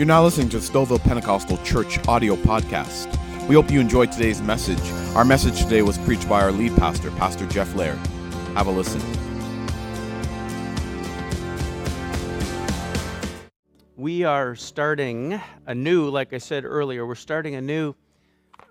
You're 0.00 0.06
now 0.06 0.24
listening 0.24 0.48
to 0.48 0.58
the 0.58 0.66
Stouffville 0.66 1.02
Pentecostal 1.02 1.58
Church 1.58 1.98
audio 2.08 2.34
podcast. 2.34 3.06
We 3.48 3.54
hope 3.54 3.70
you 3.70 3.80
enjoyed 3.80 4.10
today's 4.10 4.40
message. 4.40 4.80
Our 5.14 5.26
message 5.26 5.62
today 5.62 5.82
was 5.82 5.98
preached 5.98 6.26
by 6.26 6.40
our 6.40 6.52
lead 6.52 6.74
pastor, 6.78 7.10
Pastor 7.10 7.44
Jeff 7.48 7.74
Laird. 7.74 7.98
Have 8.54 8.66
a 8.66 8.70
listen. 8.70 9.02
We 13.98 14.24
are 14.24 14.54
starting 14.54 15.38
a 15.66 15.74
new, 15.74 16.08
like 16.08 16.32
I 16.32 16.38
said 16.38 16.64
earlier, 16.64 17.06
we're 17.06 17.14
starting 17.14 17.56
a 17.56 17.60
new 17.60 17.94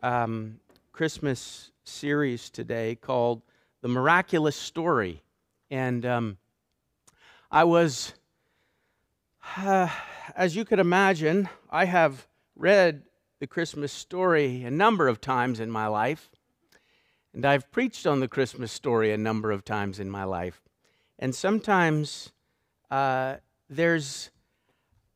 um, 0.02 0.59
Christmas 0.93 1.70
series 1.84 2.50
today 2.50 2.96
called 2.96 3.43
The 3.82 3.88
Miraculous 3.88 4.55
Story. 4.55 5.21
And 5.70 6.07
um, 6.07 6.38
I 7.52 7.66
was, 7.66 8.16
uh, 9.57 9.89
as 10.35 10.55
you 10.55 10.65
could 10.65 10.79
imagine, 10.79 11.49
I 11.69 11.85
have 11.85 12.27
read 12.55 13.03
the 13.39 13.47
Christmas 13.47 13.91
story 13.91 14.63
a 14.63 14.71
number 14.71 15.07
of 15.07 15.21
times 15.21 15.59
in 15.59 15.71
my 15.71 15.88
life. 15.88 16.29
And 17.33 17.45
I've 17.45 17.71
preached 17.71 18.05
on 18.07 18.19
the 18.19 18.27
Christmas 18.27 18.71
story 18.71 19.11
a 19.11 19.17
number 19.17 19.52
of 19.52 19.63
times 19.63 19.99
in 19.99 20.09
my 20.09 20.23
life. 20.23 20.61
And 21.19 21.33
sometimes 21.33 22.31
uh, 22.89 23.35
there's, 23.69 24.31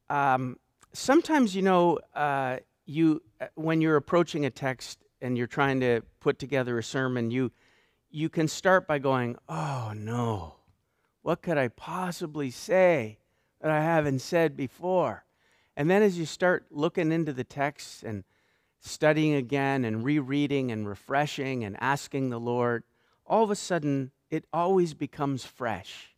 um, 0.09 0.57
sometimes, 0.93 1.55
you 1.55 1.63
know, 1.63 1.99
uh, 2.13 2.57
you, 2.85 3.21
uh, 3.41 3.47
when 3.55 3.81
you're 3.81 3.95
approaching 3.95 4.45
a 4.45 4.49
text 4.49 4.99
and 5.21 5.37
you're 5.37 5.47
trying 5.47 5.79
to 5.79 6.01
put 6.19 6.39
together 6.39 6.77
a 6.77 6.83
sermon, 6.83 7.31
you, 7.31 7.51
you 8.09 8.29
can 8.29 8.47
start 8.47 8.87
by 8.87 8.99
going, 8.99 9.37
oh 9.49 9.93
no, 9.95 10.55
what 11.23 11.41
could 11.41 11.57
I 11.57 11.69
possibly 11.69 12.51
say 12.51 13.17
that 13.63 13.71
I 13.71 13.81
haven't 13.81 14.19
said 14.19 14.57
before? 14.57 15.23
And 15.77 15.89
then 15.89 16.03
as 16.03 16.19
you 16.19 16.25
start 16.25 16.65
looking 16.69 17.13
into 17.13 17.31
the 17.31 17.45
text 17.45 18.03
and 18.03 18.25
studying 18.81 19.33
again 19.33 19.85
and 19.85 20.03
rereading 20.03 20.69
and 20.69 20.85
refreshing 20.85 21.63
and 21.63 21.77
asking 21.79 22.29
the 22.29 22.39
Lord, 22.39 22.83
all 23.25 23.41
of 23.41 23.49
a 23.49 23.55
sudden 23.55 24.11
it 24.29 24.43
always 24.51 24.93
becomes 24.93 25.45
fresh. 25.45 26.13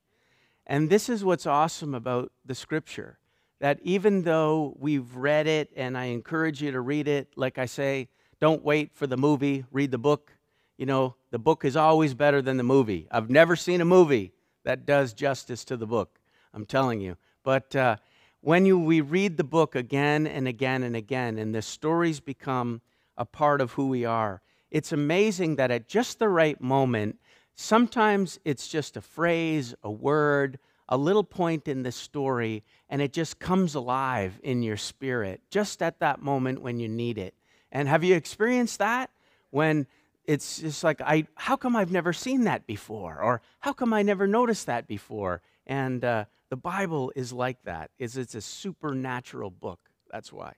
And 0.66 0.90
this 0.90 1.08
is 1.08 1.24
what's 1.24 1.46
awesome 1.46 1.94
about 1.94 2.32
the 2.44 2.56
scripture 2.56 3.20
that 3.60 3.80
even 3.84 4.24
though 4.24 4.76
we've 4.80 5.16
read 5.16 5.48
it, 5.48 5.72
and 5.76 5.96
I 5.98 6.06
encourage 6.06 6.62
you 6.62 6.72
to 6.72 6.82
read 6.82 7.08
it, 7.08 7.30
like 7.36 7.58
I 7.58 7.68
say, 7.68 8.10
don't 8.42 8.64
wait 8.64 8.92
for 8.94 9.08
the 9.08 9.18
movie, 9.18 9.66
read 9.72 9.92
the 9.92 9.98
book. 9.98 10.32
You 10.78 10.88
know, 10.88 11.16
the 11.30 11.40
book 11.40 11.64
is 11.64 11.78
always 11.78 12.16
better 12.16 12.42
than 12.42 12.58
the 12.58 12.64
movie. 12.64 13.08
I've 13.12 13.30
never 13.30 13.56
seen 13.56 13.82
a 13.82 13.86
movie 13.86 14.34
that 14.64 14.86
does 14.86 15.14
justice 15.14 15.64
to 15.66 15.78
the 15.78 15.88
book, 15.88 16.20
I'm 16.54 16.66
telling 16.66 17.00
you. 17.00 17.18
But 17.46 17.76
uh, 17.76 17.98
when 18.42 18.66
you, 18.66 18.78
we 18.78 19.00
read 19.00 19.38
the 19.38 19.44
book 19.44 19.76
again 19.76 20.26
and 20.26 20.48
again 20.48 20.82
and 20.82 20.96
again, 20.96 21.38
and 21.38 21.54
the 21.54 21.62
stories 21.62 22.20
become 22.20 22.82
a 23.16 23.24
part 23.24 23.62
of 23.62 23.74
who 23.74 23.88
we 23.88 24.04
are, 24.04 24.42
it's 24.72 24.92
amazing 24.92 25.56
that 25.58 25.70
at 25.70 25.88
just 25.88 26.18
the 26.18 26.28
right 26.28 26.60
moment, 26.60 27.18
sometimes 27.54 28.40
it's 28.44 28.68
just 28.68 28.98
a 28.98 29.02
phrase, 29.02 29.76
a 29.84 29.92
word, 29.92 30.58
a 30.90 30.98
little 30.98 31.24
point 31.24 31.68
in 31.68 31.84
the 31.84 31.92
story, 31.92 32.64
and 32.90 33.00
it 33.00 33.14
just 33.14 33.40
comes 33.40 33.76
alive 33.76 34.40
in 34.44 34.64
your 34.64 34.78
spirit 34.78 35.40
just 35.52 35.84
at 35.84 36.00
that 36.00 36.22
moment 36.22 36.62
when 36.62 36.80
you 36.80 36.90
need 36.90 37.20
it. 37.20 37.36
And 37.72 37.88
have 37.88 38.04
you 38.04 38.16
experienced 38.16 38.80
that? 38.80 39.12
When 39.52 39.86
it's 40.26 40.60
just 40.60 40.84
like, 40.84 41.00
I, 41.00 41.28
how 41.36 41.56
come 41.56 41.76
I've 41.76 41.92
never 41.92 42.12
seen 42.12 42.46
that 42.46 42.66
before? 42.66 43.22
Or 43.22 43.42
how 43.60 43.72
come 43.72 43.94
I 43.94 44.02
never 44.02 44.26
noticed 44.26 44.66
that 44.66 44.88
before? 44.88 45.42
And 45.68 46.04
uh, 46.04 46.26
the 46.50 46.58
Bible 46.58 47.12
is 47.16 47.34
like 47.34 47.62
that. 47.64 47.92
Is 48.00 48.18
it's 48.18 48.36
a 48.36 48.42
supernatural 48.42 49.50
book. 49.50 49.80
That's 50.12 50.32
why. 50.32 50.54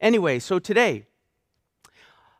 Anyway, 0.00 0.38
so 0.40 0.58
today, 0.58 1.06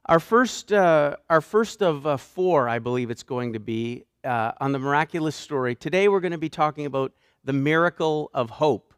our 0.07 0.19
first, 0.19 0.73
uh, 0.73 1.17
our 1.31 1.41
first 1.41 1.83
of 1.83 2.07
uh, 2.07 2.17
four, 2.17 2.69
I 2.69 2.81
believe 2.81 3.11
it's 3.11 3.23
going 3.23 3.53
to 3.53 3.61
be, 3.61 4.05
uh, 4.25 4.53
on 4.61 4.73
the 4.73 4.79
miraculous 4.79 5.37
story. 5.37 5.77
Today, 5.77 6.09
we're 6.09 6.21
going 6.21 6.33
to 6.33 6.39
be 6.39 6.49
talking 6.49 6.87
about 6.87 7.13
the 7.45 7.53
miracle 7.53 8.31
of 8.35 8.51
hope. 8.51 8.95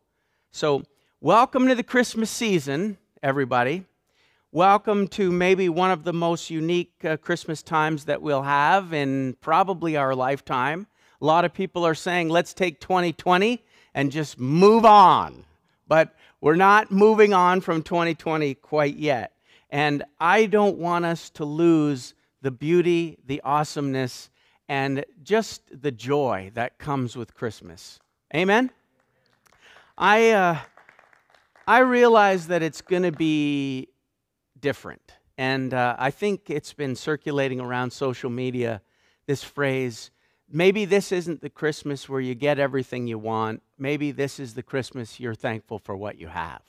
So, 0.50 0.82
welcome 1.20 1.68
to 1.68 1.74
the 1.74 1.82
Christmas 1.82 2.30
season, 2.30 2.96
everybody. 3.22 3.84
Welcome 4.50 5.08
to 5.08 5.32
maybe 5.32 5.68
one 5.68 5.90
of 5.90 6.04
the 6.04 6.12
most 6.12 6.48
unique 6.48 6.92
uh, 7.04 7.16
Christmas 7.16 7.62
times 7.62 8.04
that 8.04 8.22
we'll 8.22 8.42
have 8.42 8.92
in 8.92 9.36
probably 9.40 9.96
our 9.96 10.14
lifetime. 10.14 10.86
A 11.24 11.32
lot 11.34 11.46
of 11.46 11.54
people 11.54 11.86
are 11.86 11.94
saying, 11.94 12.28
let's 12.28 12.52
take 12.52 12.80
2020 12.80 13.64
and 13.94 14.12
just 14.12 14.38
move 14.38 14.84
on. 14.84 15.46
But 15.88 16.14
we're 16.42 16.54
not 16.54 16.92
moving 16.92 17.32
on 17.32 17.62
from 17.62 17.82
2020 17.82 18.56
quite 18.56 18.98
yet. 18.98 19.32
And 19.70 20.04
I 20.20 20.44
don't 20.44 20.76
want 20.76 21.06
us 21.06 21.30
to 21.30 21.46
lose 21.46 22.12
the 22.42 22.50
beauty, 22.50 23.16
the 23.24 23.40
awesomeness, 23.42 24.28
and 24.68 25.02
just 25.22 25.62
the 25.72 25.90
joy 25.90 26.50
that 26.52 26.76
comes 26.76 27.16
with 27.16 27.32
Christmas. 27.32 28.00
Amen? 28.34 28.70
I, 29.96 30.30
uh, 30.32 30.58
I 31.66 31.78
realize 31.78 32.48
that 32.48 32.62
it's 32.62 32.82
going 32.82 33.04
to 33.04 33.12
be 33.12 33.88
different. 34.60 35.14
And 35.38 35.72
uh, 35.72 35.96
I 35.98 36.10
think 36.10 36.50
it's 36.50 36.74
been 36.74 36.94
circulating 36.94 37.60
around 37.60 37.94
social 37.94 38.28
media 38.28 38.82
this 39.26 39.42
phrase 39.42 40.10
maybe 40.50 40.84
this 40.84 41.12
isn't 41.12 41.40
the 41.40 41.50
Christmas 41.50 42.08
where 42.08 42.20
you 42.20 42.34
get 42.34 42.58
everything 42.58 43.06
you 43.06 43.18
want. 43.18 43.62
Maybe 43.78 44.10
this 44.10 44.38
is 44.38 44.54
the 44.54 44.62
Christmas 44.62 45.18
you're 45.20 45.34
thankful 45.34 45.78
for 45.78 45.96
what 45.96 46.18
you 46.18 46.28
have. 46.28 46.62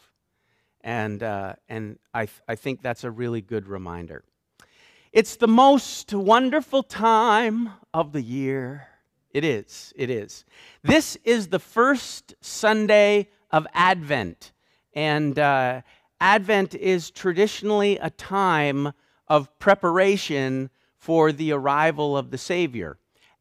And, 0.82 1.24
uh, 1.24 1.56
and 1.68 1.98
I, 2.14 2.26
th- 2.26 2.42
I 2.48 2.56
think 2.56 2.82
that's 2.82 3.04
a 3.04 3.12
really 3.12 3.42
good 3.42 3.68
reminder. 3.68 4.24
It's 5.12 5.36
the 5.36 5.48
most 5.48 6.14
wonderful 6.14 6.84
time 6.84 7.70
of 7.94 8.12
the 8.12 8.22
year. 8.22 8.88
It 9.32 9.44
is. 9.44 9.94
It 9.96 10.10
is. 10.10 10.46
This 10.84 11.18
is 11.24 11.48
the 11.48 11.60
first 11.60 12.36
Sunday 12.42 13.30
of 13.52 13.66
Advent. 13.74 14.52
And 14.94 15.40
uh, 15.40 15.82
Advent 16.20 16.76
is 16.76 17.12
traditionally 17.12 17.98
a 17.98 18.10
time 18.10 18.94
of 19.28 19.58
preparation 19.60 20.70
for 20.98 21.32
the 21.32 21.52
arrival 21.52 22.18
of 22.18 22.32
the 22.32 22.38
Savior. 22.38 22.98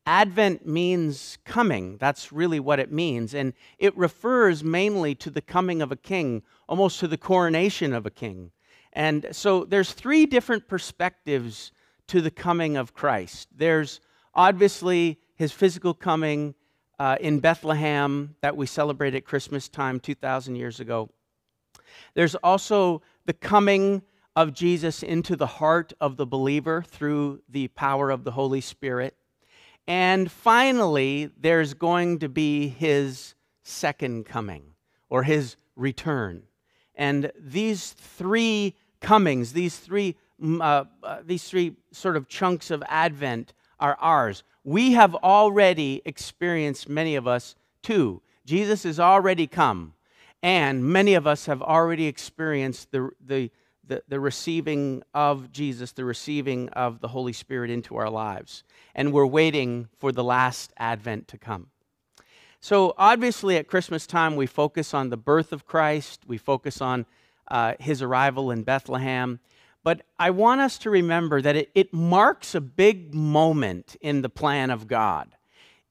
Advent 0.07 0.67
means 0.67 1.39
coming. 1.45 1.97
That's 1.97 2.31
really 2.31 2.61
what 2.61 2.79
it 2.79 2.93
means. 2.93 3.35
And 3.35 3.55
it 3.79 3.97
refers 3.97 4.63
mainly 4.63 5.15
to 5.17 5.31
the 5.31 5.41
coming 5.41 5.81
of 5.81 5.91
a 5.91 5.97
king, 5.97 6.43
almost 6.69 7.01
to 7.01 7.09
the 7.09 7.17
coronation 7.17 7.93
of 7.93 8.05
a 8.05 8.11
king. 8.11 8.51
And 8.93 9.27
so 9.33 9.65
there's 9.65 9.93
three 9.93 10.27
different 10.27 10.69
perspectives 10.69 11.73
to 12.09 12.21
the 12.21 12.31
coming 12.31 12.77
of 12.77 12.95
Christ. 12.95 13.49
There's 13.57 14.01
obviously 14.35 15.19
his 15.37 15.53
physical 15.53 15.95
coming 15.95 16.55
uh, 16.99 17.17
in 17.21 17.41
Bethlehem 17.41 18.37
that 18.41 18.57
we 18.57 18.67
celebrate 18.67 19.15
at 19.15 19.25
Christmas 19.25 19.69
time 19.69 19.99
2,000 19.99 20.55
years 20.55 20.81
ago. 20.81 21.09
There's 22.15 22.35
also 22.37 23.03
the 23.25 23.33
coming 23.33 24.03
of 24.37 24.53
Jesus 24.53 25.03
into 25.03 25.37
the 25.37 25.47
heart 25.47 25.93
of 26.01 26.17
the 26.17 26.27
believer 26.27 26.83
through 26.83 27.41
the 27.49 27.69
power 27.69 28.11
of 28.11 28.25
the 28.25 28.33
Holy 28.33 28.61
Spirit. 28.61 29.17
And 29.87 30.31
finally, 30.31 31.31
there's 31.39 31.75
going 31.75 32.21
to 32.21 32.29
be 32.29 32.69
his 32.69 33.35
second 33.63 34.27
coming 34.27 34.75
or 35.11 35.23
his 35.25 35.57
return. 35.77 36.43
And 36.95 37.31
these 37.39 37.93
three 37.93 38.77
comings, 39.01 39.53
these 39.53 39.77
three, 39.77 40.17
mm, 40.43 40.61
uh, 40.61 40.85
uh, 41.03 41.19
these 41.25 41.45
three 41.49 41.77
sort 41.93 42.17
of 42.17 42.29
chunks 42.29 42.71
of 42.71 42.83
Advent 42.89 43.53
are 43.79 43.97
ours. 44.01 44.43
We 44.63 44.93
have 44.93 45.15
already 45.17 46.01
experienced, 46.05 46.89
many 46.89 47.17
of 47.17 47.27
us, 47.27 47.55
too. 47.83 48.23
Jesus 48.47 48.85
has 48.85 48.99
already 48.99 49.47
come, 49.47 49.95
and 50.43 50.85
many 50.85 51.15
of 51.15 51.27
us 51.27 51.47
have 51.47 51.63
already 51.63 52.07
experienced 52.07 52.91
the, 52.91 53.11
the, 53.25 53.51
the, 53.87 54.03
the 54.09 54.21
receiving 54.21 55.03
of 55.15 55.53
Jesus, 55.53 55.93
the 55.93 56.05
receiving 56.05 56.69
of 56.71 57.01
the 57.01 57.09
Holy 57.09 57.33
Spirit 57.33 57.71
into 57.71 57.97
our 57.97 58.11
lives. 58.11 58.65
And 58.95 59.13
we're 59.13 59.27
waiting 59.27 59.89
for 59.99 60.13
the 60.13 60.25
last 60.25 60.73
advent 60.77 61.29
to 61.29 61.39
come. 61.39 61.69
So, 62.61 62.95
obviously, 62.97 63.57
at 63.59 63.69
Christmas 63.69 64.07
time, 64.07 64.37
we 64.37 64.47
focus 64.47 64.95
on 64.95 65.11
the 65.11 65.19
birth 65.19 65.53
of 65.53 65.67
Christ, 65.67 66.23
we 66.27 66.39
focus 66.39 66.81
on 66.81 67.05
uh, 67.49 67.75
his 67.79 68.01
arrival 68.01 68.51
in 68.51 68.63
Bethlehem. 68.63 69.41
But 69.83 70.01
I 70.19 70.31
want 70.31 70.63
us 70.63 70.79
to 70.79 70.91
remember 70.91 71.43
that 71.43 71.57
it, 71.57 71.71
it 71.75 71.93
marks 71.93 72.55
a 72.55 72.61
big 72.63 73.15
moment 73.15 73.97
in 74.01 74.23
the 74.23 74.31
plan 74.31 74.71
of 74.71 74.87
God. 74.87 75.37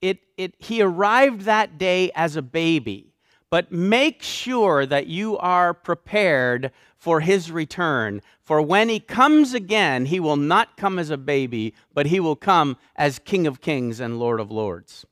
It, 0.01 0.19
it, 0.35 0.55
he 0.57 0.81
arrived 0.81 1.41
that 1.41 1.77
day 1.77 2.11
as 2.15 2.35
a 2.35 2.41
baby 2.41 3.12
but 3.53 3.71
make 3.71 4.23
sure 4.23 4.83
that 4.83 5.05
you 5.05 5.37
are 5.37 5.75
prepared 5.75 6.71
for 6.97 7.19
his 7.19 7.51
return. 7.51 8.19
For 8.41 8.59
when 8.59 8.89
he 8.89 8.99
comes 8.99 9.53
again, 9.53 10.07
he 10.07 10.19
will 10.19 10.37
not 10.37 10.75
come 10.75 10.97
as 10.97 11.11
a 11.11 11.19
baby, 11.19 11.75
but 11.93 12.07
he 12.07 12.19
will 12.19 12.35
come 12.35 12.77
as 12.95 13.19
King 13.19 13.45
of 13.45 13.61
Kings 13.61 13.99
and 13.99 14.17
Lord 14.17 14.39
of 14.39 14.49
Lords. 14.49 15.05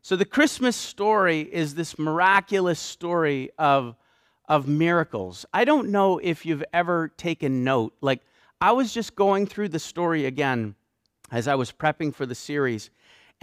So 0.00 0.16
the 0.16 0.24
Christmas 0.24 0.76
story 0.76 1.40
is 1.40 1.74
this 1.74 1.98
miraculous 1.98 2.80
story 2.80 3.50
of, 3.58 3.96
of 4.48 4.66
miracles. 4.66 5.44
I 5.52 5.66
don't 5.66 5.90
know 5.90 6.16
if 6.16 6.46
you've 6.46 6.64
ever 6.72 7.08
taken 7.18 7.64
note. 7.64 7.92
Like, 8.00 8.22
I 8.62 8.72
was 8.72 8.94
just 8.94 9.14
going 9.14 9.44
through 9.44 9.68
the 9.68 9.78
story 9.78 10.24
again 10.24 10.74
as 11.30 11.46
I 11.46 11.54
was 11.54 11.70
prepping 11.70 12.14
for 12.14 12.24
the 12.24 12.34
series, 12.34 12.88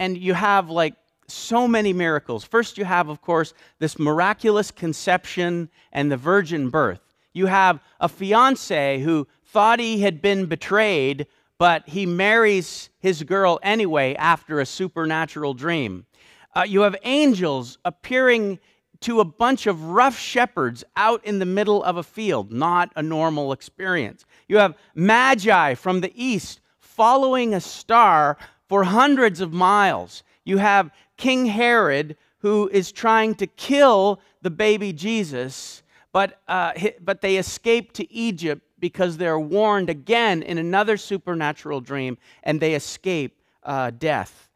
and 0.00 0.18
you 0.18 0.34
have 0.34 0.68
like 0.68 0.94
so 1.28 1.66
many 1.66 1.92
miracles. 1.92 2.44
First, 2.44 2.78
you 2.78 2.84
have, 2.84 3.08
of 3.08 3.20
course, 3.20 3.54
this 3.78 3.98
miraculous 3.98 4.70
conception 4.70 5.70
and 5.92 6.10
the 6.10 6.16
virgin 6.16 6.68
birth. 6.68 7.00
You 7.32 7.46
have 7.46 7.80
a 8.00 8.08
fiance 8.08 9.00
who 9.00 9.26
thought 9.46 9.80
he 9.80 10.00
had 10.00 10.20
been 10.20 10.46
betrayed, 10.46 11.26
but 11.58 11.88
he 11.88 12.06
marries 12.06 12.90
his 12.98 13.22
girl 13.22 13.58
anyway 13.62 14.14
after 14.16 14.60
a 14.60 14.66
supernatural 14.66 15.54
dream. 15.54 16.06
Uh, 16.54 16.64
you 16.66 16.82
have 16.82 16.96
angels 17.04 17.78
appearing 17.84 18.58
to 19.00 19.20
a 19.20 19.24
bunch 19.24 19.66
of 19.66 19.82
rough 19.84 20.18
shepherds 20.18 20.84
out 20.96 21.24
in 21.24 21.38
the 21.38 21.46
middle 21.46 21.82
of 21.82 21.96
a 21.96 22.02
field, 22.02 22.52
not 22.52 22.92
a 22.94 23.02
normal 23.02 23.52
experience. 23.52 24.24
You 24.48 24.58
have 24.58 24.76
magi 24.94 25.74
from 25.74 26.00
the 26.00 26.12
east 26.14 26.60
following 26.78 27.54
a 27.54 27.60
star 27.60 28.36
for 28.68 28.84
hundreds 28.84 29.40
of 29.40 29.52
miles. 29.52 30.22
You 30.44 30.58
have 30.58 30.90
King 31.22 31.46
Herod 31.46 32.16
who 32.38 32.68
is 32.72 32.90
trying 32.90 33.36
to 33.36 33.46
kill 33.46 34.20
the 34.40 34.50
baby 34.50 34.92
Jesus, 34.92 35.84
but, 36.10 36.42
uh, 36.48 36.72
but 37.00 37.20
they 37.20 37.36
escape 37.36 37.92
to 37.92 38.12
Egypt 38.12 38.60
because 38.80 39.16
they're 39.16 39.38
warned 39.38 39.88
again 39.88 40.42
in 40.42 40.58
another 40.58 40.96
supernatural 40.96 41.80
dream 41.80 42.18
and 42.42 42.58
they 42.58 42.74
escape 42.74 43.40
uh, 43.62 43.92
death. 43.92 44.48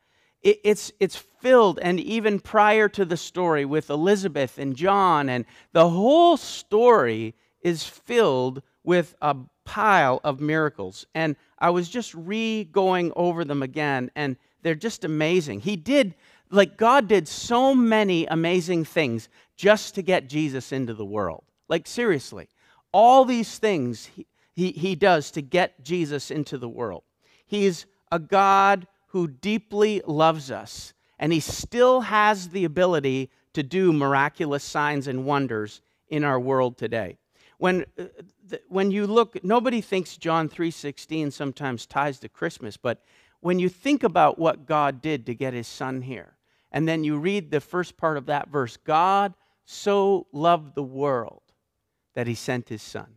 It, 0.42 0.58
it's, 0.64 0.90
it's 0.98 1.14
filled, 1.14 1.78
and 1.78 2.00
even 2.00 2.40
prior 2.40 2.88
to 2.88 3.04
the 3.04 3.16
story 3.16 3.64
with 3.64 3.88
Elizabeth 3.88 4.58
and 4.58 4.74
John, 4.74 5.28
and 5.28 5.44
the 5.72 5.88
whole 5.88 6.36
story 6.36 7.36
is 7.60 7.84
filled 7.84 8.60
with 8.82 9.14
a 9.22 9.36
pile 9.64 10.20
of 10.24 10.40
miracles. 10.40 11.06
And 11.14 11.36
I 11.60 11.70
was 11.70 11.88
just 11.88 12.12
re 12.12 12.64
going 12.64 13.12
over 13.14 13.44
them 13.44 13.62
again, 13.62 14.10
and 14.16 14.36
they're 14.62 14.74
just 14.74 15.04
amazing. 15.04 15.60
He 15.60 15.76
did, 15.76 16.16
like, 16.50 16.76
God 16.76 17.08
did 17.08 17.26
so 17.28 17.74
many 17.74 18.26
amazing 18.26 18.84
things 18.84 19.28
just 19.56 19.94
to 19.94 20.02
get 20.02 20.28
Jesus 20.28 20.72
into 20.72 20.94
the 20.94 21.04
world. 21.04 21.44
Like, 21.68 21.86
seriously, 21.86 22.48
all 22.92 23.24
these 23.24 23.58
things 23.58 24.06
he, 24.06 24.26
he, 24.52 24.72
he 24.72 24.94
does 24.94 25.30
to 25.32 25.42
get 25.42 25.84
Jesus 25.84 26.30
into 26.30 26.58
the 26.58 26.68
world. 26.68 27.02
He's 27.46 27.86
a 28.10 28.18
God 28.18 28.86
who 29.08 29.28
deeply 29.28 30.02
loves 30.06 30.50
us, 30.50 30.94
and 31.18 31.32
he 31.32 31.40
still 31.40 32.02
has 32.02 32.48
the 32.48 32.64
ability 32.64 33.30
to 33.54 33.62
do 33.62 33.92
miraculous 33.92 34.62
signs 34.62 35.06
and 35.06 35.24
wonders 35.24 35.80
in 36.08 36.24
our 36.24 36.38
world 36.38 36.76
today. 36.76 37.16
When, 37.58 37.86
uh, 37.98 38.04
when 38.68 38.90
you 38.90 39.06
look, 39.06 39.42
nobody 39.42 39.80
thinks 39.80 40.16
John 40.16 40.48
3.16 40.48 41.32
sometimes 41.32 41.86
ties 41.86 42.18
to 42.20 42.28
Christmas, 42.28 42.76
but 42.76 43.02
when 43.40 43.58
you 43.58 43.68
think 43.68 44.02
about 44.02 44.38
what 44.38 44.66
God 44.66 45.00
did 45.00 45.26
to 45.26 45.34
get 45.34 45.54
his 45.54 45.66
son 45.66 46.02
here, 46.02 46.35
and 46.76 46.86
then 46.86 47.04
you 47.04 47.16
read 47.16 47.50
the 47.50 47.62
first 47.62 47.96
part 47.96 48.18
of 48.18 48.26
that 48.26 48.50
verse, 48.50 48.76
God 48.76 49.32
so 49.64 50.26
loved 50.30 50.74
the 50.74 50.82
world 50.82 51.40
that 52.14 52.26
he 52.26 52.34
sent 52.34 52.68
his 52.68 52.82
son. 52.82 53.16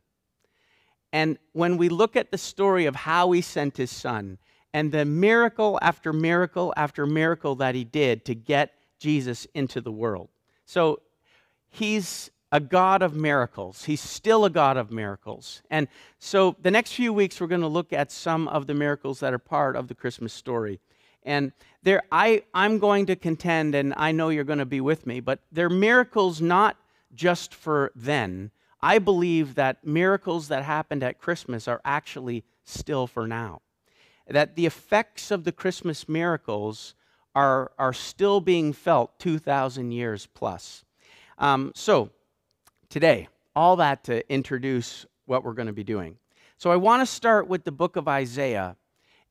And 1.12 1.38
when 1.52 1.76
we 1.76 1.90
look 1.90 2.16
at 2.16 2.32
the 2.32 2.38
story 2.38 2.86
of 2.86 2.96
how 2.96 3.34
he 3.34 3.42
sent 3.42 3.76
his 3.76 3.92
son, 3.92 4.38
and 4.74 4.94
the 4.94 5.04
miracle 5.04 5.78
after 5.82 6.14
miracle 6.14 6.74
after 6.78 7.06
miracle 7.06 7.56
that 7.56 7.76
he 7.76 7.84
did 7.84 8.24
to 8.26 8.34
get 8.34 8.76
Jesus 8.98 9.46
into 9.54 9.82
the 9.82 9.92
world. 9.92 10.30
So 10.66 11.02
he's 11.70 12.32
a 12.54 12.62
God 12.62 13.02
of 13.02 13.14
miracles. 13.14 13.84
He's 13.84 14.00
still 14.00 14.46
a 14.46 14.50
God 14.50 14.78
of 14.78 14.90
miracles. 14.90 15.64
And 15.70 15.90
so 16.18 16.56
the 16.62 16.72
next 16.72 16.94
few 16.94 17.12
weeks, 17.12 17.42
we're 17.42 17.48
going 17.48 17.60
to 17.60 17.68
look 17.68 17.92
at 17.92 18.10
some 18.10 18.48
of 18.48 18.68
the 18.68 18.74
miracles 18.74 19.20
that 19.20 19.34
are 19.34 19.38
part 19.38 19.76
of 19.76 19.90
the 19.90 19.96
Christmas 19.96 20.32
story. 20.32 20.80
And 21.24 21.52
there, 21.84 22.04
I, 22.12 22.44
I'm 22.54 22.80
going 22.80 23.06
to 23.08 23.16
contend, 23.16 23.76
and 23.76 23.94
I 23.98 24.12
know 24.12 24.30
you're 24.30 24.44
going 24.44 24.60
to 24.60 24.66
be 24.66 24.82
with 24.82 25.06
me, 25.06 25.20
but 25.20 25.40
they're 25.52 25.70
miracles 25.70 26.42
not 26.42 26.78
just 27.14 27.54
for 27.54 27.92
then. 27.96 28.52
I 28.82 29.00
believe 29.00 29.56
that 29.56 29.86
miracles 29.86 30.48
that 30.48 30.64
happened 30.64 31.04
at 31.04 31.20
Christmas 31.20 31.68
are 31.68 31.82
actually 31.84 32.44
still 32.64 33.08
for 33.08 33.28
now 33.28 33.62
that 34.30 34.56
the 34.56 34.66
effects 34.66 35.32
of 35.32 35.44
the 35.44 35.52
Christmas 35.52 36.08
miracles 36.08 36.94
are, 37.36 37.72
are 37.78 37.94
still 37.94 38.40
being 38.40 38.74
felt 38.74 39.18
2,000 39.20 39.92
years 39.92 40.28
plus. 40.34 40.86
Um, 41.38 41.72
so, 41.76 42.12
today, 42.90 43.28
all 43.56 43.76
that 43.78 44.04
to 44.06 44.32
introduce 44.32 45.06
what 45.26 45.44
we're 45.44 45.54
going 45.54 45.68
to 45.68 45.74
be 45.74 45.84
doing. 45.84 46.18
So, 46.58 46.72
I 46.72 46.76
want 46.76 47.02
to 47.02 47.06
start 47.06 47.48
with 47.48 47.64
the 47.64 47.72
book 47.72 47.96
of 47.96 48.08
Isaiah 48.08 48.76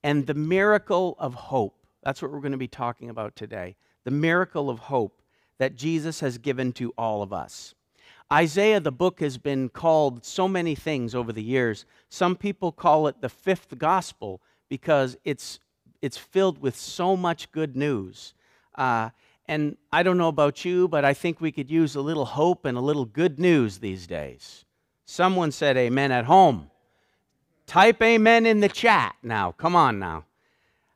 and 0.03 0.27
the 0.27 0.35
miracle 0.35 1.17
of 1.19 1.35
hope. 1.35 1.78
That's 2.09 2.23
what 2.23 2.33
we're 2.33 2.41
going 2.41 2.53
to 2.53 2.57
be 2.57 2.67
talking 2.67 3.11
about 3.11 3.37
today. 3.37 3.77
The 4.05 4.11
miracle 4.11 4.71
of 4.71 4.79
hope 4.79 5.21
that 5.59 5.77
Jesus 5.77 6.21
has 6.21 6.39
given 6.39 6.73
to 6.73 6.95
all 6.97 7.21
of 7.21 7.35
us. 7.35 7.75
Isaiah, 8.33 8.81
the 8.81 8.91
book, 8.91 9.21
has 9.21 9.37
been 9.37 9.69
called 9.69 10.25
so 10.25 10.49
many 10.49 10.75
things 10.75 11.15
over 11.15 11.35
the 11.35 11.43
years. 11.43 11.85
Some 12.09 12.35
people 12.35 12.73
call 12.73 13.09
it 13.09 13.21
the 13.21 13.29
fifth 13.29 13.77
gospel 13.77 14.41
because 14.71 15.19
it's, 15.23 15.61
it's 16.01 16.17
filled 16.17 16.63
with 16.63 16.77
so 16.77 17.15
much 17.15 17.53
good 17.53 17.77
news. 17.77 18.33
Uh, 18.75 19.11
and 19.47 19.77
I 19.93 20.03
don't 20.03 20.17
know 20.17 20.29
about 20.29 20.65
you, 20.65 20.89
but 20.89 21.05
I 21.05 21.13
think 21.13 21.43
we 21.43 21.53
could 21.53 21.71
use 21.71 21.95
a 21.95 22.01
little 22.01 22.25
hope 22.25 22.65
and 22.65 22.79
a 22.79 22.81
little 22.81 23.05
good 23.05 23.39
news 23.39 23.81
these 23.81 24.07
days. 24.07 24.65
Someone 25.05 25.53
said 25.53 25.77
amen 25.77 26.11
at 26.11 26.25
home. 26.25 26.71
Type 27.67 28.01
amen 28.01 28.47
in 28.47 28.61
the 28.61 28.69
chat 28.71 29.15
now. 29.23 29.53
Come 29.53 29.77
on 29.77 29.99
now. 29.99 30.25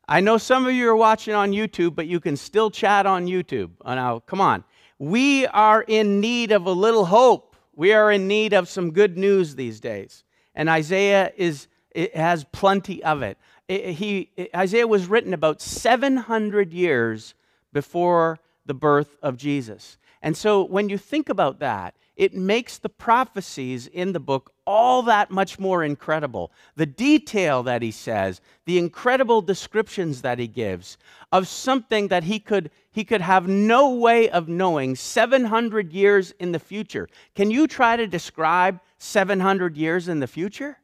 I 0.08 0.20
know 0.20 0.38
some 0.38 0.66
of 0.66 0.72
you 0.72 0.88
are 0.88 0.96
watching 0.96 1.34
on 1.34 1.52
YouTube, 1.52 1.94
but 1.94 2.06
you 2.06 2.20
can 2.20 2.36
still 2.36 2.70
chat 2.70 3.06
on 3.06 3.26
YouTube. 3.26 3.70
Uh, 3.84 3.94
now, 3.94 4.18
come 4.20 4.40
on. 4.40 4.64
We 4.98 5.46
are 5.46 5.82
in 5.82 6.20
need 6.20 6.52
of 6.52 6.66
a 6.66 6.72
little 6.72 7.06
hope. 7.06 7.56
We 7.74 7.92
are 7.92 8.12
in 8.12 8.28
need 8.28 8.52
of 8.52 8.68
some 8.68 8.92
good 8.92 9.16
news 9.16 9.54
these 9.54 9.80
days. 9.80 10.24
And 10.54 10.68
Isaiah 10.68 11.32
is 11.36 11.68
it 11.90 12.16
has 12.16 12.44
plenty 12.52 13.02
of 13.04 13.22
it 13.22 13.38
he, 13.80 14.30
Isaiah 14.54 14.86
was 14.86 15.06
written 15.06 15.34
about 15.34 15.60
700 15.60 16.72
years 16.72 17.34
before 17.72 18.38
the 18.66 18.74
birth 18.74 19.16
of 19.22 19.36
Jesus. 19.36 19.98
And 20.20 20.36
so 20.36 20.62
when 20.62 20.88
you 20.88 20.98
think 20.98 21.28
about 21.28 21.58
that, 21.60 21.94
it 22.22 22.34
makes 22.34 22.78
the 22.78 22.88
prophecies 22.88 23.88
in 23.88 24.12
the 24.12 24.20
book 24.20 24.52
all 24.64 25.02
that 25.02 25.32
much 25.32 25.58
more 25.58 25.82
incredible. 25.82 26.52
The 26.76 26.86
detail 26.86 27.64
that 27.64 27.82
he 27.82 27.90
says, 27.90 28.40
the 28.64 28.78
incredible 28.78 29.42
descriptions 29.42 30.22
that 30.22 30.38
he 30.38 30.46
gives 30.46 30.98
of 31.32 31.48
something 31.48 32.06
that 32.08 32.22
he 32.22 32.38
could, 32.38 32.70
he 32.92 33.02
could 33.02 33.22
have 33.22 33.48
no 33.48 33.96
way 33.96 34.30
of 34.30 34.46
knowing 34.46 34.94
700 34.94 35.92
years 35.92 36.30
in 36.38 36.52
the 36.52 36.60
future. 36.60 37.08
Can 37.34 37.50
you 37.50 37.66
try 37.66 37.96
to 37.96 38.06
describe 38.06 38.78
700 38.98 39.76
years 39.76 40.06
in 40.06 40.20
the 40.20 40.28
future? 40.28 40.78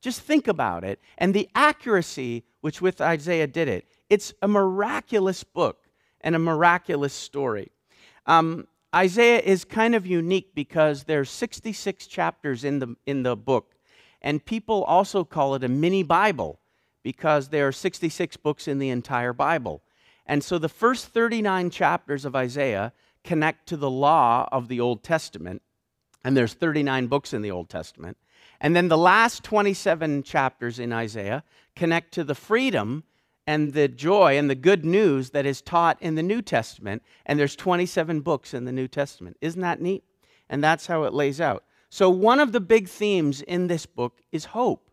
Just 0.00 0.22
think 0.22 0.48
about 0.48 0.84
it 0.84 1.00
and 1.18 1.34
the 1.34 1.50
accuracy 1.54 2.44
which 2.62 2.80
with 2.80 3.02
Isaiah 3.02 3.46
did 3.46 3.68
it. 3.68 3.84
It's 4.08 4.32
a 4.40 4.48
miraculous 4.48 5.44
book 5.44 5.84
and 6.22 6.34
a 6.34 6.38
miraculous 6.38 7.12
story. 7.12 7.72
Um, 8.24 8.66
Isaiah 8.94 9.40
is 9.40 9.64
kind 9.64 9.94
of 9.94 10.06
unique 10.06 10.54
because 10.54 11.04
there's 11.04 11.30
66 11.30 12.06
chapters 12.06 12.64
in 12.64 12.78
the, 12.78 12.96
in 13.06 13.22
the 13.22 13.36
book, 13.36 13.74
and 14.22 14.44
people 14.44 14.82
also 14.84 15.24
call 15.24 15.54
it 15.54 15.64
a 15.64 15.68
mini 15.68 16.02
Bible 16.02 16.60
because 17.02 17.48
there 17.48 17.68
are 17.68 17.72
66 17.72 18.36
books 18.38 18.66
in 18.66 18.78
the 18.78 18.88
entire 18.88 19.32
Bible. 19.32 19.82
And 20.26 20.42
so 20.42 20.58
the 20.58 20.68
first 20.68 21.08
39 21.08 21.70
chapters 21.70 22.24
of 22.24 22.34
Isaiah 22.34 22.92
connect 23.24 23.68
to 23.68 23.76
the 23.76 23.90
law 23.90 24.48
of 24.50 24.68
the 24.68 24.80
Old 24.80 25.02
Testament, 25.02 25.62
and 26.24 26.36
there's 26.36 26.54
39 26.54 27.06
books 27.08 27.32
in 27.32 27.42
the 27.42 27.50
Old 27.50 27.68
Testament. 27.68 28.16
And 28.60 28.74
then 28.74 28.88
the 28.88 28.98
last 28.98 29.44
27 29.44 30.22
chapters 30.22 30.78
in 30.78 30.92
Isaiah 30.92 31.44
connect 31.76 32.12
to 32.14 32.24
the 32.24 32.34
freedom 32.34 33.04
and 33.48 33.72
the 33.72 33.88
joy 33.88 34.36
and 34.36 34.50
the 34.50 34.54
good 34.54 34.84
news 34.84 35.30
that 35.30 35.46
is 35.46 35.62
taught 35.62 35.96
in 36.02 36.16
the 36.16 36.22
New 36.22 36.42
Testament. 36.42 37.02
And 37.24 37.38
there's 37.38 37.56
27 37.56 38.20
books 38.20 38.52
in 38.52 38.66
the 38.66 38.72
New 38.72 38.86
Testament. 38.86 39.38
Isn't 39.40 39.62
that 39.62 39.80
neat? 39.80 40.04
And 40.50 40.62
that's 40.62 40.86
how 40.86 41.04
it 41.04 41.14
lays 41.14 41.40
out. 41.40 41.64
So, 41.88 42.10
one 42.10 42.40
of 42.40 42.52
the 42.52 42.60
big 42.60 42.88
themes 42.88 43.40
in 43.40 43.66
this 43.66 43.86
book 43.86 44.20
is 44.32 44.44
hope. 44.44 44.90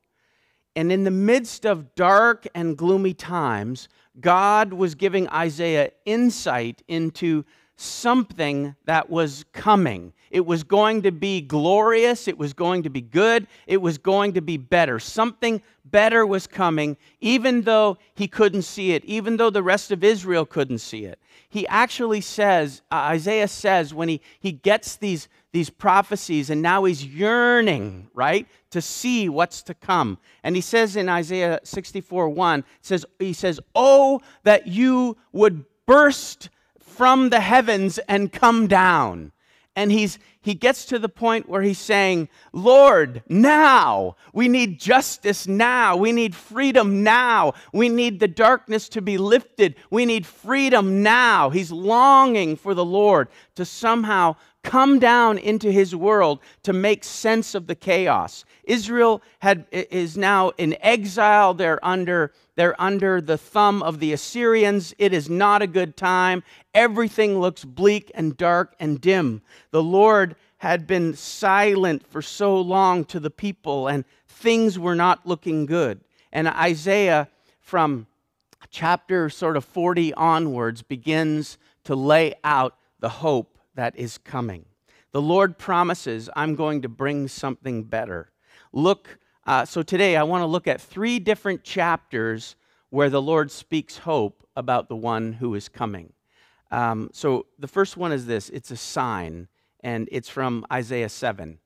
And 0.73 0.89
in 0.89 1.03
the 1.03 1.11
midst 1.11 1.65
of 1.65 1.95
dark 1.95 2.47
and 2.55 2.77
gloomy 2.77 3.13
times, 3.13 3.89
God 4.21 4.71
was 4.71 4.95
giving 4.95 5.27
Isaiah 5.27 5.91
insight 6.05 6.81
into 6.87 7.43
something 7.75 8.73
that 8.85 9.09
was 9.09 9.43
coming. 9.51 10.13
It 10.31 10.45
was 10.45 10.63
going 10.63 11.01
to 11.01 11.11
be 11.11 11.41
glorious. 11.41 12.27
It 12.29 12.37
was 12.37 12.53
going 12.53 12.83
to 12.83 12.89
be 12.89 13.01
good. 13.01 13.47
It 13.67 13.81
was 13.81 13.97
going 13.97 14.33
to 14.33 14.41
be 14.41 14.55
better. 14.55 14.97
Something 14.97 15.61
better 15.95 16.25
was 16.25 16.45
coming, 16.45 16.97
even 17.21 17.61
though 17.61 17.97
he 18.15 18.27
couldn't 18.27 18.63
see 18.63 18.91
it, 18.91 19.05
even 19.05 19.37
though 19.37 19.49
the 19.49 19.63
rest 19.63 19.93
of 19.93 20.03
Israel 20.03 20.45
couldn't 20.45 20.79
see 20.79 21.05
it. 21.05 21.17
He 21.47 21.65
actually 21.67 22.19
says, 22.19 22.81
uh, 22.91 22.95
Isaiah 22.95 23.47
says, 23.47 23.93
when 23.93 24.09
he, 24.09 24.19
he 24.41 24.51
gets 24.51 24.97
these, 24.97 25.29
these 25.53 25.69
prophecies 25.69 26.49
and 26.49 26.61
now 26.61 26.83
he's 26.83 27.05
yearning, 27.05 28.09
right, 28.13 28.45
to 28.71 28.81
see 28.81 29.29
what's 29.29 29.63
to 29.63 29.73
come. 29.73 30.17
And 30.43 30.57
he 30.57 30.61
says 30.61 30.97
in 30.97 31.07
Isaiah 31.07 31.61
64 31.63 32.27
1, 32.27 32.65
says, 32.81 33.05
he 33.17 33.31
says, 33.31 33.61
Oh, 33.73 34.19
that 34.43 34.67
you 34.67 35.15
would 35.31 35.63
burst 35.85 36.49
from 36.81 37.29
the 37.29 37.39
heavens 37.39 37.99
and 37.99 38.33
come 38.33 38.67
down. 38.67 39.31
And 39.75 39.91
he's, 39.91 40.19
he 40.41 40.53
gets 40.53 40.85
to 40.85 40.99
the 40.99 41.09
point 41.09 41.49
where 41.49 41.61
he's 41.61 41.79
saying, 41.79 42.29
Lord, 42.53 43.23
now. 43.27 44.15
We 44.31 44.47
need 44.47 44.79
justice 44.79 45.47
now. 45.47 45.97
We 45.97 46.13
need 46.13 46.33
freedom 46.33 47.03
now. 47.03 47.53
We 47.73 47.89
need 47.89 48.19
the 48.19 48.27
darkness 48.27 48.87
to 48.89 49.01
be 49.01 49.17
lifted. 49.17 49.75
We 49.89 50.05
need 50.05 50.25
freedom 50.25 51.03
now. 51.03 51.49
He's 51.49 51.71
longing 51.71 52.55
for 52.55 52.73
the 52.73 52.85
Lord 52.85 53.27
to 53.55 53.65
somehow 53.65 54.37
come 54.63 54.97
down 54.97 55.37
into 55.37 55.71
his 55.71 55.95
world 55.95 56.39
to 56.63 56.73
make 56.73 57.03
sense 57.03 57.53
of 57.53 57.67
the 57.67 57.75
chaos. 57.75 58.45
Israel 58.63 59.21
had, 59.39 59.65
is 59.71 60.17
now 60.17 60.51
in 60.57 60.75
exile. 60.81 61.53
They're 61.53 61.83
under 61.85 62.33
they're 62.55 62.79
under 62.81 63.21
the 63.21 63.37
thumb 63.37 63.83
of 63.83 63.99
the 63.99 64.13
Assyrians. 64.13 64.93
It 64.97 65.13
is 65.13 65.29
not 65.29 65.61
a 65.61 65.67
good 65.67 65.97
time. 65.97 66.43
Everything 66.73 67.39
looks 67.39 67.65
bleak 67.65 68.11
and 68.15 68.37
dark 68.37 68.75
and 68.79 68.99
dim. 68.99 69.41
The 69.71 69.83
Lord 69.83 70.35
had 70.57 70.87
been 70.87 71.13
silent 71.13 72.07
for 72.07 72.21
so 72.21 72.59
long 72.59 73.05
to 73.05 73.19
the 73.19 73.29
people, 73.29 73.87
and 73.87 74.05
things 74.27 74.79
were 74.79 74.95
not 74.95 75.27
looking 75.27 75.65
good. 75.65 75.99
And 76.31 76.47
Isaiah, 76.47 77.29
from 77.59 78.07
chapter 78.69 79.29
sort 79.29 79.57
of 79.57 79.65
40 79.65 80.13
onwards, 80.13 80.81
begins 80.81 81.57
to 81.83 81.95
lay 81.95 82.33
out 82.43 82.77
the 82.99 83.09
hope 83.09 83.57
that 83.75 83.95
is 83.97 84.17
coming. 84.17 84.65
The 85.11 85.21
Lord 85.21 85.57
promises, 85.57 86.29
I'm 86.35 86.55
going 86.55 86.81
to 86.81 86.89
bring 86.89 87.27
something 87.27 87.83
better. 87.83 88.31
Look 88.73 89.17
uh, 89.45 89.65
so 89.65 89.81
today 89.81 90.15
I 90.15 90.23
want 90.23 90.41
to 90.41 90.47
look 90.47 90.67
at 90.67 90.81
three 90.81 91.19
different 91.19 91.63
chapters 91.63 92.55
where 92.89 93.09
the 93.09 93.21
Lord 93.21 93.51
speaks 93.51 93.97
hope 93.97 94.47
about 94.55 94.89
the 94.89 94.95
one 94.95 95.33
who 95.33 95.55
is 95.55 95.69
coming. 95.69 96.13
Um, 96.71 97.09
so 97.13 97.45
the 97.59 97.67
first 97.67 97.97
one 97.97 98.11
is 98.11 98.25
this 98.25 98.49
it's 98.49 98.71
a 98.71 98.77
sign, 98.77 99.47
and 99.81 100.09
it's 100.11 100.29
from 100.29 100.65
Isaiah 100.71 101.09
7. 101.09 101.59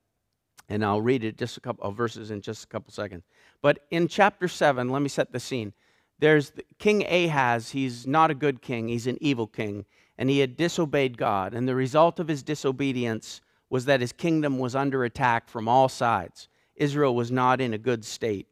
And 0.68 0.86
I'll 0.86 1.02
read 1.02 1.24
it 1.24 1.38
just 1.38 1.58
a 1.58 1.62
couple 1.62 1.84
of 1.84 1.96
verses 1.96 2.30
in 2.30 2.42
just 2.42 2.64
a 2.64 2.68
couple 2.68 2.92
seconds. 2.92 3.24
But 3.62 3.80
in 3.90 4.08
chapter 4.08 4.48
7, 4.48 4.90
let 4.90 5.02
me 5.02 5.10
set 5.10 5.32
the 5.32 5.40
scene. 5.40 5.74
There's 6.20 6.52
King 6.78 7.06
Ahaz. 7.08 7.72
He's 7.72 8.06
not 8.06 8.30
a 8.30 8.36
good 8.36 8.62
king, 8.62 8.88
he's 8.88 9.08
an 9.08 9.18
evil 9.22 9.48
king. 9.48 9.86
And 10.18 10.30
he 10.30 10.40
had 10.40 10.58
disobeyed 10.58 11.18
God. 11.18 11.54
And 11.54 11.68
the 11.68 11.76
result 11.76 12.20
of 12.20 12.28
his 12.28 12.44
disobedience 12.44 13.42
was 13.70 13.86
that 13.86 14.02
his 14.02 14.12
kingdom 14.12 14.60
was 14.60 14.76
under 14.76 15.06
attack 15.06 15.48
from 15.48 15.70
all 15.70 15.88
sides. 15.88 16.50
Israel 16.80 17.14
was 17.14 17.32
not 17.32 17.62
in 17.62 17.74
a 17.74 17.78
good 17.78 18.04
state. 18.04 18.48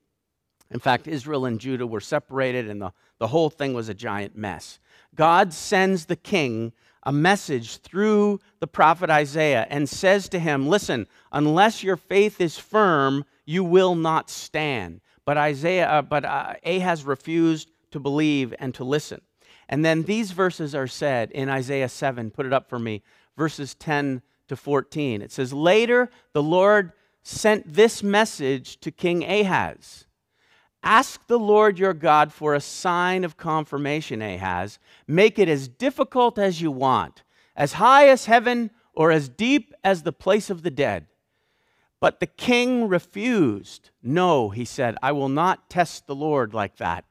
In 0.70 0.80
fact, 0.80 1.08
Israel 1.08 1.46
and 1.46 1.60
Judah 1.60 1.88
were 1.88 2.02
separated, 2.02 2.70
and 2.70 2.82
the, 2.82 2.92
the 3.20 3.28
whole 3.28 3.50
thing 3.50 3.74
was 3.74 3.90
a 3.90 3.94
giant 3.94 4.38
mess. 4.38 4.80
God 5.16 5.54
sends 5.54 6.06
the 6.06 6.16
king 6.16 6.74
a 7.04 7.12
message 7.12 7.78
through 7.78 8.40
the 8.60 8.68
prophet 8.68 9.10
Isaiah 9.10 9.66
and 9.70 9.88
says 9.88 10.28
to 10.30 10.40
him, 10.40 10.68
Listen, 10.68 11.08
unless 11.32 11.84
your 11.84 11.96
faith 11.96 12.42
is 12.42 12.58
firm, 12.58 13.24
you 13.46 13.64
will 13.64 13.96
not 13.96 14.30
stand. 14.30 15.00
But 15.24 15.38
Isaiah, 15.38 15.88
uh, 15.88 16.02
but 16.02 16.26
uh, 16.26 16.56
Ahaz 16.66 17.06
refused 17.06 17.72
to 17.92 18.00
believe 18.00 18.54
and 18.60 18.76
to 18.76 18.84
listen. 18.84 19.22
And 19.70 19.86
then 19.86 20.04
these 20.04 20.32
verses 20.32 20.76
are 20.76 20.88
said 20.88 21.32
in 21.32 21.50
Isaiah 21.50 21.90
7, 21.90 22.32
put 22.32 22.46
it 22.46 22.54
up 22.54 22.70
for 22.70 22.80
me, 22.80 23.04
verses 23.38 23.74
10 23.76 24.22
to 24.50 24.56
14. 24.56 25.22
It 25.22 25.32
says, 25.32 25.54
Later 25.54 26.10
the 26.34 26.44
Lord 26.44 26.92
sent 27.28 27.74
this 27.74 28.02
message 28.02 28.80
to 28.80 28.92
King 28.92 29.24
Ahaz 29.24 30.06
Ask 30.84 31.28
the 31.28 31.40
Lord 31.40 31.80
your 31.80 31.94
God 31.94 32.32
for 32.32 32.54
a 32.54 32.62
sign 32.62 33.26
of 33.26 33.36
confirmation, 33.36 34.22
Ahaz. 34.22 34.80
Make 35.06 35.38
it 35.38 35.50
as 35.50 35.68
difficult 35.68 36.40
as 36.40 36.62
you 36.62 36.72
want, 36.72 37.24
as 37.58 37.74
high 37.74 38.08
as 38.08 38.26
heaven 38.26 38.72
or 38.94 39.12
as 39.12 39.28
deep 39.28 39.74
as 39.84 40.04
the 40.04 40.14
place 40.14 40.50
of 40.50 40.62
the 40.62 40.72
dead. 40.72 41.08
But 42.00 42.20
the 42.20 42.28
king 42.28 42.88
refused. 42.88 43.90
No, 44.02 44.50
he 44.50 44.64
said, 44.64 44.96
I 45.02 45.12
will 45.12 45.30
not 45.30 45.70
test 45.70 46.08
the 46.08 46.16
Lord 46.16 46.54
like 46.54 46.78
that. 46.78 47.04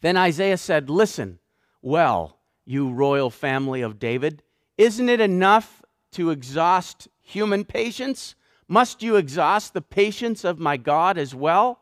Then 0.00 0.16
Isaiah 0.16 0.56
said, 0.56 0.88
Listen, 0.88 1.38
well, 1.82 2.38
you 2.64 2.90
royal 2.90 3.30
family 3.30 3.82
of 3.82 3.98
David, 3.98 4.42
isn't 4.78 5.08
it 5.08 5.20
enough 5.20 5.82
to 6.12 6.30
exhaust 6.30 7.08
human 7.20 7.64
patience? 7.64 8.36
Must 8.70 9.02
you 9.02 9.16
exhaust 9.16 9.74
the 9.74 9.80
patience 9.82 10.44
of 10.44 10.60
my 10.60 10.76
God 10.76 11.18
as 11.18 11.34
well? 11.34 11.80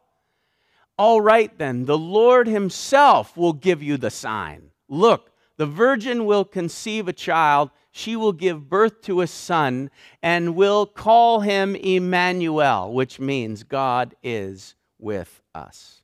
All 0.97 1.21
right, 1.21 1.57
then, 1.59 1.85
the 1.85 1.99
Lord 1.99 2.47
Himself 2.49 3.37
will 3.37 3.53
give 3.53 3.83
you 3.83 3.99
the 3.99 4.11
sign. 4.11 4.71
Look, 4.89 5.31
the 5.59 5.67
virgin 5.67 6.25
will 6.25 6.47
conceive 6.47 7.07
a 7.07 7.13
child, 7.13 7.71
she 7.91 8.17
will 8.17 8.33
give 8.33 8.71
birth 8.71 9.03
to 9.03 9.21
a 9.21 9.27
son, 9.27 9.91
and 10.23 10.57
will 10.57 10.87
call 10.87 11.41
him 11.41 11.77
Emmanuel, 11.77 12.91
which 12.91 13.21
means 13.21 13.65
God 13.65 14.15
is 14.23 14.75
with 14.99 15.43
us. 15.55 16.01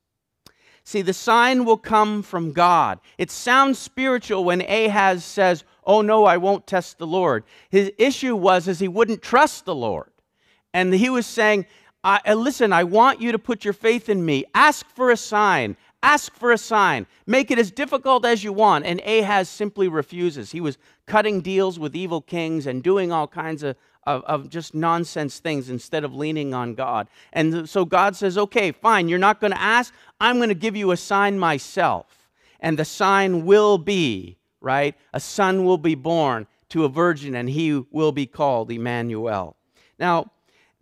See, 0.85 1.01
the 1.01 1.15
sign 1.15 1.65
will 1.65 1.79
come 1.79 2.23
from 2.23 2.53
God. 2.53 3.01
It 3.17 3.31
sounds 3.31 3.79
spiritual 3.79 4.45
when 4.45 4.61
Ahaz 4.61 5.25
says, 5.25 5.65
Oh 5.85 6.03
no, 6.03 6.27
I 6.27 6.37
won't 6.37 6.67
test 6.67 6.99
the 6.99 7.07
Lord. 7.07 7.45
His 7.71 7.91
issue 7.97 8.37
was 8.37 8.69
is 8.69 8.81
he 8.81 8.89
wouldn't 8.89 9.23
trust 9.23 9.65
the 9.65 9.75
Lord. 9.75 10.11
And 10.75 10.93
he 10.93 11.09
was 11.09 11.25
saying, 11.25 11.65
I, 12.03 12.21
uh, 12.27 12.35
Listen, 12.35 12.73
I 12.73 12.85
want 12.85 13.23
you 13.23 13.33
to 13.33 13.39
put 13.39 13.65
your 13.65 13.73
faith 13.73 14.11
in 14.11 14.27
me. 14.27 14.45
Ask 14.55 14.87
for 14.95 15.11
a 15.11 15.17
sign. 15.17 15.77
Ask 16.03 16.35
for 16.35 16.53
a 16.53 16.59
sign. 16.59 17.07
Make 17.27 17.51
it 17.51 17.59
as 17.59 17.71
difficult 17.71 18.27
as 18.27 18.45
you 18.45 18.53
want. 18.53 18.85
And 18.85 19.01
Ahaz 19.01 19.49
simply 19.49 19.89
refuses. 19.89 20.51
He 20.53 20.61
was 20.61 20.77
cutting 21.07 21.41
deals 21.41 21.79
with 21.79 21.97
evil 21.97 22.21
kings 22.21 22.67
and 22.67 22.83
doing 22.83 23.11
all 23.11 23.27
kinds 23.27 23.63
of, 23.63 23.77
of, 24.07 24.23
of, 24.25 24.51
just 24.51 24.75
nonsense 24.75 25.39
things 25.39 25.71
instead 25.71 26.05
of 26.05 26.15
leaning 26.15 26.53
on 26.53 26.75
God. 26.75 27.09
And 27.33 27.67
so 27.67 27.87
God 27.87 28.17
says, 28.17 28.37
okay, 28.37 28.71
fine, 28.71 29.09
you're 29.09 29.19
not 29.19 29.41
going 29.41 29.53
to 29.53 29.61
ask. 29.61 29.95
I'm 30.21 30.37
going 30.37 30.51
to 30.51 30.55
give 30.55 30.77
you 30.77 30.91
a 30.91 30.97
sign 30.99 31.39
myself. 31.39 32.29
And 32.61 32.79
the 32.79 32.85
sign 32.85 33.47
will 33.47 33.79
be, 33.79 34.37
right? 34.61 34.95
A 35.15 35.21
son 35.21 35.65
will 35.65 35.79
be 35.79 35.95
born 35.95 36.47
to 36.71 36.85
a 36.85 36.89
virgin, 36.89 37.35
and 37.35 37.49
he 37.49 37.83
will 37.91 38.13
be 38.13 38.27
called 38.27 38.71
Emmanuel. 38.71 39.57
Now, 39.99 40.31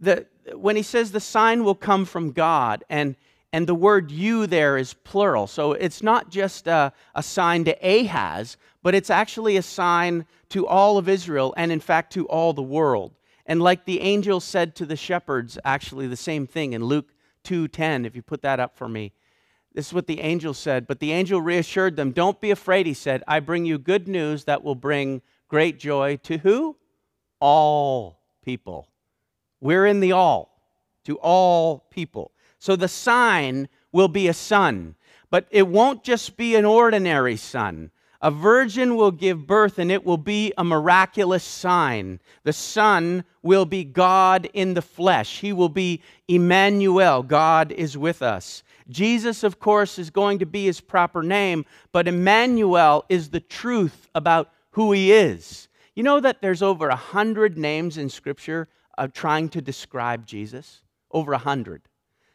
the, 0.03 0.27
when 0.55 0.77
he 0.77 0.83
says 0.83 1.13
the 1.13 1.21
sign 1.21 1.65
will 1.65 1.77
come 1.77 2.05
from 2.05 2.33
God, 2.33 2.85
and, 2.91 3.17
and 3.53 3.67
the 3.67 3.75
word 3.75 4.11
you 4.11 4.47
there 4.47 4.77
is 4.77 4.95
plural. 4.95 5.47
So 5.47 5.73
it's 5.73 6.03
not 6.03 6.31
just 6.31 6.67
a, 6.67 6.93
a 7.15 7.23
sign 7.23 7.65
to 7.65 7.77
Ahaz, 7.81 8.57
but 8.83 8.95
it's 8.95 9.11
actually 9.11 9.57
a 9.57 9.63
sign 9.63 10.27
to 10.51 10.67
all 10.67 10.99
of 10.99 11.09
Israel, 11.09 11.55
and 11.57 11.71
in 11.71 11.81
fact 11.81 12.13
to 12.15 12.27
all 12.27 12.53
the 12.53 12.63
world. 12.63 13.15
And 13.47 13.63
like 13.63 13.85
the 13.85 14.01
angel 14.01 14.41
said 14.41 14.75
to 14.77 14.87
the 14.87 14.97
shepherds, 14.97 15.59
actually 15.65 16.09
the 16.09 16.17
same 16.17 16.47
thing 16.47 16.73
in 16.73 16.85
Luke 16.85 17.15
2:10, 17.45 18.05
if 18.05 18.15
you 18.15 18.23
put 18.23 18.43
that 18.43 18.61
up 18.61 18.77
for 18.77 18.89
me. 18.89 19.13
This 19.73 19.89
is 19.89 19.95
what 19.95 20.07
the 20.07 20.21
angel 20.21 20.53
said, 20.53 20.87
but 20.87 21.01
the 21.01 21.13
angel 21.13 21.41
reassured 21.41 21.97
them, 21.97 22.13
"Don't 22.13 22.41
be 22.41 22.51
afraid," 22.51 22.87
he 22.87 22.95
said. 22.95 23.23
"I 23.27 23.41
bring 23.41 23.65
you 23.65 23.79
good 23.79 24.07
news 24.07 24.45
that 24.45 24.63
will 24.63 24.75
bring 24.75 25.23
great 25.49 25.79
joy 25.79 26.17
to 26.25 26.39
who? 26.39 26.77
All 27.41 28.21
people." 28.45 28.92
We're 29.63 29.87
in 29.87 30.01
the 30.01 30.13
all, 30.13 30.61
to 31.05 31.17
all 31.19 31.87
people. 31.89 32.33
So 32.59 32.75
the 32.75 32.89
sign 32.89 33.69
will 33.93 34.09
be 34.09 34.27
a 34.27 34.35
son, 34.35 34.97
but 35.31 35.47
it 35.51 35.69
won't 35.69 36.03
just 36.03 36.37
be 36.37 36.57
an 36.57 36.65
ordinary 36.65 37.37
son. 37.37 37.93
A 38.21 38.31
virgin 38.31 38.97
will 38.97 39.13
give 39.13 39.47
birth, 39.47 39.79
and 39.79 39.91
it 39.91 40.05
will 40.05 40.17
be 40.17 40.53
a 40.59 40.63
miraculous 40.63 41.43
sign. 41.43 42.21
The 42.45 42.53
Son 42.53 43.25
will 43.43 43.65
be 43.65 43.83
God 43.83 44.49
in 44.53 44.75
the 44.75 44.83
flesh. 44.83 45.41
He 45.41 45.53
will 45.53 45.69
be 45.69 46.03
Emmanuel. 46.29 47.25
God 47.25 47.73
is 47.73 47.99
with 47.99 48.23
us. 48.23 48.63
Jesus, 48.89 49.43
of 49.43 49.59
course, 49.59 49.99
is 49.99 50.11
going 50.11 50.39
to 50.39 50.47
be 50.47 50.67
his 50.67 50.81
proper 50.81 51.25
name, 51.25 51.65
but 51.91 52.07
Emmanuel 52.07 53.05
is 53.09 53.31
the 53.31 53.41
truth 53.41 54.09
about 54.15 54.53
who 54.71 54.93
he 54.93 55.13
is. 55.13 55.67
You 55.97 56.05
know 56.05 56.21
that 56.21 56.41
there's 56.41 56.63
over 56.63 56.89
a 56.89 56.97
hundred 56.97 57.59
names 57.59 57.99
in 57.99 58.09
Scripture 58.09 58.69
of 58.99 59.13
trying 59.13 59.49
to 59.51 59.61
describe 59.61 60.27
Jesus? 60.27 60.83
Over 61.11 61.33
a 61.33 61.39
hundred. 61.39 61.83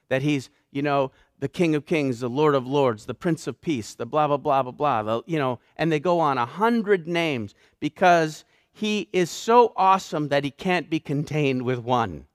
That 0.10 0.22
he's, 0.22 0.50
you 0.72 0.82
know, 0.82 1.12
the 1.40 1.50
King 1.50 1.76
of 1.76 1.86
Kings, 1.86 2.20
the 2.20 2.30
Lord 2.30 2.56
of 2.56 2.66
Lords, 2.66 3.06
the 3.06 3.14
Prince 3.14 3.48
of 3.48 3.62
Peace, 3.62 3.94
the 3.94 4.06
blah, 4.06 4.28
blah, 4.28 4.38
blah, 4.38 4.64
blah, 4.64 4.72
blah, 4.72 5.04
the, 5.04 5.24
you 5.28 5.38
know, 5.38 5.60
and 5.76 5.92
they 5.92 6.00
go 6.00 6.20
on 6.20 6.38
a 6.38 6.46
hundred 6.46 7.08
names 7.08 7.54
because 7.80 8.44
he 8.72 9.10
is 9.14 9.30
so 9.30 9.74
awesome 9.76 10.30
that 10.30 10.44
he 10.44 10.52
can't 10.52 10.90
be 10.90 11.00
contained 11.00 11.64
with 11.64 11.80
one. 11.80 12.26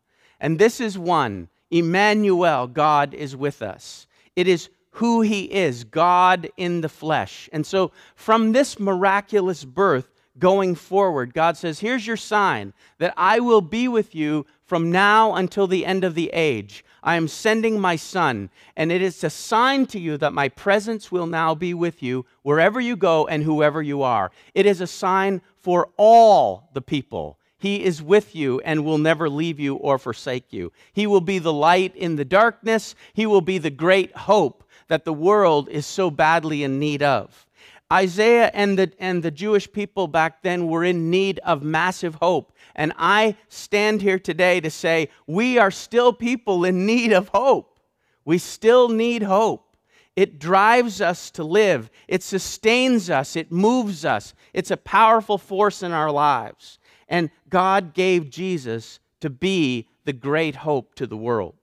And 0.41 0.59
this 0.59 0.81
is 0.81 0.99
one 0.99 1.49
Emmanuel, 1.71 2.67
God 2.67 3.15
is 3.15 3.35
with 3.35 3.63
us. 3.63 4.07
It 4.37 4.47
is 4.47 4.69
who 4.91 5.23
he 5.23 5.45
is, 5.45 5.85
God 5.85 6.51
in 6.57 6.83
the 6.83 6.89
flesh. 6.89 7.49
And 7.53 7.67
so, 7.67 7.93
from 8.15 8.53
this 8.53 8.79
miraculous 8.79 9.65
birth 9.65 10.12
going 10.39 10.75
forward, 10.75 11.35
God 11.35 11.57
says, 11.57 11.81
Here's 11.81 12.07
your 12.07 12.17
sign 12.17 12.73
that 12.99 13.15
I 13.17 13.41
will 13.41 13.61
be 13.61 13.89
with 13.89 14.15
you 14.15 14.47
from 14.65 14.91
now 14.91 15.35
until 15.35 15.67
the 15.67 15.85
end 15.85 16.05
of 16.05 16.15
the 16.15 16.31
age. 16.33 16.85
I 17.03 17.17
am 17.17 17.29
sending 17.29 17.81
my 17.81 17.97
son, 17.97 18.49
and 18.77 18.93
it 18.93 19.03
is 19.03 19.23
a 19.25 19.31
sign 19.31 19.87
to 19.87 19.99
you 19.99 20.17
that 20.19 20.33
my 20.33 20.49
presence 20.49 21.11
will 21.11 21.27
now 21.27 21.55
be 21.55 21.75
with 21.75 22.03
you 22.03 22.25
wherever 22.43 22.81
you 22.81 22.97
go 22.97 23.27
and 23.27 23.43
whoever 23.43 23.83
you 23.83 24.03
are. 24.03 24.31
It 24.55 24.67
is 24.67 24.81
a 24.81 24.87
sign 24.87 25.43
for 25.59 25.91
all 25.97 26.71
the 26.73 26.83
people. 26.83 27.39
He 27.59 27.85
is 27.85 28.03
with 28.03 28.35
you 28.35 28.61
and 28.65 28.85
will 28.85 28.99
never 28.99 29.29
leave 29.29 29.61
you 29.61 29.77
or 29.77 29.99
forsake 29.99 30.53
you. 30.53 30.73
He 30.93 31.07
will 31.07 31.21
be 31.21 31.39
the 31.39 31.53
light 31.53 31.95
in 31.95 32.17
the 32.17 32.25
darkness. 32.25 32.95
He 33.13 33.27
will 33.27 33.41
be 33.41 33.59
the 33.59 33.71
great 33.71 34.17
hope 34.17 34.65
that 34.89 35.05
the 35.05 35.13
world 35.13 35.69
is 35.69 35.87
so 35.87 36.11
badly 36.11 36.65
in 36.65 36.79
need 36.79 37.03
of. 37.03 37.47
Isaiah 37.93 38.51
and 38.55 38.79
the, 38.79 38.91
and 38.99 39.23
the 39.23 39.31
Jewish 39.31 39.71
people 39.71 40.09
back 40.09 40.43
then 40.43 40.67
were 40.67 40.83
in 40.83 41.11
need 41.11 41.39
of 41.41 41.63
massive 41.63 42.15
hope. 42.17 42.55
And 42.75 42.95
I 42.97 43.37
stand 43.49 44.01
here 44.01 44.19
today 44.19 44.61
to 44.61 44.71
say 44.71 45.11
we 45.27 45.59
are 45.59 45.71
still 45.71 46.15
people 46.15 46.65
in 46.65 46.87
need 46.87 47.13
of 47.13 47.29
hope. 47.29 47.79
We 48.25 48.39
still 48.39 48.89
need 48.89 49.23
hope. 49.23 49.77
It 50.17 50.39
drives 50.39 51.01
us 51.01 51.31
to 51.33 51.45
live, 51.45 51.91
it 52.09 52.23
sustains 52.23 53.09
us, 53.09 53.37
it 53.37 53.51
moves 53.51 54.05
us. 54.05 54.35
It's 54.53 54.71
a 54.71 54.77
powerful 54.77 55.39
force 55.39 55.83
in 55.83 55.93
our 55.93 56.11
lives. 56.11 56.79
And 57.09 57.31
God 57.49 57.95
gave 57.95 58.31
Jesus 58.31 59.01
to 59.21 59.31
be 59.31 59.89
the 60.05 60.13
great 60.13 60.57
hope 60.57 60.95
to 60.97 61.07
the 61.07 61.17
world. 61.17 61.55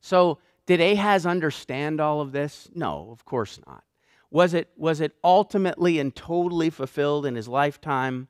So, 0.00 0.38
did 0.66 0.80
Ahaz 0.80 1.24
understand 1.24 2.00
all 2.00 2.20
of 2.20 2.32
this? 2.32 2.68
No, 2.74 3.08
of 3.10 3.24
course 3.24 3.58
not. 3.66 3.82
Was 4.30 4.54
it, 4.54 4.68
was 4.76 5.00
it 5.00 5.12
ultimately 5.24 5.98
and 5.98 6.14
totally 6.14 6.70
fulfilled 6.70 7.24
in 7.24 7.34
his 7.34 7.48
lifetime? 7.48 8.28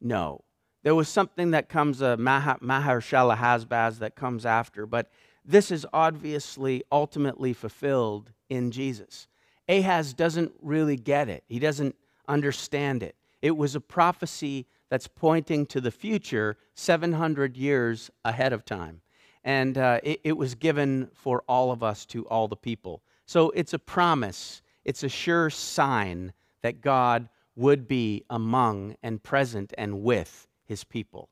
No. 0.00 0.42
There 0.82 0.94
was 0.94 1.08
something 1.08 1.52
that 1.52 1.68
comes, 1.68 2.02
uh, 2.02 2.16
Maher-shalal-hash-baz, 2.16 3.98
that 3.98 4.16
comes 4.16 4.46
after, 4.46 4.86
but 4.86 5.10
this 5.44 5.70
is 5.70 5.86
obviously 5.92 6.82
ultimately 6.90 7.52
fulfilled 7.52 8.32
in 8.48 8.70
Jesus. 8.70 9.28
Ahaz 9.68 10.12
doesn't 10.12 10.52
really 10.60 10.96
get 10.96 11.28
it, 11.28 11.44
he 11.48 11.58
doesn't 11.58 11.96
understand 12.28 13.02
it. 13.02 13.16
It 13.42 13.56
was 13.56 13.74
a 13.74 13.80
prophecy 13.80 14.66
that's 14.88 15.08
pointing 15.08 15.66
to 15.66 15.80
the 15.80 15.90
future 15.90 16.56
700 16.74 17.56
years 17.56 18.10
ahead 18.24 18.52
of 18.52 18.64
time. 18.64 19.00
And 19.42 19.76
uh, 19.76 20.00
it, 20.02 20.20
it 20.24 20.36
was 20.36 20.54
given 20.54 21.10
for 21.14 21.42
all 21.46 21.72
of 21.72 21.82
us 21.82 22.06
to 22.06 22.26
all 22.28 22.48
the 22.48 22.56
people. 22.56 23.02
So 23.26 23.50
it's 23.50 23.74
a 23.74 23.78
promise, 23.78 24.62
it's 24.84 25.02
a 25.02 25.08
sure 25.08 25.50
sign 25.50 26.32
that 26.62 26.80
God 26.80 27.28
would 27.56 27.86
be 27.86 28.24
among 28.28 28.96
and 29.02 29.22
present 29.22 29.72
and 29.78 30.02
with 30.02 30.48
his 30.64 30.84
people. 30.84 31.28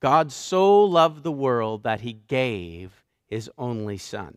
God 0.00 0.30
so 0.30 0.84
loved 0.84 1.22
the 1.22 1.32
world 1.32 1.82
that 1.84 2.02
he 2.02 2.12
gave 2.12 3.04
his 3.26 3.50
only 3.56 3.98
son. 3.98 4.36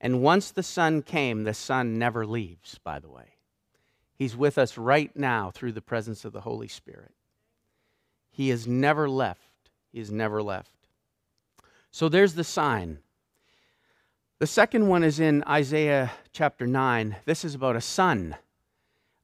And 0.00 0.22
once 0.22 0.50
the 0.50 0.62
son 0.62 1.02
came, 1.02 1.44
the 1.44 1.54
son 1.54 1.98
never 1.98 2.24
leaves, 2.26 2.78
by 2.82 2.98
the 2.98 3.10
way. 3.10 3.34
He's 4.14 4.36
with 4.36 4.58
us 4.58 4.78
right 4.78 5.14
now 5.16 5.50
through 5.50 5.72
the 5.72 5.80
presence 5.80 6.24
of 6.24 6.32
the 6.32 6.40
Holy 6.40 6.68
Spirit. 6.68 7.12
He 8.30 8.48
has 8.48 8.66
never 8.66 9.08
left. 9.08 9.70
He 9.92 9.98
has 9.98 10.10
never 10.10 10.42
left. 10.42 10.72
So 11.90 12.08
there's 12.08 12.34
the 12.34 12.44
sign. 12.44 12.98
The 14.40 14.46
second 14.46 14.86
one 14.86 15.02
is 15.02 15.18
in 15.18 15.42
Isaiah 15.48 16.12
chapter 16.32 16.64
9. 16.64 17.16
This 17.24 17.44
is 17.44 17.56
about 17.56 17.74
a 17.74 17.80
son. 17.80 18.36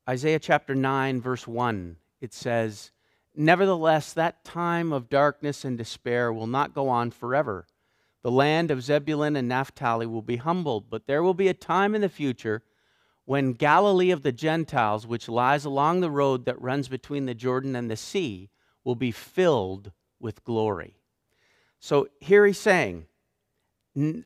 Isaiah 0.08 0.40
chapter 0.40 0.74
9, 0.74 1.20
verse 1.20 1.46
1. 1.46 1.98
It 2.20 2.34
says, 2.34 2.90
Nevertheless, 3.32 4.12
that 4.12 4.42
time 4.42 4.92
of 4.92 5.08
darkness 5.08 5.64
and 5.64 5.78
despair 5.78 6.32
will 6.32 6.48
not 6.48 6.74
go 6.74 6.88
on 6.88 7.12
forever. 7.12 7.64
The 8.22 8.32
land 8.32 8.72
of 8.72 8.82
Zebulun 8.82 9.36
and 9.36 9.48
Naphtali 9.48 10.04
will 10.04 10.20
be 10.20 10.38
humbled, 10.38 10.90
but 10.90 11.06
there 11.06 11.22
will 11.22 11.32
be 11.32 11.46
a 11.46 11.54
time 11.54 11.94
in 11.94 12.00
the 12.00 12.08
future 12.08 12.64
when 13.24 13.52
Galilee 13.52 14.10
of 14.10 14.24
the 14.24 14.32
Gentiles, 14.32 15.06
which 15.06 15.28
lies 15.28 15.64
along 15.64 16.00
the 16.00 16.10
road 16.10 16.44
that 16.46 16.60
runs 16.60 16.88
between 16.88 17.26
the 17.26 17.34
Jordan 17.34 17.76
and 17.76 17.88
the 17.88 17.96
sea, 17.96 18.50
will 18.82 18.96
be 18.96 19.12
filled 19.12 19.92
with 20.18 20.42
glory. 20.42 20.96
So 21.78 22.08
here 22.18 22.44
he's 22.44 22.58
saying 22.58 23.06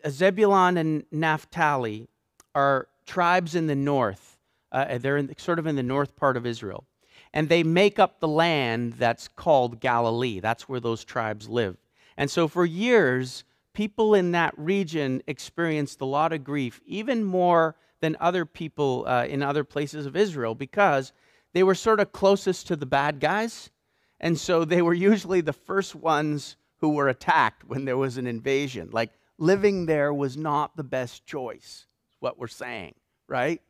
Zebulun 0.09 0.77
and 0.77 1.05
Naphtali 1.11 2.09
are 2.55 2.89
tribes 3.07 3.55
in 3.55 3.67
the 3.67 3.77
north. 3.77 4.39
Uh, 4.73 4.99
they're 4.99 5.17
in, 5.17 5.35
sort 5.39 5.59
of 5.59 5.67
in 5.67 5.77
the 5.77 5.83
north 5.83 6.17
part 6.17 6.37
of 6.37 6.47
Israel 6.47 6.85
and 7.33 7.49
they 7.49 7.63
make 7.63 7.99
up 7.99 8.21
the 8.21 8.29
land 8.29 8.95
that's 8.95 9.29
called 9.29 9.81
Galilee. 9.81 10.41
That's 10.41 10.69
where 10.69 10.81
those 10.81 11.05
tribes 11.05 11.49
live. 11.49 11.77
And 12.17 12.31
so 12.31 12.49
for 12.49 12.65
years, 12.65 13.45
people 13.75 14.15
in 14.15 14.33
that 14.33 14.55
region 14.57 15.23
experienced 15.27 16.01
a 16.01 16.07
lot 16.07 16.33
of 16.33 16.45
grief, 16.45 16.81
even 16.87 17.25
more 17.25 17.77
than 18.01 18.17
other 18.21 18.45
people 18.45 19.05
uh, 19.07 19.25
in 19.25 19.43
other 19.43 19.65
places 19.65 20.07
of 20.07 20.17
Israel, 20.17 20.55
because 20.55 21.13
they 21.53 21.63
were 21.63 21.75
sort 21.75 22.01
of 22.01 22.13
closest 22.13 22.67
to 22.69 22.77
the 22.77 22.87
bad 22.87 23.21
guys. 23.21 23.71
And 24.21 24.39
so 24.39 24.65
they 24.65 24.83
were 24.83 24.95
usually 24.95 25.41
the 25.41 25.53
first 25.53 25.95
ones 25.95 26.57
who 26.79 26.91
were 26.91 27.09
attacked 27.09 27.65
when 27.65 27.85
there 27.85 27.97
was 27.97 28.19
an 28.19 28.27
invasion. 28.27 28.89
Like 28.93 29.13
living 29.39 29.87
there 29.87 30.13
was 30.13 30.37
not 30.37 30.77
the 30.77 30.85
best 30.85 31.25
choice, 31.25 31.87
what 32.21 32.39
we're 32.39 32.49
saying, 32.49 32.95
right? 33.29 33.63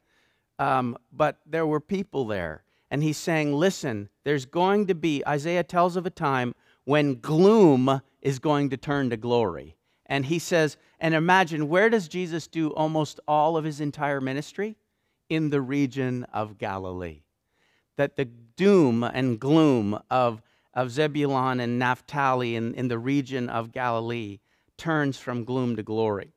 Um, 0.59 0.96
but 1.12 1.38
there 1.46 1.66
were 1.66 1.81
people 1.81 2.26
there 2.26 2.64
and 2.90 3.02
he's 3.02 3.18
saying, 3.18 3.52
listen, 3.54 4.09
there's 4.24 4.46
going 4.46 4.87
to 4.87 4.94
be, 4.94 5.22
Isaiah 5.26 5.62
tells 5.62 5.96
of 5.96 6.07
a 6.07 6.11
time 6.11 6.54
when 6.85 7.16
gloom 7.16 8.00
is 8.22 8.38
going 8.38 8.70
to 8.70 8.76
turn 8.76 9.11
to 9.11 9.16
glory. 9.16 9.76
And 10.07 10.24
he 10.24 10.38
says, 10.38 10.78
and 10.98 11.14
imagine, 11.14 11.68
where 11.68 11.90
does 11.90 12.09
Jesus 12.09 12.46
do 12.46 12.70
almost 12.70 13.20
all 13.28 13.57
of 13.57 13.64
his 13.64 13.81
entire 13.81 14.20
ministry? 14.20 14.76
In 15.28 15.50
the 15.50 15.61
region 15.61 16.24
of 16.33 16.57
Galilee. 16.57 17.20
That 17.96 18.16
the 18.16 18.24
doom 18.24 19.04
and 19.04 19.38
gloom 19.38 19.98
of, 20.11 20.40
of 20.72 20.90
Zebulun 20.90 21.61
and 21.61 21.78
Naphtali 21.78 22.57
in, 22.57 22.72
in 22.74 22.88
the 22.88 22.98
region 22.98 23.50
of 23.50 23.70
Galilee 23.70 24.38
turns 24.79 25.19
from 25.19 25.45
gloom 25.45 25.77
to 25.77 25.83
glory. 25.83 26.33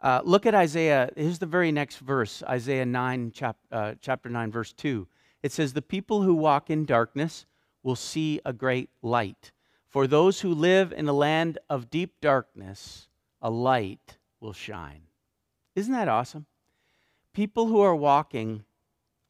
Uh, 0.00 0.20
look 0.24 0.46
at 0.46 0.54
Isaiah. 0.54 1.10
Here's 1.16 1.38
the 1.40 1.46
very 1.46 1.72
next 1.72 1.98
verse 1.98 2.42
Isaiah 2.48 2.86
9, 2.86 3.32
chap, 3.32 3.56
uh, 3.72 3.94
chapter 4.00 4.28
9, 4.28 4.52
verse 4.52 4.72
2. 4.72 5.08
It 5.42 5.52
says, 5.52 5.72
The 5.72 5.82
people 5.82 6.22
who 6.22 6.34
walk 6.34 6.70
in 6.70 6.84
darkness 6.84 7.46
will 7.82 7.96
see 7.96 8.40
a 8.44 8.52
great 8.52 8.90
light. 9.02 9.52
For 9.88 10.06
those 10.06 10.40
who 10.40 10.54
live 10.54 10.92
in 10.92 11.08
a 11.08 11.12
land 11.12 11.58
of 11.68 11.90
deep 11.90 12.20
darkness, 12.20 13.08
a 13.42 13.50
light 13.50 14.18
will 14.38 14.52
shine. 14.52 15.02
Isn't 15.74 15.92
that 15.92 16.08
awesome? 16.08 16.46
People 17.32 17.66
who 17.66 17.80
are 17.80 17.96
walking 17.96 18.64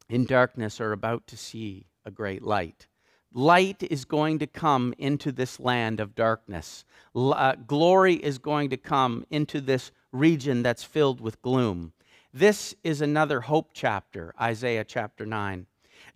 in 0.09 0.25
darkness 0.25 0.81
are 0.81 0.93
about 0.93 1.27
to 1.29 1.37
see 1.37 1.87
a 2.05 2.11
great 2.11 2.43
light. 2.43 2.89
Light 3.33 3.83
is 3.85 4.05
going 4.05 4.41
to 4.41 4.47
come 4.47 4.93
into 4.99 5.31
this 5.31 5.61
land 5.61 6.01
of 6.01 6.17
darkness. 6.17 6.85
Uh, 7.15 7.55
glory 7.67 8.15
is 8.15 8.39
going 8.39 8.71
to 8.71 8.77
come 8.77 9.25
into 9.31 9.61
this 9.61 9.93
region 10.11 10.63
that's 10.63 10.83
filled 10.83 11.21
with 11.21 11.41
gloom. 11.41 11.93
This 12.35 12.75
is 12.83 13.01
another 13.01 13.41
hope 13.43 13.71
chapter, 13.73 14.35
Isaiah 14.41 14.85
chapter 14.85 15.25
9. 15.25 15.67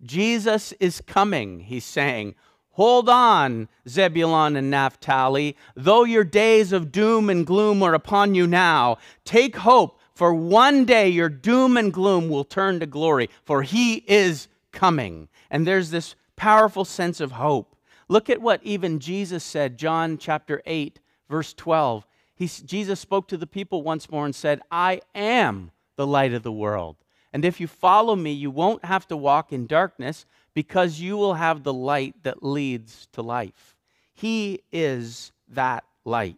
Jesus 0.03 0.73
is 0.73 1.01
coming, 1.01 1.61
he's 1.61 1.85
saying. 1.85 2.35
Hold 2.71 3.07
on, 3.07 3.69
Zebulun 3.87 4.57
and 4.57 4.69
Naphtali. 4.69 5.55
Though 5.75 6.03
your 6.03 6.25
days 6.25 6.73
of 6.73 6.91
doom 6.91 7.29
and 7.29 7.47
gloom 7.47 7.81
are 7.81 7.93
upon 7.93 8.35
you 8.35 8.45
now, 8.47 8.97
take 9.23 9.55
hope, 9.55 9.99
for 10.13 10.33
one 10.33 10.83
day 10.83 11.07
your 11.07 11.29
doom 11.29 11.77
and 11.77 11.93
gloom 11.93 12.27
will 12.27 12.43
turn 12.43 12.81
to 12.81 12.85
glory, 12.85 13.29
for 13.45 13.61
he 13.63 14.03
is 14.07 14.49
coming. 14.73 15.29
And 15.49 15.65
there's 15.65 15.91
this 15.91 16.15
powerful 16.35 16.85
sense 16.85 17.19
of 17.19 17.33
hope. 17.33 17.75
Look 18.07 18.29
at 18.29 18.41
what 18.41 18.61
even 18.63 18.99
Jesus 18.99 19.43
said, 19.43 19.77
John 19.77 20.17
chapter 20.17 20.61
8, 20.65 20.99
verse 21.29 21.53
12. 21.53 22.05
He, 22.35 22.47
Jesus 22.47 22.99
spoke 22.99 23.27
to 23.29 23.37
the 23.37 23.47
people 23.47 23.81
once 23.81 24.09
more 24.09 24.25
and 24.25 24.35
said, 24.35 24.61
I 24.69 25.01
am 25.13 25.71
the 25.95 26.05
light 26.05 26.33
of 26.33 26.43
the 26.43 26.51
world. 26.51 26.97
And 27.33 27.43
if 27.43 27.59
you 27.59 27.67
follow 27.67 28.15
me, 28.15 28.31
you 28.31 28.51
won't 28.51 28.85
have 28.85 29.07
to 29.07 29.17
walk 29.17 29.51
in 29.51 29.67
darkness 29.67 30.25
because 30.53 30.99
you 30.99 31.17
will 31.17 31.33
have 31.33 31.63
the 31.63 31.73
light 31.73 32.15
that 32.23 32.43
leads 32.43 33.07
to 33.13 33.21
life. 33.21 33.75
He 34.13 34.61
is 34.71 35.31
that 35.49 35.83
light. 36.05 36.37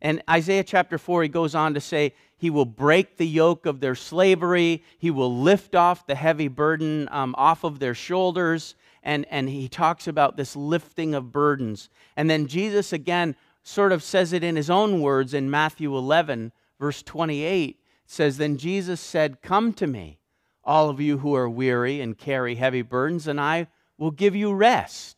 And 0.00 0.20
Isaiah 0.28 0.64
chapter 0.64 0.98
4, 0.98 1.22
he 1.22 1.28
goes 1.28 1.54
on 1.54 1.74
to 1.74 1.80
say, 1.80 2.14
He 2.36 2.50
will 2.50 2.64
break 2.64 3.16
the 3.16 3.26
yoke 3.26 3.66
of 3.66 3.78
their 3.78 3.94
slavery, 3.94 4.82
He 4.98 5.12
will 5.12 5.34
lift 5.34 5.76
off 5.76 6.06
the 6.06 6.16
heavy 6.16 6.48
burden 6.48 7.08
um, 7.12 7.36
off 7.38 7.62
of 7.62 7.78
their 7.78 7.94
shoulders. 7.94 8.74
And, 9.02 9.26
and 9.30 9.48
he 9.48 9.68
talks 9.68 10.06
about 10.06 10.36
this 10.36 10.54
lifting 10.54 11.14
of 11.14 11.32
burdens. 11.32 11.88
And 12.16 12.30
then 12.30 12.46
Jesus 12.46 12.92
again 12.92 13.34
sort 13.62 13.92
of 13.92 14.02
says 14.02 14.32
it 14.32 14.44
in 14.44 14.56
his 14.56 14.70
own 14.70 15.00
words 15.00 15.34
in 15.34 15.50
Matthew 15.50 15.96
11, 15.96 16.52
verse 16.78 17.02
28. 17.02 17.80
says, 18.06 18.36
Then 18.36 18.56
Jesus 18.56 19.00
said, 19.00 19.42
Come 19.42 19.72
to 19.74 19.86
me, 19.86 20.18
all 20.64 20.88
of 20.88 21.00
you 21.00 21.18
who 21.18 21.34
are 21.34 21.48
weary 21.48 22.00
and 22.00 22.18
carry 22.18 22.56
heavy 22.56 22.82
burdens, 22.82 23.26
and 23.26 23.40
I 23.40 23.68
will 23.98 24.10
give 24.10 24.34
you 24.34 24.52
rest. 24.52 25.16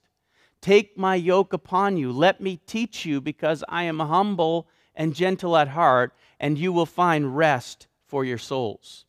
Take 0.61 0.97
my 0.97 1.15
yoke 1.15 1.53
upon 1.53 1.97
you. 1.97 2.11
Let 2.11 2.41
me 2.41 2.59
teach 2.67 3.05
you, 3.05 3.21
because 3.21 3.65
I 3.69 3.85
am 3.85 3.99
humble 3.99 4.69
and 4.95 5.15
gentle 5.15 5.57
at 5.57 5.69
heart, 5.69 6.15
and 6.39 6.59
you 6.59 6.73
will 6.73 6.87
find 6.87 7.37
rest 7.37 7.87
for 8.07 8.25
your 8.25 8.39
souls. 8.39 9.05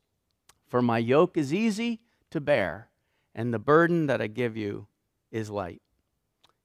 For 0.67 0.81
my 0.81 0.97
yoke 0.97 1.38
is 1.38 1.53
easy 1.53 2.01
to 2.31 2.41
bear, 2.41 2.89
and 3.35 3.53
the 3.53 3.59
burden 3.59 4.07
that 4.07 4.21
I 4.21 4.27
give 4.27 4.55
you 4.55 4.87
is 5.31 5.49
light. 5.49 5.81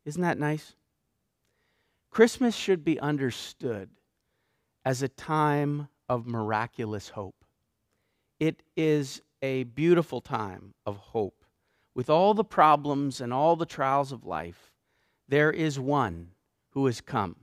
Isn't 0.05 0.23
that 0.23 0.39
nice? 0.39 0.75
Christmas 2.11 2.55
should 2.55 2.85
be 2.85 2.99
understood 3.01 3.91
as 4.85 5.03
a 5.03 5.09
time 5.09 5.89
of 6.09 6.27
miraculous 6.27 7.11
hope. 7.11 7.45
It 8.39 8.63
is 8.77 9.21
a 9.43 9.65
beautiful 9.65 10.21
time 10.21 10.75
of 10.87 10.97
hope. 10.97 11.45
With 11.95 12.09
all 12.09 12.35
the 12.35 12.45
problems 12.45 13.21
and 13.21 13.33
all 13.33 13.57
the 13.57 13.67
trials 13.67 14.13
of 14.13 14.25
life, 14.25 14.73
there 15.29 15.51
is 15.51 15.79
one 15.79 16.31
who 16.71 16.87
has 16.87 17.01
come. 17.01 17.37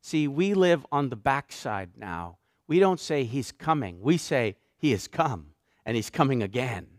See, 0.00 0.28
we 0.28 0.54
live 0.54 0.86
on 0.90 1.08
the 1.08 1.16
backside 1.16 1.90
now. 1.96 2.38
We 2.66 2.78
don't 2.78 3.00
say 3.00 3.24
he's 3.24 3.52
coming, 3.52 4.00
we 4.00 4.16
say 4.16 4.56
he 4.76 4.92
has 4.92 5.08
come 5.08 5.48
and 5.84 5.96
he's 5.96 6.10
coming 6.10 6.42
again. 6.42 6.97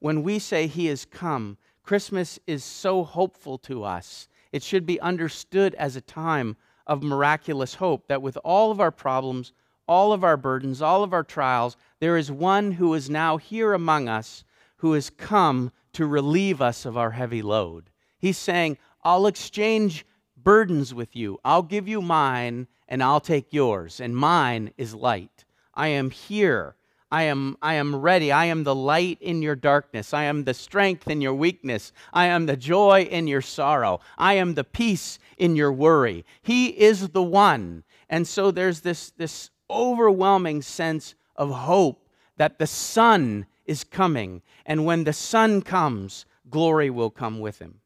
When 0.00 0.22
we 0.22 0.38
say 0.38 0.66
he 0.66 0.86
has 0.86 1.04
come, 1.04 1.58
Christmas 1.82 2.38
is 2.46 2.62
so 2.62 3.02
hopeful 3.02 3.58
to 3.58 3.84
us. 3.84 4.28
It 4.52 4.62
should 4.62 4.86
be 4.86 5.00
understood 5.00 5.74
as 5.74 5.96
a 5.96 6.00
time 6.00 6.56
of 6.86 7.02
miraculous 7.02 7.74
hope 7.74 8.06
that 8.08 8.22
with 8.22 8.38
all 8.44 8.70
of 8.70 8.80
our 8.80 8.90
problems, 8.90 9.52
all 9.86 10.12
of 10.12 10.22
our 10.22 10.36
burdens, 10.36 10.80
all 10.82 11.02
of 11.02 11.12
our 11.12 11.24
trials, 11.24 11.76
there 12.00 12.16
is 12.16 12.30
one 12.30 12.72
who 12.72 12.94
is 12.94 13.10
now 13.10 13.36
here 13.36 13.72
among 13.72 14.08
us 14.08 14.44
who 14.76 14.92
has 14.92 15.10
come 15.10 15.72
to 15.92 16.06
relieve 16.06 16.62
us 16.62 16.84
of 16.84 16.96
our 16.96 17.10
heavy 17.10 17.42
load. 17.42 17.90
He's 18.18 18.38
saying, 18.38 18.78
I'll 19.02 19.26
exchange 19.26 20.06
burdens 20.36 20.94
with 20.94 21.16
you. 21.16 21.38
I'll 21.44 21.62
give 21.62 21.88
you 21.88 22.00
mine, 22.00 22.68
and 22.86 23.02
I'll 23.02 23.20
take 23.20 23.52
yours, 23.52 24.00
and 24.00 24.16
mine 24.16 24.72
is 24.76 24.94
light. 24.94 25.44
I 25.74 25.88
am 25.88 26.10
here. 26.10 26.76
I 27.10 27.22
am, 27.22 27.56
I 27.62 27.74
am 27.74 27.96
ready. 27.96 28.30
I 28.30 28.46
am 28.46 28.64
the 28.64 28.74
light 28.74 29.18
in 29.20 29.40
your 29.40 29.56
darkness. 29.56 30.12
I 30.12 30.24
am 30.24 30.44
the 30.44 30.52
strength 30.52 31.08
in 31.08 31.22
your 31.22 31.32
weakness. 31.32 31.92
I 32.12 32.26
am 32.26 32.46
the 32.46 32.56
joy 32.56 33.08
in 33.10 33.26
your 33.26 33.40
sorrow. 33.40 34.00
I 34.18 34.34
am 34.34 34.54
the 34.54 34.64
peace 34.64 35.18
in 35.38 35.56
your 35.56 35.72
worry. 35.72 36.26
He 36.42 36.66
is 36.66 37.08
the 37.08 37.22
one. 37.22 37.84
And 38.10 38.28
so 38.28 38.50
there's 38.50 38.80
this, 38.80 39.10
this 39.10 39.50
overwhelming 39.70 40.60
sense 40.60 41.14
of 41.34 41.50
hope 41.50 42.08
that 42.36 42.58
the 42.58 42.66
Son 42.66 43.46
is 43.64 43.84
coming. 43.84 44.42
And 44.66 44.84
when 44.84 45.04
the 45.04 45.12
Son 45.14 45.62
comes, 45.62 46.26
glory 46.50 46.90
will 46.90 47.10
come 47.10 47.40
with 47.40 47.58
him. 47.58 47.80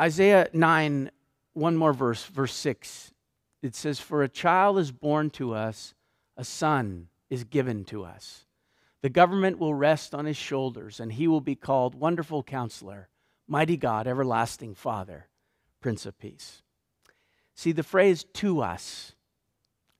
Isaiah 0.00 0.48
9, 0.52 1.10
one 1.54 1.76
more 1.76 1.92
verse, 1.92 2.24
verse 2.24 2.54
6. 2.54 3.12
It 3.62 3.74
says, 3.74 3.98
For 3.98 4.22
a 4.22 4.28
child 4.28 4.78
is 4.78 4.92
born 4.92 5.30
to 5.30 5.54
us, 5.54 5.94
a 6.36 6.44
son 6.44 7.08
is 7.30 7.44
given 7.44 7.84
to 7.86 8.04
us. 8.04 8.44
The 9.02 9.08
government 9.08 9.58
will 9.58 9.74
rest 9.74 10.14
on 10.14 10.24
his 10.24 10.36
shoulders, 10.36 11.00
and 11.00 11.12
he 11.12 11.28
will 11.28 11.40
be 11.40 11.54
called 11.54 11.94
Wonderful 11.94 12.42
Counselor, 12.42 13.08
Mighty 13.46 13.76
God, 13.76 14.06
Everlasting 14.06 14.74
Father, 14.74 15.28
Prince 15.80 16.06
of 16.06 16.18
Peace. 16.18 16.62
See, 17.54 17.72
the 17.72 17.82
phrase 17.82 18.24
to 18.34 18.60
us, 18.60 19.14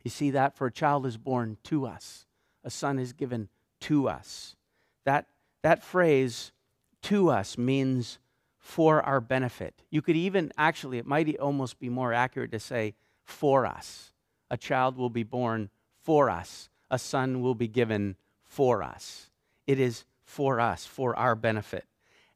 you 0.02 0.10
see 0.10 0.30
that? 0.30 0.56
For 0.56 0.66
a 0.66 0.72
child 0.72 1.06
is 1.06 1.16
born 1.16 1.56
to 1.64 1.86
us, 1.86 2.26
a 2.64 2.70
son 2.70 2.98
is 2.98 3.12
given 3.12 3.48
to 3.80 4.08
us. 4.08 4.56
That, 5.04 5.26
that 5.62 5.82
phrase, 5.82 6.52
to 7.02 7.30
us, 7.30 7.56
means 7.56 8.18
for 8.58 9.00
our 9.02 9.20
benefit. 9.20 9.82
You 9.90 10.02
could 10.02 10.16
even, 10.16 10.52
actually, 10.58 10.98
it 10.98 11.06
might 11.06 11.38
almost 11.38 11.78
be 11.78 11.88
more 11.88 12.12
accurate 12.12 12.50
to 12.52 12.58
say, 12.58 12.94
for 13.22 13.64
us. 13.66 14.12
A 14.50 14.56
child 14.56 14.96
will 14.96 15.10
be 15.10 15.22
born 15.22 15.70
for 16.06 16.30
us, 16.30 16.68
a 16.88 17.00
son 17.00 17.40
will 17.40 17.56
be 17.56 17.66
given 17.66 18.14
for 18.44 18.80
us. 18.80 19.28
It 19.66 19.80
is 19.80 20.04
for 20.24 20.60
us, 20.60 20.86
for 20.86 21.18
our 21.18 21.34
benefit. 21.34 21.84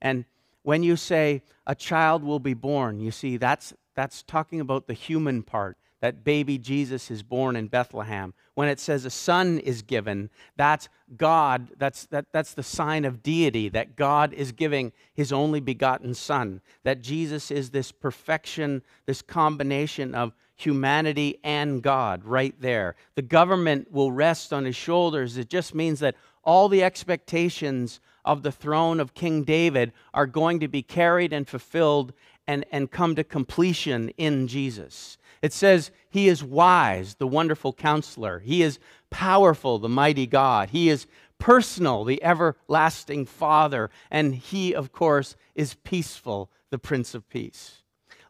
And 0.03 0.25
when 0.65 0.83
you 0.83 0.97
say 0.97 1.43
a 1.69 1.77
child 1.77 2.25
will 2.25 2.41
be 2.41 2.55
born, 2.55 2.99
you 2.99 3.13
see, 3.13 3.37
that's, 3.37 3.73
that's 3.95 4.25
talking 4.25 4.61
about 4.61 4.89
the 4.89 4.93
human 4.93 5.45
part 5.45 5.77
that 6.01 6.25
baby 6.25 6.59
Jesus 6.59 7.13
is 7.13 7.23
born 7.23 7.55
in 7.55 7.69
Bethlehem. 7.69 8.35
When 8.55 8.69
it 8.69 8.81
says 8.81 9.05
a 9.05 9.11
son 9.11 9.61
is 9.61 9.83
given, 9.83 10.31
that's 10.57 10.89
God, 11.17 11.69
that's, 11.79 12.07
that, 12.07 12.27
that's 12.33 12.55
the 12.55 12.65
sign 12.65 13.05
of 13.05 13.23
deity, 13.23 13.69
that 13.69 13.95
God 13.95 14.33
is 14.35 14.51
giving 14.51 14.93
his 15.15 15.33
only 15.33 15.61
begotten 15.61 16.15
son, 16.15 16.61
that 16.83 17.03
Jesus 17.03 17.53
is 17.53 17.71
this 17.71 17.93
perfection, 17.93 18.83
this 19.07 19.23
combination 19.23 20.13
of 20.13 20.33
humanity 20.65 21.39
and 21.43 21.83
God 21.83 22.25
right 22.25 22.55
there. 22.61 22.97
The 23.15 23.23
government 23.23 23.91
will 23.91 24.13
rest 24.13 24.53
on 24.53 24.65
his 24.65 24.77
shoulders. 24.77 25.37
It 25.37 25.49
just 25.49 25.75
means 25.75 26.01
that 26.01 26.17
all 26.43 26.69
the 26.69 26.83
expectations 26.83 28.01
of 28.25 28.43
the 28.43 28.53
throne 28.53 29.01
of 29.01 29.15
King 29.15 29.45
David 29.45 29.93
are 30.13 30.27
going 30.27 30.61
to 30.61 30.69
be 30.69 30.83
carried 30.83 31.33
and 31.33 31.49
fulfilled 31.49 32.13
and, 32.47 32.65
and 32.71 32.91
come 32.91 33.15
to 33.17 33.25
completion 33.25 34.11
in 34.11 34.49
Jesus. 34.49 35.19
It 35.43 35.53
says, 35.53 35.91
He 36.11 36.29
is 36.29 36.45
wise, 36.45 37.15
the 37.15 37.27
wonderful 37.27 37.73
counselor. 37.73 38.41
He 38.41 38.63
is 38.63 38.79
powerful, 39.11 39.79
the 39.79 39.89
mighty 39.89 40.27
God. 40.27 40.71
He 40.71 40.89
is 40.89 41.07
personal, 41.39 42.05
the 42.05 42.23
everlasting 42.23 43.27
Father. 43.27 43.91
And 44.11 44.35
He, 44.35 44.75
of 44.75 44.93
course, 44.93 45.37
is 45.55 45.75
peaceful, 45.75 46.51
the 46.71 46.79
Prince 46.79 47.15
of 47.15 47.29
Peace. 47.29 47.83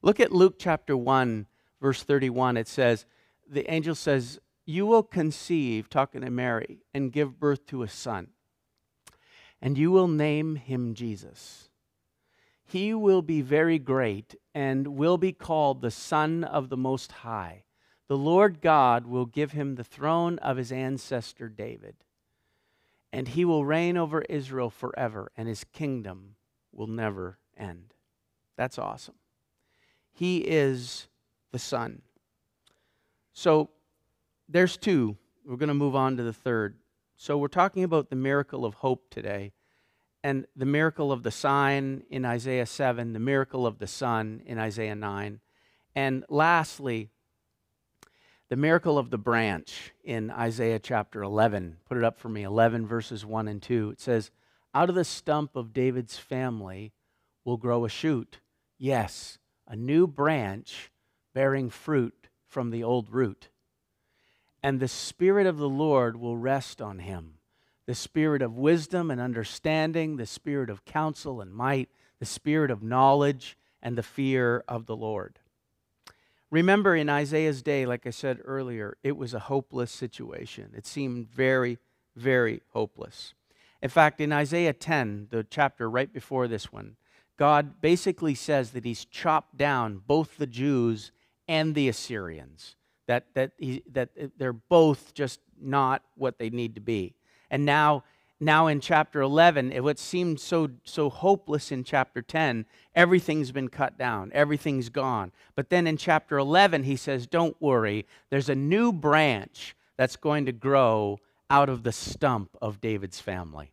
Look 0.02 0.20
at 0.20 0.32
Luke 0.32 0.54
chapter 0.58 0.96
1, 0.96 1.46
verse 1.80 2.02
31. 2.02 2.56
It 2.56 2.68
says, 2.68 3.06
The 3.48 3.70
angel 3.70 3.94
says, 3.94 4.38
You 4.66 4.86
will 4.86 5.02
conceive, 5.02 5.88
talking 5.88 6.20
to 6.22 6.30
Mary, 6.30 6.82
and 6.94 7.12
give 7.12 7.40
birth 7.40 7.66
to 7.66 7.82
a 7.82 7.88
son. 7.88 8.28
And 9.62 9.76
you 9.76 9.90
will 9.90 10.08
name 10.08 10.56
him 10.56 10.94
Jesus 10.94 11.70
he 12.70 12.94
will 12.94 13.20
be 13.20 13.42
very 13.42 13.80
great 13.80 14.36
and 14.54 14.86
will 14.86 15.18
be 15.18 15.32
called 15.32 15.80
the 15.80 15.90
Son 15.90 16.44
of 16.44 16.68
the 16.68 16.76
Most 16.76 17.10
High. 17.10 17.64
The 18.06 18.16
Lord 18.16 18.60
God 18.60 19.08
will 19.08 19.26
give 19.26 19.50
him 19.50 19.74
the 19.74 19.82
throne 19.82 20.38
of 20.38 20.56
his 20.56 20.70
ancestor 20.70 21.48
David, 21.48 21.96
and 23.12 23.26
he 23.26 23.44
will 23.44 23.64
reign 23.64 23.96
over 23.96 24.22
Israel 24.22 24.70
forever, 24.70 25.32
and 25.36 25.48
his 25.48 25.64
kingdom 25.64 26.36
will 26.72 26.86
never 26.86 27.38
end. 27.56 27.92
That's 28.56 28.78
awesome. 28.78 29.16
He 30.12 30.38
is 30.38 31.08
the 31.52 31.58
Son. 31.58 32.02
So 33.32 33.70
there's 34.48 34.76
two. 34.76 35.16
We're 35.44 35.56
going 35.56 35.68
to 35.68 35.74
move 35.74 35.96
on 35.96 36.16
to 36.16 36.22
the 36.22 36.32
third. 36.32 36.76
So 37.16 37.38
we're 37.38 37.48
talking 37.48 37.84
about 37.84 38.10
the 38.10 38.16
miracle 38.16 38.64
of 38.64 38.74
hope 38.74 39.10
today 39.10 39.52
and 40.22 40.46
the 40.54 40.66
miracle 40.66 41.12
of 41.12 41.22
the 41.22 41.30
sign 41.30 42.02
in 42.10 42.24
Isaiah 42.24 42.66
7, 42.66 43.12
the 43.12 43.18
miracle 43.18 43.66
of 43.66 43.78
the 43.78 43.86
Son 43.86 44.42
in 44.44 44.58
Isaiah 44.58 44.94
9. 44.94 45.40
And 45.94 46.24
lastly, 46.28 47.08
the 48.48 48.56
miracle 48.56 48.98
of 48.98 49.10
the 49.10 49.18
branch 49.18 49.92
in 50.04 50.30
Isaiah 50.30 50.78
chapter 50.78 51.22
11. 51.22 51.78
Put 51.88 51.96
it 51.96 52.04
up 52.04 52.18
for 52.18 52.28
me 52.28 52.42
11 52.42 52.86
verses 52.86 53.24
1 53.24 53.48
and 53.48 53.62
2. 53.62 53.90
It 53.90 54.00
says, 54.00 54.30
Out 54.74 54.88
of 54.88 54.94
the 54.94 55.04
stump 55.04 55.56
of 55.56 55.72
David's 55.72 56.18
family 56.18 56.92
will 57.44 57.56
grow 57.56 57.84
a 57.84 57.88
shoot. 57.88 58.40
Yes, 58.76 59.38
a 59.66 59.76
new 59.76 60.06
branch 60.06 60.90
bearing 61.32 61.70
fruit 61.70 62.28
from 62.46 62.70
the 62.70 62.82
old 62.82 63.10
root. 63.10 63.48
And 64.62 64.78
the 64.78 64.88
Spirit 64.88 65.46
of 65.46 65.58
the 65.58 65.68
Lord 65.68 66.16
will 66.16 66.36
rest 66.36 66.82
on 66.82 67.00
him 67.00 67.34
the 67.90 67.94
spirit 67.96 68.40
of 68.40 68.56
wisdom 68.56 69.10
and 69.10 69.20
understanding, 69.20 70.16
the 70.16 70.24
spirit 70.24 70.70
of 70.70 70.84
counsel 70.84 71.40
and 71.40 71.52
might, 71.52 71.88
the 72.20 72.24
spirit 72.24 72.70
of 72.70 72.84
knowledge 72.84 73.58
and 73.82 73.98
the 73.98 74.02
fear 74.04 74.62
of 74.68 74.86
the 74.86 74.94
Lord. 74.94 75.40
Remember, 76.52 76.94
in 76.94 77.08
Isaiah's 77.08 77.62
day, 77.62 77.86
like 77.86 78.06
I 78.06 78.10
said 78.10 78.38
earlier, 78.44 78.96
it 79.02 79.16
was 79.16 79.34
a 79.34 79.40
hopeless 79.40 79.90
situation. 79.90 80.72
It 80.76 80.86
seemed 80.86 81.28
very, 81.28 81.78
very 82.14 82.62
hopeless. 82.68 83.34
In 83.82 83.88
fact, 83.88 84.20
in 84.20 84.32
Isaiah 84.32 84.72
10, 84.72 85.26
the 85.30 85.42
chapter 85.42 85.90
right 85.90 86.12
before 86.12 86.46
this 86.46 86.72
one, 86.72 86.94
God 87.36 87.80
basically 87.80 88.36
says 88.36 88.70
that 88.70 88.84
He's 88.84 89.04
chopped 89.04 89.56
down 89.56 90.02
both 90.06 90.36
the 90.36 90.46
Jews 90.46 91.10
and 91.50 91.74
the 91.74 91.88
Assyrians. 91.88 92.76
That, 93.08 93.26
that, 93.34 93.50
he, 93.58 93.82
that 93.90 94.10
uh, 94.18 94.28
they're 94.38 94.52
both 94.52 95.12
just 95.14 95.40
not 95.60 96.02
what 96.14 96.38
they 96.38 96.48
need 96.48 96.76
to 96.76 96.80
be. 96.80 97.16
And 97.50 97.64
now, 97.64 98.04
now 98.38 98.68
in 98.68 98.80
chapter 98.80 99.20
11, 99.20 99.72
it, 99.72 99.82
what 99.82 99.98
seemed 99.98 100.38
so, 100.38 100.70
so 100.84 101.10
hopeless 101.10 101.72
in 101.72 101.82
chapter 101.82 102.22
10, 102.22 102.66
everything's 102.94 103.50
been 103.50 103.66
cut 103.66 103.98
down, 103.98 104.30
everything's 104.32 104.90
gone. 104.90 105.32
But 105.56 105.70
then 105.70 105.88
in 105.88 105.96
chapter 105.96 106.38
11, 106.38 106.84
he 106.84 106.94
says, 106.94 107.26
Don't 107.26 107.60
worry, 107.60 108.06
there's 108.30 108.48
a 108.48 108.54
new 108.54 108.92
branch 108.92 109.74
that's 109.96 110.14
going 110.14 110.46
to 110.46 110.52
grow 110.52 111.18
out 111.50 111.68
of 111.68 111.82
the 111.82 111.90
stump 111.90 112.56
of 112.62 112.80
David's 112.80 113.20
family. 113.20 113.72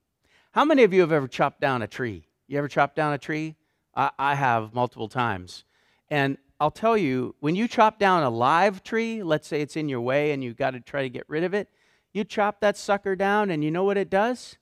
How 0.49 0.65
many 0.65 0.83
of 0.83 0.93
you 0.93 1.01
have 1.01 1.11
ever 1.11 1.27
chopped 1.27 1.61
down 1.61 1.83
a 1.83 1.87
tree? 1.87 2.25
You 2.47 2.57
ever 2.57 2.67
chopped 2.67 2.95
down 2.95 3.13
a 3.13 3.19
tree? 3.19 3.55
I, 3.95 4.09
I 4.17 4.33
have 4.33 4.73
multiple 4.73 5.09
times. 5.09 5.63
And 6.09 6.39
I'll 6.59 6.71
tell 6.71 6.97
you, 6.97 7.35
when 7.39 7.55
you 7.55 7.67
chop 7.67 7.99
down 7.99 8.23
a 8.23 8.29
live 8.29 8.83
tree, 8.83 9.21
let's 9.21 9.47
say 9.47 9.61
it's 9.61 9.75
in 9.75 9.89
your 9.89 10.01
way 10.01 10.31
and 10.31 10.43
you've 10.43 10.57
got 10.57 10.71
to 10.71 10.79
try 10.79 11.03
to 11.03 11.09
get 11.09 11.23
rid 11.27 11.43
of 11.43 11.53
it, 11.53 11.69
you 12.13 12.23
chop 12.23 12.61
that 12.61 12.77
sucker 12.77 13.15
down 13.15 13.51
and 13.51 13.63
you 13.63 13.69
know 13.69 13.83
what 13.83 13.97
it 13.97 14.09
does? 14.09 14.57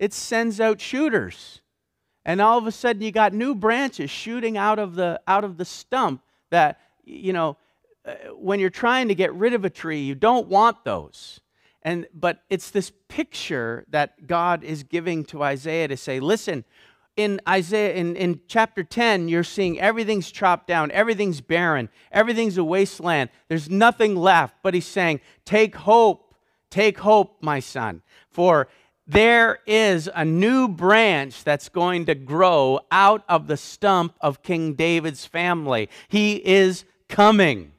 It 0.00 0.12
sends 0.12 0.60
out 0.60 0.80
shooters. 0.80 1.60
And 2.24 2.40
all 2.40 2.58
of 2.58 2.66
a 2.66 2.72
sudden 2.72 3.02
you 3.02 3.12
got 3.12 3.32
new 3.32 3.54
branches 3.54 4.10
shooting 4.10 4.56
out 4.56 4.78
of 4.78 4.94
the 4.94 5.20
out 5.26 5.44
of 5.44 5.58
the 5.58 5.64
stump 5.64 6.22
that 6.50 6.80
you 7.04 7.32
know 7.32 7.56
uh, 8.04 8.14
when 8.34 8.58
you're 8.58 8.70
trying 8.70 9.08
to 9.08 9.14
get 9.14 9.32
rid 9.34 9.54
of 9.54 9.64
a 9.64 9.70
tree, 9.70 10.00
you 10.00 10.14
don't 10.14 10.48
want 10.48 10.84
those. 10.84 11.40
And 11.82 12.06
but 12.14 12.42
it's 12.48 12.70
this 12.70 12.92
picture 13.08 13.84
that 13.90 14.26
God 14.26 14.62
is 14.62 14.82
giving 14.82 15.24
to 15.26 15.42
Isaiah 15.42 15.88
to 15.88 15.96
say, 15.96 16.20
listen, 16.20 16.64
in 17.16 17.40
Isaiah, 17.48 17.94
in, 17.94 18.16
in 18.16 18.40
chapter 18.48 18.82
10, 18.82 19.28
you're 19.28 19.44
seeing 19.44 19.78
everything's 19.78 20.30
chopped 20.30 20.66
down, 20.66 20.90
everything's 20.92 21.40
barren, 21.40 21.88
everything's 22.10 22.56
a 22.56 22.64
wasteland. 22.64 23.30
There's 23.48 23.68
nothing 23.68 24.16
left. 24.16 24.56
But 24.62 24.74
he's 24.74 24.86
saying, 24.86 25.20
Take 25.44 25.74
hope, 25.74 26.34
take 26.70 26.98
hope, 26.98 27.38
my 27.42 27.60
son. 27.60 28.02
For 28.30 28.68
there 29.06 29.58
is 29.66 30.08
a 30.14 30.24
new 30.24 30.68
branch 30.68 31.44
that's 31.44 31.68
going 31.68 32.06
to 32.06 32.14
grow 32.14 32.80
out 32.90 33.24
of 33.28 33.46
the 33.46 33.56
stump 33.56 34.14
of 34.20 34.42
King 34.42 34.74
David's 34.74 35.26
family. 35.26 35.88
He 36.08 36.36
is 36.36 36.84
coming. 37.08 37.72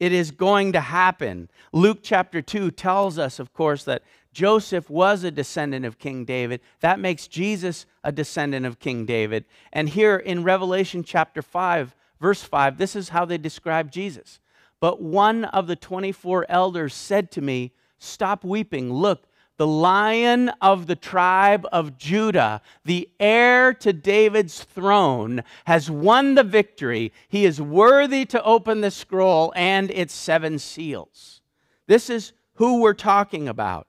It 0.00 0.12
is 0.12 0.32
going 0.32 0.72
to 0.72 0.80
happen. 0.80 1.48
Luke 1.72 2.00
chapter 2.02 2.42
2 2.42 2.72
tells 2.72 3.18
us, 3.18 3.38
of 3.38 3.52
course, 3.52 3.84
that 3.84 4.02
Joseph 4.32 4.88
was 4.88 5.24
a 5.24 5.30
descendant 5.30 5.84
of 5.84 5.98
King 5.98 6.24
David. 6.24 6.60
That 6.80 6.98
makes 6.98 7.26
Jesus 7.28 7.86
a 8.02 8.10
descendant 8.10 8.66
of 8.66 8.78
King 8.78 9.04
David. 9.04 9.44
And 9.72 9.88
here 9.88 10.16
in 10.16 10.42
Revelation 10.42 11.04
chapter 11.04 11.42
5, 11.42 11.94
verse 12.20 12.42
5, 12.42 12.78
this 12.78 12.96
is 12.96 13.10
how 13.10 13.24
they 13.24 13.38
describe 13.38 13.90
Jesus. 13.90 14.40
But 14.80 15.00
one 15.00 15.44
of 15.44 15.66
the 15.66 15.76
24 15.76 16.46
elders 16.48 16.94
said 16.94 17.30
to 17.32 17.40
me, 17.40 17.72
Stop 17.98 18.42
weeping. 18.42 18.92
Look, 18.92 19.28
the 19.58 19.66
lion 19.66 20.48
of 20.60 20.88
the 20.88 20.96
tribe 20.96 21.68
of 21.70 21.96
Judah, 21.96 22.62
the 22.84 23.08
heir 23.20 23.72
to 23.74 23.92
David's 23.92 24.64
throne, 24.64 25.44
has 25.66 25.88
won 25.88 26.34
the 26.34 26.42
victory. 26.42 27.12
He 27.28 27.44
is 27.44 27.60
worthy 27.60 28.24
to 28.24 28.42
open 28.42 28.80
the 28.80 28.90
scroll 28.90 29.52
and 29.54 29.90
its 29.92 30.14
seven 30.14 30.58
seals. 30.58 31.42
This 31.86 32.10
is 32.10 32.32
who 32.54 32.80
we're 32.80 32.94
talking 32.94 33.46
about 33.46 33.86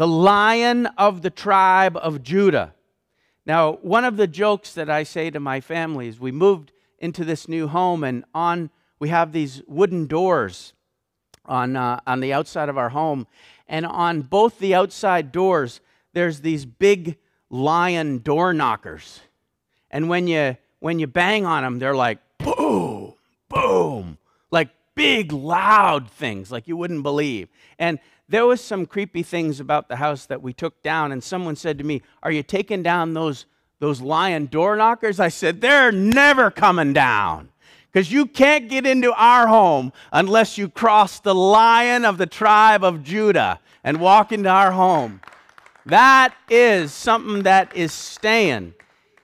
the 0.00 0.08
lion 0.08 0.86
of 0.96 1.20
the 1.20 1.28
tribe 1.28 1.94
of 1.94 2.22
Judah. 2.22 2.72
Now, 3.44 3.72
one 3.82 4.06
of 4.06 4.16
the 4.16 4.26
jokes 4.26 4.72
that 4.72 4.88
I 4.88 5.02
say 5.02 5.28
to 5.28 5.38
my 5.38 5.60
family 5.60 6.08
is 6.08 6.18
we 6.18 6.32
moved 6.32 6.72
into 6.98 7.22
this 7.22 7.48
new 7.48 7.68
home, 7.68 8.02
and 8.02 8.24
on 8.34 8.70
we 8.98 9.10
have 9.10 9.32
these 9.32 9.60
wooden 9.66 10.06
doors 10.06 10.72
on, 11.44 11.76
uh, 11.76 12.00
on 12.06 12.20
the 12.20 12.32
outside 12.32 12.70
of 12.70 12.78
our 12.78 12.88
home. 12.88 13.26
And 13.68 13.84
on 13.84 14.22
both 14.22 14.58
the 14.58 14.74
outside 14.74 15.32
doors, 15.32 15.82
there's 16.14 16.40
these 16.40 16.64
big 16.64 17.18
lion 17.50 18.20
door 18.20 18.54
knockers. 18.54 19.20
And 19.90 20.08
when 20.08 20.26
you, 20.26 20.56
when 20.78 20.98
you 20.98 21.08
bang 21.08 21.44
on 21.44 21.62
them, 21.62 21.78
they're 21.78 21.94
like 21.94 22.20
boom, 22.38 23.16
boom, 23.50 24.16
like 24.50 24.70
big, 24.94 25.30
loud 25.30 26.10
things 26.10 26.50
like 26.50 26.66
you 26.68 26.78
wouldn't 26.78 27.02
believe. 27.02 27.50
And 27.78 27.98
there 28.30 28.46
was 28.46 28.60
some 28.60 28.86
creepy 28.86 29.24
things 29.24 29.58
about 29.58 29.88
the 29.88 29.96
house 29.96 30.24
that 30.26 30.40
we 30.40 30.52
took 30.52 30.82
down 30.82 31.10
and 31.10 31.22
someone 31.22 31.56
said 31.56 31.76
to 31.78 31.84
me 31.84 32.00
are 32.22 32.30
you 32.30 32.42
taking 32.42 32.82
down 32.82 33.12
those 33.12 33.44
those 33.80 34.00
lion 34.00 34.46
door 34.46 34.76
knockers? 34.76 35.18
I 35.18 35.28
said 35.28 35.60
they're 35.60 35.90
never 35.90 36.50
coming 36.50 36.92
down 36.92 37.48
because 37.90 38.12
you 38.12 38.26
can't 38.26 38.68
get 38.68 38.86
into 38.86 39.12
our 39.14 39.48
home 39.48 39.92
unless 40.12 40.56
you 40.56 40.68
cross 40.68 41.18
the 41.18 41.34
lion 41.34 42.04
of 42.04 42.18
the 42.18 42.26
tribe 42.26 42.84
of 42.84 43.02
judah 43.02 43.58
and 43.82 44.00
walk 44.00 44.32
into 44.32 44.48
our 44.48 44.70
home. 44.70 45.20
That 45.86 46.34
is 46.48 46.92
something 46.92 47.42
that 47.42 47.74
is 47.74 47.92
staying 47.92 48.74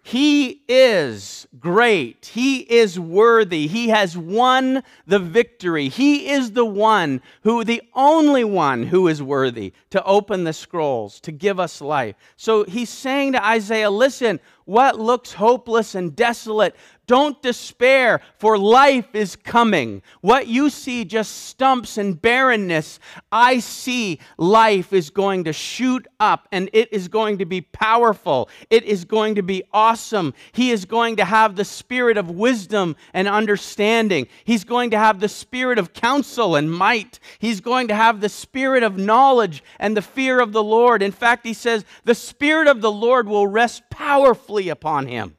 he 0.06 0.62
is 0.68 1.48
great. 1.58 2.26
He 2.26 2.60
is 2.60 2.96
worthy. 2.96 3.66
He 3.66 3.88
has 3.88 4.16
won 4.16 4.84
the 5.04 5.18
victory. 5.18 5.88
He 5.88 6.30
is 6.30 6.52
the 6.52 6.64
one 6.64 7.20
who, 7.42 7.64
the 7.64 7.82
only 7.92 8.44
one 8.44 8.84
who 8.84 9.08
is 9.08 9.20
worthy 9.20 9.72
to 9.90 10.04
open 10.04 10.44
the 10.44 10.52
scrolls, 10.52 11.18
to 11.22 11.32
give 11.32 11.58
us 11.58 11.80
life. 11.80 12.14
So 12.36 12.62
he's 12.62 12.88
saying 12.88 13.32
to 13.32 13.44
Isaiah, 13.44 13.90
listen, 13.90 14.38
what 14.64 15.00
looks 15.00 15.32
hopeless 15.32 15.96
and 15.96 16.14
desolate 16.14 16.76
don't 17.06 17.40
despair, 17.42 18.20
for 18.38 18.58
life 18.58 19.14
is 19.14 19.36
coming. 19.36 20.02
What 20.20 20.48
you 20.48 20.70
see 20.70 21.04
just 21.04 21.46
stumps 21.46 21.98
and 21.98 22.20
barrenness, 22.20 22.98
I 23.30 23.60
see 23.60 24.18
life 24.38 24.92
is 24.92 25.10
going 25.10 25.44
to 25.44 25.52
shoot 25.52 26.06
up 26.18 26.48
and 26.50 26.68
it 26.72 26.92
is 26.92 27.08
going 27.08 27.38
to 27.38 27.46
be 27.46 27.60
powerful. 27.60 28.48
It 28.70 28.84
is 28.84 29.04
going 29.04 29.36
to 29.36 29.42
be 29.42 29.62
awesome. 29.72 30.34
He 30.52 30.70
is 30.70 30.84
going 30.84 31.16
to 31.16 31.24
have 31.24 31.56
the 31.56 31.64
spirit 31.64 32.16
of 32.16 32.30
wisdom 32.30 32.96
and 33.14 33.28
understanding. 33.28 34.26
He's 34.44 34.64
going 34.64 34.90
to 34.90 34.98
have 34.98 35.20
the 35.20 35.28
spirit 35.28 35.78
of 35.78 35.92
counsel 35.92 36.56
and 36.56 36.72
might. 36.72 37.20
He's 37.38 37.60
going 37.60 37.88
to 37.88 37.94
have 37.94 38.20
the 38.20 38.28
spirit 38.28 38.82
of 38.82 38.98
knowledge 38.98 39.62
and 39.78 39.96
the 39.96 40.02
fear 40.02 40.40
of 40.40 40.52
the 40.52 40.62
Lord. 40.62 41.02
In 41.02 41.12
fact, 41.12 41.46
he 41.46 41.54
says, 41.54 41.84
the 42.04 42.14
spirit 42.14 42.66
of 42.66 42.80
the 42.80 42.90
Lord 42.90 43.28
will 43.28 43.46
rest 43.46 43.88
powerfully 43.90 44.68
upon 44.68 45.06
him. 45.06 45.35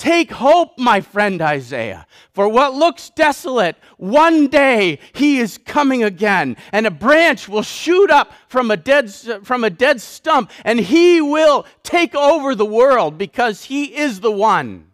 Take 0.00 0.30
hope, 0.30 0.78
my 0.78 1.02
friend 1.02 1.42
Isaiah, 1.42 2.06
for 2.32 2.48
what 2.48 2.72
looks 2.72 3.10
desolate, 3.10 3.76
one 3.98 4.46
day 4.46 4.98
he 5.12 5.40
is 5.40 5.58
coming 5.58 6.02
again, 6.02 6.56
and 6.72 6.86
a 6.86 6.90
branch 6.90 7.50
will 7.50 7.60
shoot 7.60 8.10
up 8.10 8.32
from 8.48 8.70
a 8.70 8.78
dead, 8.78 9.12
from 9.42 9.62
a 9.62 9.68
dead 9.68 10.00
stump, 10.00 10.50
and 10.64 10.80
he 10.80 11.20
will 11.20 11.66
take 11.82 12.14
over 12.14 12.54
the 12.54 12.64
world 12.64 13.18
because 13.18 13.64
he 13.64 13.94
is 13.94 14.20
the 14.20 14.32
one. 14.32 14.92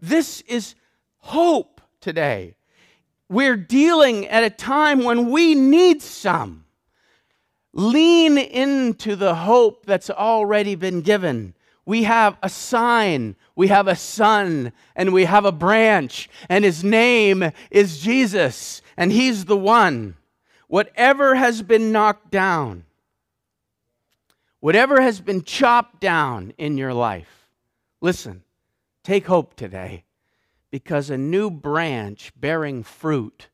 This 0.00 0.40
is 0.48 0.74
hope 1.18 1.80
today. 2.00 2.56
We're 3.28 3.56
dealing 3.56 4.26
at 4.26 4.42
a 4.42 4.50
time 4.50 5.04
when 5.04 5.30
we 5.30 5.54
need 5.54 6.02
some. 6.02 6.64
Lean 7.72 8.36
into 8.36 9.14
the 9.14 9.36
hope 9.36 9.86
that's 9.86 10.10
already 10.10 10.74
been 10.74 11.02
given 11.02 11.54
we 11.84 12.04
have 12.04 12.36
a 12.42 12.48
sign, 12.48 13.34
we 13.56 13.68
have 13.68 13.88
a 13.88 13.96
son, 13.96 14.72
and 14.94 15.12
we 15.12 15.24
have 15.24 15.44
a 15.44 15.52
branch, 15.52 16.28
and 16.48 16.64
his 16.64 16.84
name 16.84 17.50
is 17.70 18.00
Jesus, 18.00 18.82
and 18.96 19.10
he's 19.10 19.46
the 19.46 19.56
one. 19.56 20.16
Whatever 20.68 21.34
has 21.34 21.62
been 21.62 21.92
knocked 21.92 22.30
down, 22.30 22.84
whatever 24.60 25.00
has 25.00 25.20
been 25.20 25.42
chopped 25.42 26.00
down 26.00 26.52
in 26.56 26.78
your 26.78 26.94
life, 26.94 27.48
listen, 28.00 28.42
take 29.02 29.26
hope 29.26 29.54
today 29.54 30.04
because 30.70 31.10
a 31.10 31.18
new 31.18 31.50
branch 31.50 32.32
bearing 32.36 32.82
fruit 32.82 33.48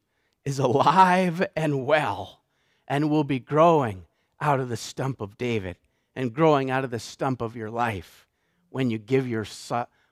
is 0.45 0.59
alive 0.59 1.47
and 1.57 1.87
well 1.87 2.43
and 2.87 3.11
will 3.11 3.25
be 3.25 3.41
growing 3.41 4.05
out 4.41 4.61
of 4.61 4.69
the 4.69 4.77
stump 4.77 5.21
of 5.21 5.37
David 5.37 5.77
and 6.19 6.35
growing 6.35 6.69
out 6.69 6.83
of 6.83 6.91
the 6.91 6.99
stump 6.99 7.41
of 7.41 7.55
your 7.55 7.71
life 7.71 8.27
when 8.71 8.91
you 8.91 8.99
give 8.99 9.29
your, 9.29 9.47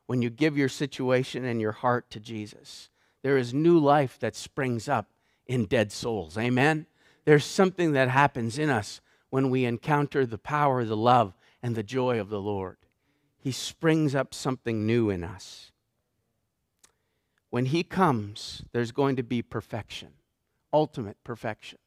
when 0.06 0.22
you 0.22 0.30
give 0.30 0.56
your 0.56 0.68
situation 0.68 1.44
and 1.44 1.60
your 1.60 1.72
heart 1.72 2.08
to 2.10 2.20
Jesus. 2.20 2.90
There 3.22 3.36
is 3.36 3.52
new 3.52 3.76
life 3.76 4.16
that 4.20 4.36
springs 4.36 4.88
up 4.88 5.10
in 5.48 5.64
dead 5.64 5.90
souls. 5.90 6.38
Amen? 6.38 6.86
There's 7.24 7.44
something 7.44 7.90
that 7.92 8.08
happens 8.08 8.56
in 8.56 8.70
us 8.70 9.00
when 9.30 9.50
we 9.50 9.64
encounter 9.64 10.24
the 10.24 10.38
power, 10.38 10.84
the 10.84 10.96
love, 10.96 11.34
and 11.60 11.74
the 11.74 11.82
joy 11.82 12.20
of 12.20 12.28
the 12.28 12.40
Lord. 12.40 12.76
He 13.36 13.50
springs 13.50 14.14
up 14.14 14.32
something 14.32 14.86
new 14.86 15.10
in 15.10 15.24
us. 15.24 15.72
When 17.50 17.66
He 17.66 17.82
comes, 17.82 18.62
there's 18.70 18.92
going 18.92 19.16
to 19.16 19.24
be 19.24 19.42
perfection, 19.42 20.10
ultimate 20.72 21.16
perfection. 21.24 21.80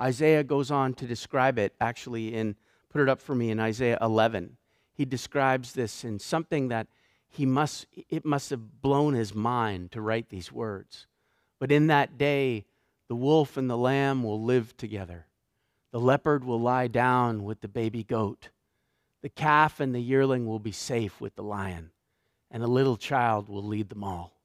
Isaiah 0.00 0.42
goes 0.42 0.72
on 0.72 0.94
to 0.94 1.06
describe 1.06 1.56
it 1.56 1.76
actually 1.80 2.34
in 2.34 2.56
put 2.94 3.02
it 3.02 3.08
up 3.08 3.20
for 3.20 3.34
me 3.34 3.50
in 3.50 3.58
Isaiah 3.58 3.98
11. 4.00 4.56
He 4.94 5.04
describes 5.04 5.72
this 5.72 6.04
in 6.04 6.20
something 6.20 6.68
that 6.68 6.86
he 7.28 7.44
must, 7.44 7.86
it 8.08 8.24
must 8.24 8.50
have 8.50 8.80
blown 8.80 9.14
his 9.14 9.34
mind 9.34 9.90
to 9.90 10.00
write 10.00 10.28
these 10.28 10.52
words. 10.52 11.08
But 11.58 11.72
in 11.72 11.88
that 11.88 12.18
day, 12.18 12.66
the 13.08 13.16
wolf 13.16 13.56
and 13.56 13.68
the 13.68 13.76
lamb 13.76 14.22
will 14.22 14.40
live 14.40 14.76
together. 14.76 15.26
The 15.90 15.98
leopard 15.98 16.44
will 16.44 16.60
lie 16.60 16.86
down 16.86 17.42
with 17.42 17.62
the 17.62 17.68
baby 17.68 18.04
goat. 18.04 18.50
The 19.22 19.28
calf 19.28 19.80
and 19.80 19.92
the 19.92 20.00
yearling 20.00 20.46
will 20.46 20.60
be 20.60 20.70
safe 20.70 21.20
with 21.20 21.34
the 21.34 21.42
lion, 21.42 21.90
and 22.48 22.62
a 22.62 22.68
little 22.68 22.96
child 22.96 23.48
will 23.48 23.64
lead 23.64 23.88
them 23.88 24.04
all. 24.04 24.38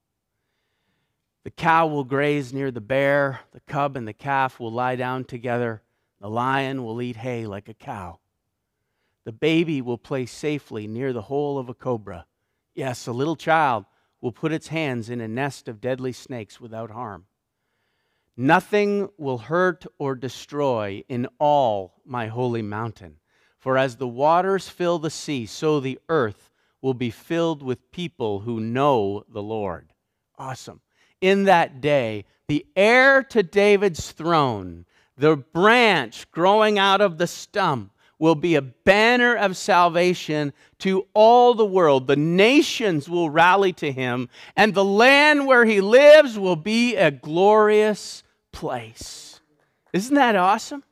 The 1.43 1.51
cow 1.51 1.85
will 1.85 2.03
graze 2.03 2.51
near 2.51 2.71
the 2.71 2.81
bear, 2.81 3.41
the 3.51 3.61
cub 3.67 3.95
and 3.95 4.07
the 4.07 4.13
calf 4.13 4.59
will 4.59 4.71
lie 4.71 4.95
down 4.95 5.25
together, 5.25 5.83
the 6.19 6.31
lion 6.31 6.83
will 6.83 6.99
eat 6.99 7.17
hay 7.17 7.45
like 7.45 7.69
a 7.69 7.75
cow. 7.75 8.17
The 9.29 9.33
baby 9.33 9.79
will 9.79 9.99
play 9.99 10.25
safely 10.25 10.87
near 10.87 11.13
the 11.13 11.21
hole 11.21 11.59
of 11.59 11.69
a 11.69 11.75
cobra. 11.75 12.25
Yes, 12.73 13.05
a 13.05 13.11
little 13.11 13.35
child 13.35 13.85
will 14.21 14.31
put 14.31 14.51
its 14.51 14.69
hands 14.69 15.07
in 15.07 15.21
a 15.21 15.27
nest 15.27 15.67
of 15.67 15.79
deadly 15.79 16.13
snakes 16.13 16.59
without 16.59 16.89
harm. 16.89 17.27
Nothing 18.35 19.07
will 19.19 19.37
hurt 19.37 19.85
or 19.99 20.15
destroy 20.15 21.03
in 21.07 21.27
all 21.37 22.01
my 22.03 22.25
holy 22.25 22.63
mountain. 22.63 23.19
For 23.59 23.77
as 23.77 23.97
the 23.97 24.07
waters 24.07 24.67
fill 24.67 24.97
the 24.97 25.11
sea, 25.11 25.45
so 25.45 25.79
the 25.79 25.99
earth 26.09 26.49
will 26.81 26.95
be 26.95 27.11
filled 27.11 27.61
with 27.61 27.91
people 27.91 28.39
who 28.39 28.59
know 28.59 29.25
the 29.31 29.43
Lord. 29.43 29.93
Awesome. 30.39 30.81
In 31.21 31.43
that 31.43 31.81
day, 31.81 32.25
the 32.47 32.65
heir 32.75 33.21
to 33.25 33.43
David's 33.43 34.11
throne, 34.11 34.87
the 35.15 35.37
branch 35.37 36.31
growing 36.31 36.79
out 36.79 36.99
of 36.99 37.19
the 37.19 37.27
stump, 37.27 37.91
will 38.19 38.35
be 38.35 38.55
a 38.55 38.61
banner 38.61 39.33
of 39.35 39.55
salvation 39.57 40.53
to 40.77 41.07
all 41.13 41.55
the 41.55 41.65
world. 41.65 42.05
The 42.05 42.17
nations 42.17 43.09
will 43.09 43.29
rally 43.29 43.73
to 43.73 43.91
him, 43.91 44.29
and 44.55 44.73
the 44.73 44.83
land 44.83 45.47
where 45.47 45.65
he 45.65 45.81
lives 45.81 46.37
will 46.37 46.57
be 46.57 46.95
a 46.95 47.09
glorious 47.09 48.23
place. 48.51 49.39
Isn't 49.93 50.15
that 50.15 50.35
awesome? 50.35 50.83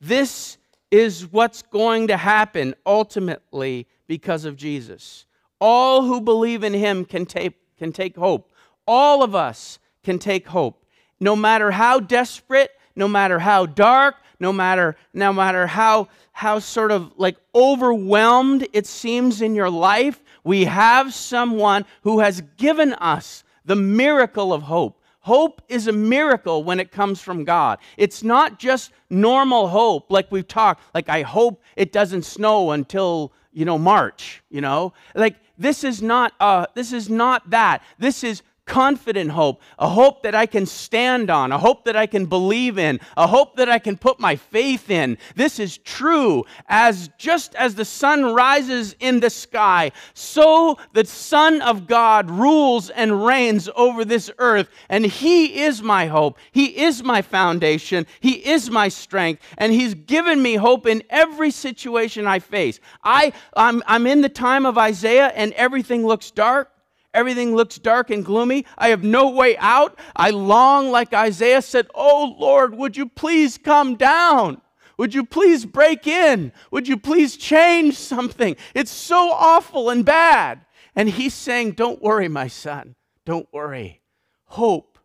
This 0.00 0.58
is 0.90 1.30
what's 1.32 1.62
going 1.62 2.08
to 2.08 2.16
happen 2.16 2.74
ultimately 2.84 3.86
because 4.08 4.44
of 4.44 4.56
Jesus. 4.56 5.24
All 5.60 6.02
who 6.02 6.20
believe 6.20 6.64
in 6.64 6.74
him 6.74 7.04
can 7.04 7.24
take, 7.24 7.54
can 7.78 7.92
take 7.92 8.16
hope. 8.16 8.52
All 8.86 9.22
of 9.22 9.34
us 9.34 9.78
can 10.02 10.18
take 10.18 10.48
hope. 10.48 10.84
No 11.20 11.36
matter 11.36 11.70
how 11.70 12.00
desperate, 12.00 12.72
no 12.96 13.06
matter 13.06 13.38
how 13.38 13.64
dark, 13.64 14.16
no 14.42 14.52
matter 14.52 14.96
no 15.14 15.32
matter 15.32 15.66
how 15.66 16.08
how 16.32 16.58
sort 16.58 16.90
of 16.90 17.12
like 17.16 17.36
overwhelmed 17.54 18.66
it 18.72 18.86
seems 18.86 19.40
in 19.40 19.54
your 19.54 19.70
life, 19.70 20.20
we 20.44 20.64
have 20.64 21.14
someone 21.14 21.84
who 22.02 22.18
has 22.18 22.42
given 22.56 22.92
us 22.94 23.44
the 23.64 23.76
miracle 23.76 24.52
of 24.52 24.62
hope. 24.62 25.00
Hope 25.20 25.62
is 25.68 25.86
a 25.86 25.92
miracle 25.92 26.64
when 26.64 26.80
it 26.80 26.90
comes 26.90 27.20
from 27.20 27.44
God. 27.44 27.78
It's 27.96 28.24
not 28.24 28.58
just 28.58 28.90
normal 29.08 29.68
hope 29.68 30.10
like 30.10 30.32
we've 30.32 30.48
talked, 30.48 30.82
like 30.92 31.08
I 31.08 31.22
hope 31.22 31.62
it 31.76 31.92
doesn't 31.92 32.24
snow 32.24 32.72
until, 32.72 33.32
you 33.52 33.64
know, 33.64 33.78
March, 33.78 34.42
you 34.50 34.60
know? 34.60 34.92
Like 35.14 35.36
this 35.56 35.84
is 35.84 36.02
not 36.02 36.32
uh 36.40 36.66
this 36.74 36.92
is 36.92 37.08
not 37.08 37.48
that. 37.50 37.84
This 37.98 38.24
is 38.24 38.42
confident 38.72 39.30
hope, 39.30 39.60
a 39.78 39.86
hope 39.86 40.22
that 40.22 40.34
I 40.34 40.46
can 40.46 40.64
stand 40.64 41.28
on, 41.28 41.52
a 41.52 41.58
hope 41.58 41.84
that 41.84 41.94
I 41.94 42.06
can 42.06 42.24
believe 42.24 42.78
in, 42.78 43.00
a 43.18 43.26
hope 43.26 43.56
that 43.56 43.68
I 43.68 43.78
can 43.78 43.98
put 43.98 44.18
my 44.18 44.34
faith 44.34 44.88
in. 44.88 45.18
This 45.36 45.58
is 45.58 45.76
true. 45.76 46.46
As 46.70 47.10
just 47.18 47.54
as 47.56 47.74
the 47.74 47.84
sun 47.84 48.32
rises 48.32 48.96
in 48.98 49.20
the 49.20 49.28
sky, 49.28 49.92
so 50.14 50.78
the 50.94 51.04
Son 51.04 51.60
of 51.60 51.86
God 51.86 52.30
rules 52.30 52.88
and 52.88 53.26
reigns 53.26 53.68
over 53.76 54.06
this 54.06 54.30
earth, 54.38 54.70
and 54.88 55.04
He 55.04 55.60
is 55.60 55.82
my 55.82 56.06
hope. 56.06 56.38
He 56.50 56.80
is 56.80 57.04
my 57.04 57.20
foundation. 57.20 58.06
He 58.20 58.36
is 58.48 58.70
my 58.70 58.88
strength, 58.88 59.42
and 59.58 59.70
He's 59.70 59.92
given 59.92 60.40
me 60.40 60.54
hope 60.54 60.86
in 60.86 61.02
every 61.10 61.50
situation 61.50 62.26
I 62.26 62.38
face. 62.38 62.80
I, 63.04 63.34
I'm, 63.54 63.82
I'm 63.86 64.06
in 64.06 64.22
the 64.22 64.30
time 64.30 64.64
of 64.64 64.78
Isaiah, 64.78 65.30
and 65.34 65.52
everything 65.52 66.06
looks 66.06 66.30
dark. 66.30 66.71
Everything 67.14 67.54
looks 67.54 67.78
dark 67.78 68.10
and 68.10 68.24
gloomy. 68.24 68.64
I 68.78 68.88
have 68.88 69.04
no 69.04 69.30
way 69.30 69.56
out. 69.58 69.98
I 70.16 70.30
long, 70.30 70.90
like 70.90 71.12
Isaiah 71.12 71.62
said, 71.62 71.88
Oh 71.94 72.34
Lord, 72.38 72.74
would 72.74 72.96
you 72.96 73.08
please 73.08 73.58
come 73.58 73.96
down? 73.96 74.60
Would 74.98 75.14
you 75.14 75.24
please 75.24 75.66
break 75.66 76.06
in? 76.06 76.52
Would 76.70 76.88
you 76.88 76.96
please 76.96 77.36
change 77.36 77.96
something? 77.96 78.56
It's 78.74 78.90
so 78.90 79.30
awful 79.32 79.90
and 79.90 80.04
bad. 80.04 80.64
And 80.94 81.08
he's 81.08 81.34
saying, 81.34 81.72
Don't 81.72 82.02
worry, 82.02 82.28
my 82.28 82.48
son. 82.48 82.94
Don't 83.24 83.48
worry. 83.52 84.00
Hope 84.44 84.98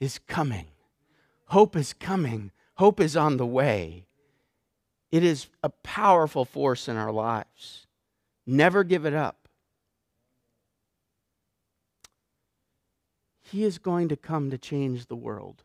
is 0.00 0.18
coming. 0.18 0.66
Hope 1.46 1.76
is 1.76 1.92
coming. 1.92 2.50
Hope 2.74 3.00
is 3.00 3.16
on 3.16 3.36
the 3.36 3.46
way. 3.46 4.06
It 5.12 5.22
is 5.22 5.46
a 5.62 5.68
powerful 5.68 6.44
force 6.44 6.88
in 6.88 6.96
our 6.96 7.12
lives. 7.12 7.86
Never 8.46 8.82
give 8.82 9.06
it 9.06 9.14
up. 9.14 9.43
He 13.44 13.62
is 13.62 13.78
going 13.78 14.08
to 14.08 14.16
come 14.16 14.50
to 14.50 14.58
change 14.58 15.06
the 15.06 15.16
world. 15.16 15.62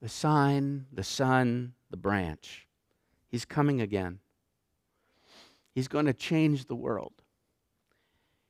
The 0.00 0.08
sign, 0.08 0.86
the 0.92 1.04
sun, 1.04 1.74
the 1.90 1.96
branch. 1.96 2.66
He's 3.28 3.44
coming 3.44 3.80
again. 3.80 4.20
He's 5.74 5.88
going 5.88 6.06
to 6.06 6.14
change 6.14 6.66
the 6.66 6.76
world. 6.76 7.12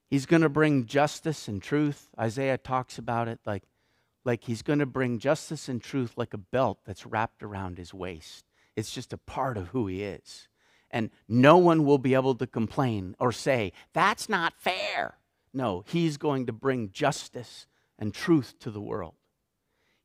He's 0.09 0.27
going 0.27 0.43
to 0.43 0.49
bring 0.49 0.87
justice 0.87 1.49
and 1.49 1.63
truth. 1.63 2.09
Isaiah 2.19 2.59
talks 2.59 2.99
about 2.99 3.27
it 3.29 3.41
like, 3.47 3.63
like 4.25 4.45
he's 4.45 4.63
going 4.63 4.81
to 4.81 4.87
bring 4.87 5.19
justice 5.19 5.69
and 5.69 5.83
truth 5.83 6.13
like 6.17 6.35
a 6.35 6.39
belt 6.39 6.81
that's 6.85 7.07
wrapped 7.07 7.43
around 7.43 7.79
his 7.79 7.95
waist. 7.95 8.45
It's 8.77 8.93
just 8.93 9.13
a 9.13 9.19
part 9.19 9.57
of 9.57 9.69
who 9.69 9.87
he 9.87 10.03
is. 10.03 10.49
And 10.91 11.11
no 11.29 11.57
one 11.57 11.85
will 11.85 11.99
be 11.99 12.15
able 12.15 12.35
to 12.35 12.47
complain 12.47 13.15
or 13.19 13.33
say, 13.33 13.73
that's 13.93 14.29
not 14.29 14.55
fair. 14.59 15.15
No, 15.53 15.85
he's 15.87 16.17
going 16.17 16.47
to 16.47 16.53
bring 16.53 16.91
justice 16.91 17.67
and 18.01 18.13
truth 18.13 18.55
to 18.61 18.71
the 18.71 18.81
world. 18.81 19.15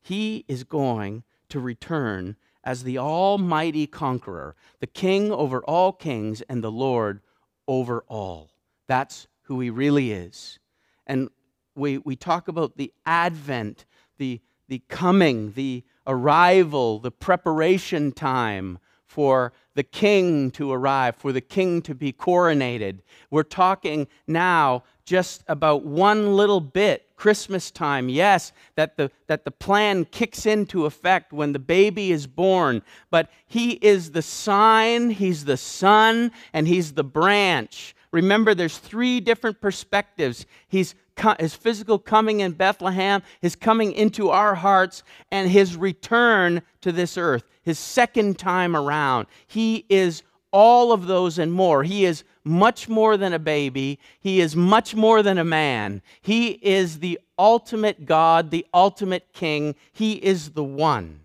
He 0.02 0.44
is 0.46 0.62
going 0.62 1.24
to 1.48 1.58
return 1.58 2.36
as 2.62 2.84
the 2.84 2.98
almighty 2.98 3.86
conqueror, 3.86 4.54
the 4.80 4.86
king 4.86 5.32
over 5.32 5.64
all 5.64 5.92
kings 5.92 6.42
and 6.42 6.62
the 6.62 6.70
Lord 6.70 7.20
over 7.66 8.04
all. 8.06 8.50
That's 8.86 9.26
who 9.42 9.60
he 9.60 9.70
really 9.70 10.12
is. 10.12 10.58
And 11.06 11.30
we, 11.74 11.98
we 11.98 12.16
talk 12.16 12.48
about 12.48 12.76
the 12.76 12.92
advent, 13.04 13.86
the, 14.18 14.40
the 14.68 14.82
coming, 14.88 15.52
the 15.52 15.84
arrival, 16.06 16.98
the 16.98 17.10
preparation 17.10 18.12
time 18.12 18.78
for 19.04 19.52
the 19.74 19.84
king 19.84 20.50
to 20.52 20.72
arrive, 20.72 21.14
for 21.16 21.32
the 21.32 21.40
king 21.40 21.80
to 21.82 21.94
be 21.94 22.12
coronated. 22.12 23.00
We're 23.30 23.44
talking 23.44 24.08
now 24.26 24.82
just 25.06 25.42
about 25.48 25.84
one 25.84 26.36
little 26.36 26.60
bit 26.60 27.08
christmas 27.16 27.70
time 27.70 28.10
yes 28.10 28.52
that 28.74 28.96
the 28.98 29.10
that 29.26 29.44
the 29.44 29.50
plan 29.50 30.04
kicks 30.04 30.46
into 30.46 30.84
effect 30.86 31.32
when 31.32 31.52
the 31.52 31.58
baby 31.58 32.12
is 32.12 32.26
born. 32.26 32.82
But 33.10 33.30
he 33.46 33.72
is 33.72 34.12
the 34.12 34.22
sign 34.22 35.10
he's 35.10 35.44
the 35.44 35.56
sun, 35.56 36.32
and 36.52 36.68
he's 36.68 36.92
the 36.92 37.04
branch. 37.04 37.94
Remember 38.12 38.54
there's 38.54 38.78
three 38.78 39.20
different 39.20 39.60
perspectives. 39.60 40.46
He's 40.68 40.94
his 41.38 41.54
physical 41.54 41.98
coming 41.98 42.40
in 42.40 42.52
Bethlehem, 42.52 43.22
his 43.40 43.56
coming 43.56 43.92
into 43.92 44.28
our 44.28 44.54
hearts, 44.54 45.02
and 45.30 45.50
his 45.50 45.74
return 45.74 46.60
to 46.82 46.92
this 46.92 47.16
earth, 47.16 47.44
his 47.62 47.78
second 47.78 48.38
time 48.38 48.76
around. 48.76 49.26
He 49.46 49.86
is 49.88 50.22
all 50.52 50.92
of 50.92 51.06
those 51.06 51.38
and 51.38 51.52
more. 51.52 51.82
He 51.82 52.04
is 52.04 52.24
much 52.44 52.88
more 52.88 53.16
than 53.16 53.32
a 53.32 53.38
baby. 53.38 53.98
He 54.20 54.40
is 54.40 54.54
much 54.54 54.94
more 54.94 55.22
than 55.22 55.38
a 55.38 55.44
man. 55.44 56.02
He 56.20 56.50
is 56.62 57.00
the 57.00 57.18
ultimate 57.38 58.06
God, 58.06 58.50
the 58.50 58.66
ultimate 58.72 59.32
king. 59.32 59.74
He 59.92 60.14
is 60.14 60.50
the 60.50 60.64
one. 60.64 61.20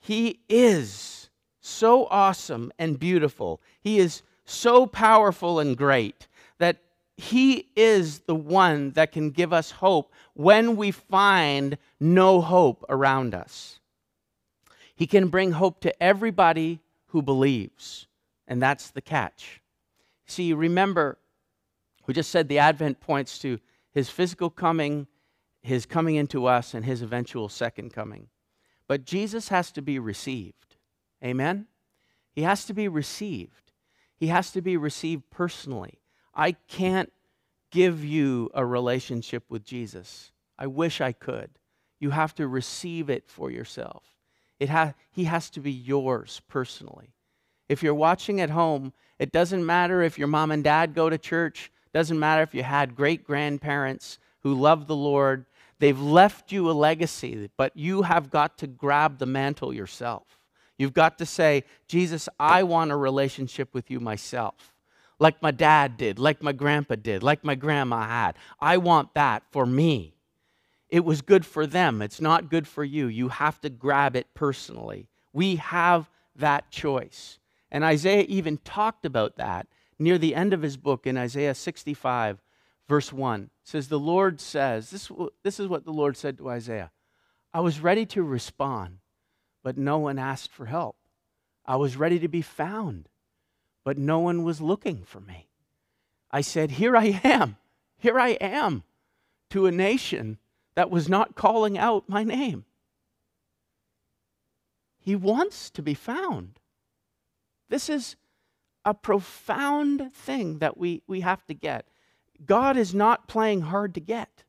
He 0.00 0.40
is 0.48 1.30
so 1.60 2.06
awesome 2.10 2.72
and 2.78 2.98
beautiful. 2.98 3.60
He 3.80 3.98
is 3.98 4.22
so 4.44 4.86
powerful 4.86 5.58
and 5.58 5.76
great 5.76 6.28
that 6.58 6.76
he 7.16 7.68
is 7.76 8.20
the 8.20 8.34
one 8.34 8.90
that 8.90 9.12
can 9.12 9.30
give 9.30 9.52
us 9.52 9.70
hope 9.70 10.12
when 10.34 10.76
we 10.76 10.90
find 10.90 11.78
no 12.00 12.40
hope 12.40 12.84
around 12.88 13.34
us. 13.34 13.78
He 14.94 15.06
can 15.06 15.28
bring 15.28 15.52
hope 15.52 15.80
to 15.80 16.02
everybody 16.02 16.80
who 17.08 17.22
believes, 17.22 18.06
and 18.46 18.62
that's 18.62 18.90
the 18.90 19.00
catch. 19.00 19.60
See, 20.26 20.52
remember, 20.52 21.18
we 22.06 22.14
just 22.14 22.30
said 22.30 22.48
the 22.48 22.58
Advent 22.58 23.00
points 23.00 23.38
to 23.40 23.58
his 23.90 24.10
physical 24.10 24.50
coming, 24.50 25.06
his 25.62 25.86
coming 25.86 26.16
into 26.16 26.46
us, 26.46 26.74
and 26.74 26.84
his 26.84 27.02
eventual 27.02 27.48
second 27.48 27.92
coming. 27.92 28.28
But 28.86 29.04
Jesus 29.04 29.48
has 29.48 29.70
to 29.72 29.82
be 29.82 29.98
received. 29.98 30.76
Amen? 31.22 31.66
He 32.32 32.42
has 32.42 32.64
to 32.66 32.74
be 32.74 32.88
received. 32.88 33.72
He 34.16 34.26
has 34.28 34.50
to 34.52 34.60
be 34.60 34.76
received 34.76 35.30
personally. 35.30 36.00
I 36.34 36.52
can't 36.52 37.12
give 37.70 38.04
you 38.04 38.50
a 38.54 38.64
relationship 38.64 39.44
with 39.48 39.64
Jesus. 39.64 40.32
I 40.58 40.66
wish 40.66 41.00
I 41.00 41.12
could. 41.12 41.50
You 41.98 42.10
have 42.10 42.34
to 42.36 42.46
receive 42.46 43.08
it 43.08 43.28
for 43.28 43.50
yourself. 43.50 44.04
It 44.60 44.68
ha- 44.68 44.94
he 45.10 45.24
has 45.24 45.50
to 45.50 45.60
be 45.60 45.72
yours 45.72 46.40
personally. 46.48 47.14
If 47.68 47.82
you're 47.82 47.94
watching 47.94 48.40
at 48.40 48.50
home, 48.50 48.92
it 49.18 49.32
doesn't 49.32 49.64
matter 49.64 50.02
if 50.02 50.18
your 50.18 50.28
mom 50.28 50.50
and 50.50 50.62
dad 50.62 50.94
go 50.94 51.08
to 51.08 51.18
church, 51.18 51.70
doesn't 51.92 52.18
matter 52.18 52.42
if 52.42 52.54
you 52.54 52.62
had 52.62 52.96
great 52.96 53.24
grandparents 53.24 54.18
who 54.40 54.54
loved 54.54 54.88
the 54.88 54.96
Lord. 54.96 55.46
They've 55.78 56.00
left 56.00 56.52
you 56.52 56.70
a 56.70 56.72
legacy, 56.72 57.50
but 57.56 57.76
you 57.76 58.02
have 58.02 58.30
got 58.30 58.58
to 58.58 58.66
grab 58.66 59.18
the 59.18 59.26
mantle 59.26 59.72
yourself. 59.72 60.38
You've 60.76 60.92
got 60.92 61.18
to 61.18 61.26
say, 61.26 61.64
Jesus, 61.86 62.28
I 62.38 62.64
want 62.64 62.90
a 62.90 62.96
relationship 62.96 63.72
with 63.72 63.90
you 63.90 64.00
myself, 64.00 64.74
like 65.18 65.40
my 65.40 65.52
dad 65.52 65.96
did, 65.96 66.18
like 66.18 66.42
my 66.42 66.52
grandpa 66.52 66.96
did, 66.96 67.22
like 67.22 67.44
my 67.44 67.54
grandma 67.54 68.02
had. 68.02 68.36
I 68.60 68.78
want 68.78 69.14
that 69.14 69.44
for 69.50 69.64
me. 69.64 70.14
It 70.90 71.04
was 71.04 71.22
good 71.22 71.46
for 71.46 71.66
them, 71.66 72.02
it's 72.02 72.20
not 72.20 72.50
good 72.50 72.68
for 72.68 72.84
you. 72.84 73.06
You 73.06 73.28
have 73.28 73.60
to 73.62 73.70
grab 73.70 74.16
it 74.16 74.26
personally. 74.34 75.08
We 75.32 75.56
have 75.56 76.10
that 76.36 76.70
choice. 76.70 77.38
And 77.74 77.82
Isaiah 77.82 78.24
even 78.28 78.58
talked 78.58 79.04
about 79.04 79.34
that 79.34 79.66
near 79.98 80.16
the 80.16 80.36
end 80.36 80.52
of 80.52 80.62
his 80.62 80.76
book 80.76 81.08
in 81.08 81.18
Isaiah 81.18 81.56
65, 81.56 82.40
verse 82.88 83.12
1. 83.12 83.42
It 83.42 83.48
says, 83.64 83.88
The 83.88 83.98
Lord 83.98 84.40
says, 84.40 84.90
this, 84.90 85.10
this 85.42 85.58
is 85.58 85.66
what 85.66 85.84
the 85.84 85.92
Lord 85.92 86.16
said 86.16 86.38
to 86.38 86.50
Isaiah 86.50 86.92
I 87.52 87.58
was 87.58 87.80
ready 87.80 88.06
to 88.06 88.22
respond, 88.22 88.98
but 89.64 89.76
no 89.76 89.98
one 89.98 90.20
asked 90.20 90.52
for 90.52 90.66
help. 90.66 90.94
I 91.66 91.74
was 91.74 91.96
ready 91.96 92.20
to 92.20 92.28
be 92.28 92.42
found, 92.42 93.08
but 93.82 93.98
no 93.98 94.20
one 94.20 94.44
was 94.44 94.60
looking 94.60 95.02
for 95.02 95.18
me. 95.18 95.48
I 96.30 96.42
said, 96.42 96.70
Here 96.70 96.96
I 96.96 97.20
am, 97.24 97.56
here 97.98 98.20
I 98.20 98.30
am, 98.40 98.84
to 99.50 99.66
a 99.66 99.72
nation 99.72 100.38
that 100.76 100.90
was 100.90 101.08
not 101.08 101.34
calling 101.34 101.76
out 101.76 102.08
my 102.08 102.22
name. 102.22 102.66
He 105.00 105.16
wants 105.16 105.70
to 105.70 105.82
be 105.82 105.94
found. 105.94 106.60
This 107.68 107.88
is 107.88 108.16
a 108.84 108.94
profound 108.94 110.12
thing 110.12 110.58
that 110.58 110.76
we, 110.76 111.02
we 111.06 111.20
have 111.20 111.44
to 111.46 111.54
get. 111.54 111.86
God 112.44 112.76
is 112.76 112.94
not 112.94 113.28
playing 113.28 113.62
hard 113.62 113.94
to 113.94 114.00
get, 114.00 114.44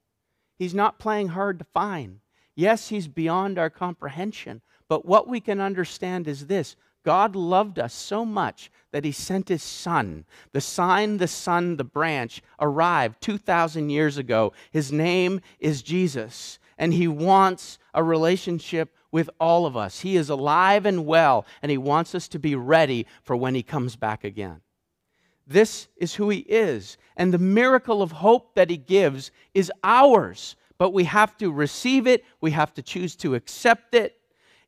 He's 0.58 0.74
not 0.74 1.00
playing 1.00 1.30
hard 1.30 1.60
to 1.60 1.66
find. 1.66 2.20
Yes, 2.56 2.90
He's 2.90 3.08
beyond 3.08 3.60
our 3.60 3.70
comprehension, 3.70 4.62
but 4.88 5.06
what 5.06 5.28
we 5.28 5.40
can 5.40 5.60
understand 5.60 6.28
is 6.28 6.48
this 6.48 6.76
God 7.04 7.36
loved 7.36 7.78
us 7.78 7.94
so 7.94 8.26
much 8.26 8.72
that 8.92 9.06
He 9.06 9.12
sent 9.12 9.50
His 9.50 9.64
Son. 9.64 10.26
The 10.54 10.62
sign, 10.62 11.18
the 11.18 11.28
Son, 11.28 11.78
the 11.78 11.84
branch 11.84 12.42
arrived 12.60 13.22
2,000 13.22 13.90
years 13.90 14.18
ago. 14.18 14.54
His 14.72 14.92
name 14.92 15.42
is 15.60 15.84
Jesus, 15.84 16.60
and 16.78 16.94
He 16.94 17.08
wants 17.08 17.78
a 17.94 18.04
relationship 18.04 18.96
with 19.16 19.30
all 19.40 19.66
of 19.66 19.78
us. 19.78 20.02
He 20.02 20.18
is 20.18 20.30
alive 20.30 20.86
and 20.86 21.06
well, 21.06 21.46
and 21.62 21.72
He 21.72 21.78
wants 21.78 22.14
us 22.14 22.28
to 22.28 22.38
be 22.38 22.54
ready 22.54 23.08
for 23.24 23.34
when 23.34 23.56
He 23.56 23.64
comes 23.64 23.96
back 23.96 24.26
again. 24.26 24.60
This 25.48 25.88
is 25.96 26.16
who 26.16 26.28
He 26.28 26.40
is, 26.40 26.98
and 27.16 27.34
the 27.34 27.38
miracle 27.38 28.02
of 28.02 28.12
hope 28.12 28.56
that 28.56 28.70
He 28.70 28.76
gives 28.76 29.32
is 29.54 29.72
ours, 29.86 30.58
but 30.78 30.90
we 30.90 31.06
have 31.06 31.38
to 31.38 31.50
receive 31.50 32.08
it, 32.08 32.26
we 32.42 32.52
have 32.52 32.74
to 32.74 32.82
choose 32.82 33.16
to 33.16 33.36
accept 33.36 33.96
it. 33.96 34.20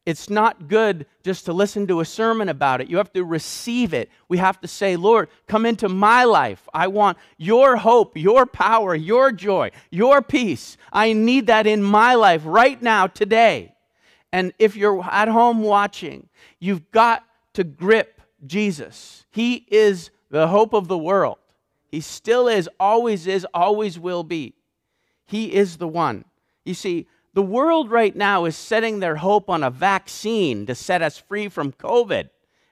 It's 0.05 0.29
not 0.29 0.69
good 0.69 1.07
just 1.25 1.43
to 1.47 1.51
listen 1.51 1.85
to 1.87 1.99
a 1.99 2.05
sermon 2.05 2.47
about 2.47 2.79
it. 2.79 2.87
You 2.87 2.95
have 2.95 3.11
to 3.11 3.25
receive 3.25 3.93
it. 3.93 4.09
We 4.29 4.37
have 4.37 4.61
to 4.61 4.67
say, 4.69 4.95
Lord, 4.95 5.27
come 5.47 5.65
into 5.65 5.89
my 5.89 6.23
life. 6.23 6.69
I 6.73 6.87
want 6.87 7.17
your 7.35 7.75
hope, 7.75 8.15
your 8.15 8.45
power, 8.45 8.95
your 8.95 9.33
joy, 9.33 9.71
your 9.91 10.21
peace. 10.21 10.77
I 10.93 11.11
need 11.11 11.47
that 11.47 11.67
in 11.67 11.83
my 11.83 12.15
life 12.15 12.43
right 12.45 12.81
now, 12.81 13.07
today. 13.07 13.73
And 14.37 14.53
if 14.59 14.75
you're 14.75 15.03
at 15.03 15.29
home 15.29 15.63
watching, 15.63 16.29
you've 16.59 16.91
got 16.91 17.23
to 17.53 17.63
grip 17.63 18.21
Jesus. 18.45 19.25
He 19.31 19.65
is 19.67 20.11
the 20.29 20.47
hope 20.47 20.73
of 20.73 20.87
the 20.87 20.97
world. 20.97 21.39
He 21.87 22.01
still 22.01 22.47
is, 22.47 22.69
always 22.79 23.25
is, 23.25 23.47
always 23.51 23.97
will 23.97 24.23
be. 24.23 24.53
He 25.25 25.55
is 25.55 25.77
the 25.77 25.87
one. 25.87 26.23
You 26.65 26.75
see, 26.75 27.07
the 27.33 27.41
world 27.41 27.89
right 27.89 28.15
now 28.15 28.45
is 28.45 28.55
setting 28.55 28.99
their 28.99 29.15
hope 29.15 29.49
on 29.49 29.63
a 29.63 29.71
vaccine 29.71 30.67
to 30.67 30.75
set 30.75 31.01
us 31.01 31.17
free 31.17 31.49
from 31.49 31.71
COVID. 31.71 32.29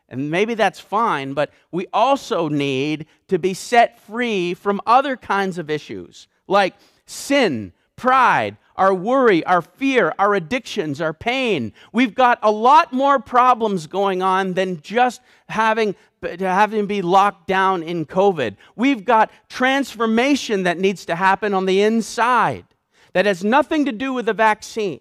And 0.08 0.30
maybe 0.30 0.54
that's 0.54 0.80
fine, 0.80 1.34
but 1.34 1.50
we 1.72 1.88
also 1.92 2.48
need 2.48 3.08
to 3.28 3.40
be 3.40 3.56
set 3.56 4.00
free 4.02 4.54
from 4.54 4.82
other 4.86 5.18
kinds 5.18 5.58
of 5.58 5.72
issues 5.72 6.28
like 6.46 6.76
sin, 7.08 7.74
pride, 7.96 8.58
our 8.78 8.94
worry, 8.94 9.44
our 9.46 9.62
fear, 9.62 10.14
our 10.20 10.36
addictions, 10.36 11.02
our 11.02 11.14
pain. 11.14 11.74
We've 11.92 12.16
got 12.16 12.40
a 12.42 12.52
lot 12.52 12.94
more 12.94 13.20
problems 13.20 13.88
going 13.88 14.22
on 14.22 14.54
than 14.54 14.82
just 14.82 15.22
having 15.50 15.96
having 16.22 16.88
be 16.88 17.04
locked 17.04 17.48
down 17.48 17.84
in 17.84 18.06
COVID. 18.06 18.56
We've 18.76 19.06
got 19.06 19.32
transformation 19.48 20.64
that 20.64 20.80
needs 20.80 21.06
to 21.06 21.16
happen 21.16 21.54
on 21.54 21.66
the 21.66 21.82
inside 21.82 22.66
that 23.14 23.26
has 23.26 23.44
nothing 23.44 23.86
to 23.86 23.92
do 23.92 24.12
with 24.12 24.26
the 24.26 24.34
vaccine. 24.34 25.00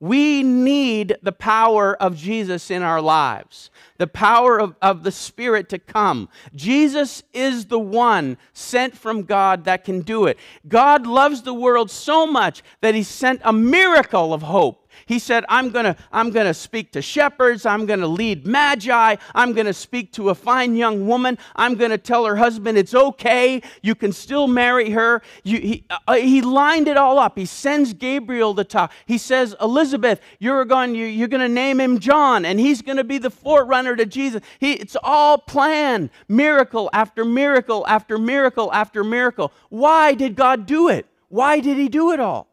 We 0.00 0.42
need 0.42 1.16
the 1.22 1.32
power 1.32 1.94
of 1.94 2.16
Jesus 2.16 2.70
in 2.70 2.82
our 2.82 3.02
lives, 3.02 3.70
the 3.98 4.06
power 4.06 4.58
of, 4.58 4.74
of 4.80 5.02
the 5.02 5.12
Spirit 5.12 5.68
to 5.68 5.78
come. 5.78 6.30
Jesus 6.54 7.22
is 7.34 7.66
the 7.66 7.78
one 7.78 8.38
sent 8.54 8.96
from 8.96 9.24
God 9.24 9.64
that 9.64 9.84
can 9.84 10.00
do 10.00 10.24
it. 10.24 10.38
God 10.66 11.06
loves 11.06 11.42
the 11.42 11.52
world 11.52 11.90
so 11.90 12.26
much 12.26 12.62
that 12.80 12.94
He 12.94 13.02
sent 13.02 13.42
a 13.44 13.52
miracle 13.52 14.32
of 14.32 14.40
hope 14.40 14.79
he 15.06 15.18
said, 15.18 15.44
I'm 15.48 15.70
going 15.70 15.84
to 15.84 15.96
I'm 16.12 16.30
going 16.30 16.46
to 16.46 16.54
speak 16.54 16.92
to 16.92 17.02
shepherds. 17.02 17.66
I'm 17.66 17.86
going 17.86 18.00
to 18.00 18.06
lead 18.06 18.46
magi. 18.46 19.16
I'm 19.34 19.52
going 19.52 19.66
to 19.66 19.72
speak 19.72 20.12
to 20.12 20.30
a 20.30 20.34
fine 20.34 20.76
young 20.76 21.06
woman. 21.06 21.38
I'm 21.56 21.74
going 21.74 21.90
to 21.90 21.98
tell 21.98 22.24
her 22.24 22.36
husband 22.36 22.78
it's 22.78 22.94
okay. 22.94 23.62
You 23.82 23.94
can 23.94 24.12
still 24.12 24.46
marry 24.46 24.90
her. 24.90 25.22
You, 25.42 25.58
he, 25.60 25.86
uh, 26.06 26.14
he 26.14 26.42
lined 26.42 26.88
it 26.88 26.96
all 26.96 27.18
up. 27.18 27.38
He 27.38 27.46
sends 27.46 27.94
Gabriel 27.94 28.54
to 28.54 28.64
talk. 28.64 28.92
He 29.06 29.18
says, 29.18 29.54
Elizabeth, 29.60 30.20
you're 30.38 30.64
going, 30.64 30.94
you, 30.94 31.06
you're 31.06 31.28
going 31.28 31.40
to 31.40 31.48
name 31.48 31.80
him 31.80 31.98
John, 31.98 32.44
and 32.44 32.58
he's 32.58 32.82
going 32.82 32.96
to 32.98 33.04
be 33.04 33.18
the 33.18 33.30
forerunner 33.30 33.96
to 33.96 34.06
Jesus. 34.06 34.42
He, 34.58 34.72
it's 34.74 34.96
all 35.02 35.38
planned. 35.38 36.10
Miracle 36.28 36.90
after 36.92 37.24
miracle 37.24 37.86
after 37.86 38.18
miracle 38.18 38.72
after 38.72 39.04
miracle. 39.04 39.52
Why 39.68 40.14
did 40.14 40.36
God 40.36 40.66
do 40.66 40.88
it? 40.88 41.06
Why 41.28 41.60
did 41.60 41.76
he 41.76 41.88
do 41.88 42.12
it 42.12 42.20
all? 42.20 42.48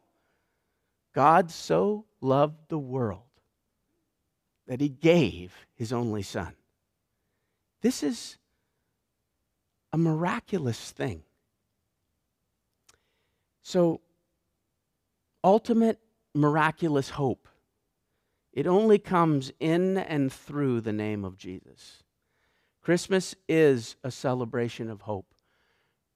God 1.14 1.50
so 1.50 2.06
loved 2.22 2.70
the 2.70 2.78
world 2.78 3.22
that 4.68 4.82
he 4.82 4.90
gave 4.90 5.54
his 5.76 5.94
only 5.94 6.24
son. 6.24 6.54
This 7.82 8.04
is 8.04 8.38
a 9.94 9.98
miraculous 9.98 10.92
thing. 10.92 11.24
So, 13.62 14.02
ultimate 15.44 16.00
miraculous 16.34 17.10
hope. 17.12 17.48
It 18.54 18.68
only 18.68 18.98
comes 18.98 19.52
in 19.60 19.98
and 19.98 20.32
through 20.32 20.82
the 20.82 20.94
name 20.94 21.24
of 21.24 21.38
Jesus. 21.38 22.04
Christmas 22.82 23.36
is 23.48 23.96
a 24.04 24.12
celebration 24.12 24.90
of 24.90 25.02
hope. 25.02 25.34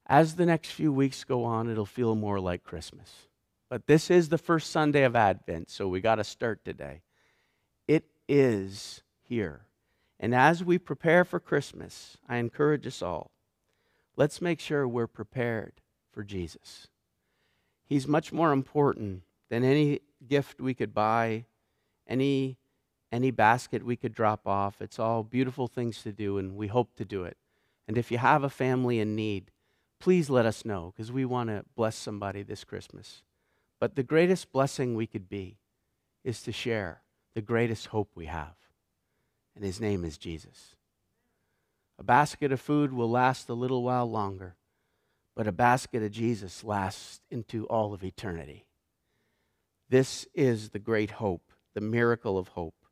As 0.06 0.36
the 0.36 0.46
next 0.46 0.72
few 0.72 0.92
weeks 0.92 1.24
go 1.24 1.44
on, 1.44 1.70
it'll 1.70 1.86
feel 1.86 2.16
more 2.16 2.40
like 2.40 2.64
Christmas. 2.64 3.28
But 3.72 3.88
this 3.88 4.12
is 4.12 4.28
the 4.28 4.38
first 4.38 4.70
Sunday 4.70 5.04
of 5.04 5.16
Advent, 5.16 5.70
so 5.70 5.88
we 5.88 6.02
got 6.02 6.16
to 6.16 6.26
start 6.26 6.66
today. 6.66 7.04
It 7.88 8.04
is 8.28 9.02
here. 9.24 9.62
And 10.20 10.36
as 10.36 10.62
we 10.62 10.78
prepare 10.78 11.24
for 11.24 11.40
Christmas, 11.40 12.18
I 12.28 12.36
encourage 12.36 12.86
us 12.86 13.02
all 13.02 13.32
let's 14.18 14.42
make 14.42 14.60
sure 14.60 14.86
we're 14.86 15.08
prepared 15.08 15.80
for 16.12 16.22
Jesus. 16.22 16.90
He's 17.86 18.10
much 18.10 18.34
more 18.34 18.52
important 18.52 19.24
than 19.50 19.64
any 19.64 20.02
gift 20.28 20.60
we 20.60 20.74
could 20.74 20.94
buy, 20.94 21.46
any, 22.06 22.58
any 23.10 23.32
basket 23.32 23.86
we 23.86 23.96
could 23.96 24.14
drop 24.14 24.46
off. 24.46 24.82
It's 24.82 25.00
all 25.00 25.24
beautiful 25.24 25.68
things 25.70 26.04
to 26.04 26.12
do, 26.12 26.38
and 26.38 26.58
we 26.58 26.68
hope 26.68 26.94
to 26.98 27.06
do 27.06 27.24
it. 27.24 27.38
And 27.88 27.98
if 27.98 28.12
you 28.12 28.18
have 28.18 28.44
a 28.44 28.50
family 28.50 29.00
in 29.00 29.16
need, 29.16 29.50
please 29.98 30.30
let 30.30 30.46
us 30.46 30.66
know 30.66 30.92
because 30.94 31.10
we 31.10 31.24
want 31.24 31.50
to 31.50 31.64
bless 31.74 31.96
somebody 31.96 32.44
this 32.44 32.66
Christmas. 32.66 33.24
But 33.82 33.96
the 33.96 34.04
greatest 34.04 34.52
blessing 34.52 34.94
we 34.94 35.08
could 35.08 35.28
be 35.28 35.58
is 36.24 36.44
to 36.44 36.52
share 36.52 37.02
the 37.34 37.42
greatest 37.42 37.88
hope 37.88 38.12
we 38.14 38.28
have. 38.28 38.54
And 39.56 39.66
his 39.66 39.82
name 39.82 40.06
is 40.06 40.20
Jesus. 40.20 40.76
A 41.98 42.04
basket 42.04 42.52
of 42.52 42.62
food 42.62 42.94
will 42.94 43.10
last 43.10 43.50
a 43.50 43.56
little 43.56 43.82
while 43.82 44.10
longer, 44.10 44.56
but 45.36 45.48
a 45.48 45.52
basket 45.52 46.04
of 46.04 46.12
Jesus 46.12 46.64
lasts 46.64 47.22
into 47.32 47.66
all 47.66 47.92
of 47.92 48.04
eternity. 48.04 48.66
This 49.90 50.28
is 50.36 50.70
the 50.70 50.80
great 50.80 51.12
hope, 51.12 51.52
the 51.74 51.82
miracle 51.82 52.38
of 52.38 52.50
hope. 52.50 52.86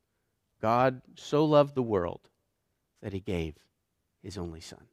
God 0.59 1.03
so 1.15 1.45
loved 1.45 1.75
the 1.75 1.83
world 1.83 2.29
that 3.03 3.13
he 3.13 3.19
gave 3.19 3.53
his 4.23 4.39
only 4.39 4.59
Son. 4.59 4.85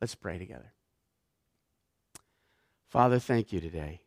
Let's 0.00 0.16
pray 0.16 0.38
together. 0.38 0.72
Father, 2.88 3.20
thank 3.20 3.52
you 3.52 3.60
today 3.60 4.00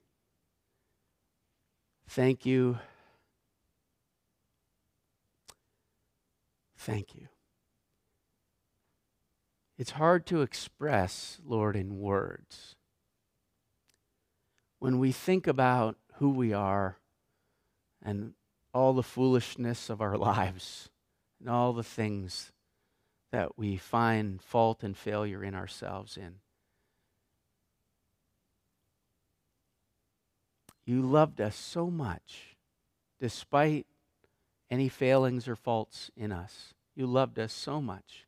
Thank 2.07 2.45
you. 2.45 2.79
Thank 6.77 7.15
you. 7.15 7.27
It's 9.77 9.91
hard 9.91 10.25
to 10.27 10.41
express, 10.41 11.39
Lord, 11.45 11.75
in 11.75 11.99
words. 11.99 12.75
When 14.79 14.99
we 14.99 15.11
think 15.11 15.47
about 15.47 15.97
who 16.15 16.29
we 16.29 16.53
are 16.53 16.97
and 18.03 18.33
all 18.73 18.93
the 18.93 19.03
foolishness 19.03 19.89
of 19.89 20.01
our 20.01 20.17
lives 20.19 20.89
and 21.39 21.49
all 21.49 21.73
the 21.73 21.83
things 21.83 22.51
that 23.31 23.57
we 23.57 23.77
find 23.77 24.41
fault 24.41 24.83
and 24.83 24.95
failure 24.95 25.43
in 25.43 25.55
ourselves 25.55 26.17
in. 26.17 26.35
You 30.85 31.01
loved 31.01 31.39
us 31.39 31.55
so 31.55 31.89
much, 31.89 32.57
despite 33.19 33.85
any 34.69 34.89
failings 34.89 35.47
or 35.47 35.55
faults 35.55 36.09
in 36.15 36.31
us. 36.31 36.73
You 36.95 37.05
loved 37.05 37.37
us 37.37 37.53
so 37.53 37.81
much 37.81 38.25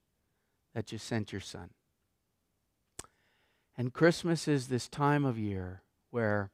that 0.73 0.91
you 0.91 0.97
sent 0.97 1.31
your 1.31 1.41
son. 1.41 1.71
And 3.77 3.93
Christmas 3.93 4.47
is 4.47 4.67
this 4.67 4.87
time 4.87 5.25
of 5.25 5.37
year 5.39 5.81
where 6.11 6.51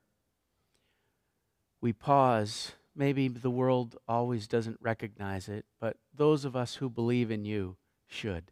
we 1.82 1.92
pause. 1.92 2.74
Maybe 2.96 3.28
the 3.28 3.50
world 3.50 3.98
always 4.08 4.48
doesn't 4.48 4.78
recognize 4.82 5.50
it, 5.50 5.66
but 5.82 5.98
those 6.16 6.46
of 6.46 6.56
us 6.56 6.76
who 6.76 6.90
believe 6.90 7.30
in 7.30 7.46
you 7.46 7.78
should. 8.08 8.52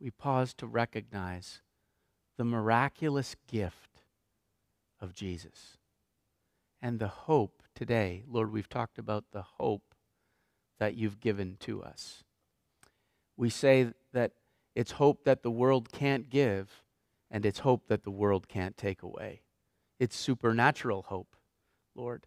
We 0.00 0.10
pause 0.10 0.54
to 0.54 0.66
recognize 0.66 1.62
the 2.36 2.44
miraculous 2.44 3.36
gift 3.46 4.00
of 5.00 5.14
Jesus 5.14 5.78
and 6.84 6.98
the 6.98 7.08
hope 7.08 7.62
today. 7.74 8.22
Lord, 8.28 8.52
we've 8.52 8.68
talked 8.68 8.98
about 8.98 9.24
the 9.32 9.40
hope 9.40 9.94
that 10.78 10.94
you've 10.94 11.18
given 11.18 11.56
to 11.60 11.82
us. 11.82 12.22
We 13.38 13.48
say 13.48 13.94
that 14.12 14.32
it's 14.74 14.90
hope 14.92 15.24
that 15.24 15.42
the 15.42 15.50
world 15.50 15.90
can't 15.90 16.28
give, 16.28 16.82
and 17.30 17.46
it's 17.46 17.60
hope 17.60 17.88
that 17.88 18.04
the 18.04 18.10
world 18.10 18.48
can't 18.48 18.76
take 18.76 19.02
away. 19.02 19.40
It's 19.98 20.14
supernatural 20.14 21.04
hope, 21.08 21.36
Lord. 21.94 22.26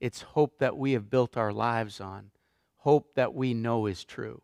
It's 0.00 0.22
hope 0.22 0.58
that 0.58 0.76
we 0.76 0.94
have 0.94 1.08
built 1.08 1.36
our 1.36 1.52
lives 1.52 2.00
on, 2.00 2.32
hope 2.78 3.14
that 3.14 3.34
we 3.34 3.54
know 3.54 3.86
is 3.86 4.04
true. 4.04 4.42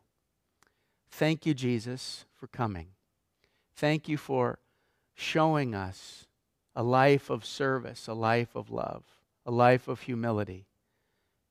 Thank 1.10 1.46
you, 1.46 1.52
Jesus, 1.52 2.26
for 2.32 2.46
coming. 2.46 2.90
Thank 3.74 4.08
you 4.08 4.18
for 4.18 4.60
showing 5.16 5.74
us 5.74 6.28
a 6.76 6.84
life 6.84 7.28
of 7.28 7.44
service, 7.44 8.06
a 8.06 8.14
life 8.14 8.54
of 8.54 8.70
love, 8.70 9.17
a 9.46 9.50
life 9.50 9.88
of 9.88 10.02
humility. 10.02 10.66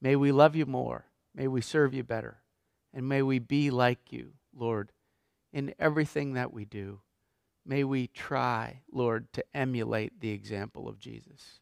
May 0.02 0.16
we 0.16 0.32
love 0.32 0.56
you 0.56 0.66
more. 0.66 1.06
May 1.34 1.48
we 1.48 1.62
serve 1.62 1.94
you 1.94 2.04
better. 2.04 2.38
And 2.94 3.08
may 3.08 3.22
we 3.22 3.40
be 3.40 3.70
like 3.70 4.12
you, 4.12 4.34
Lord, 4.56 4.92
in 5.54 5.74
everything 5.80 6.34
that 6.34 6.54
we 6.54 6.66
do. 6.66 7.02
May 7.66 7.84
we 7.84 8.08
try, 8.08 8.82
Lord, 8.92 9.32
to 9.34 9.44
emulate 9.54 10.20
the 10.20 10.32
example 10.32 10.88
of 10.88 11.00
Jesus. 11.00 11.60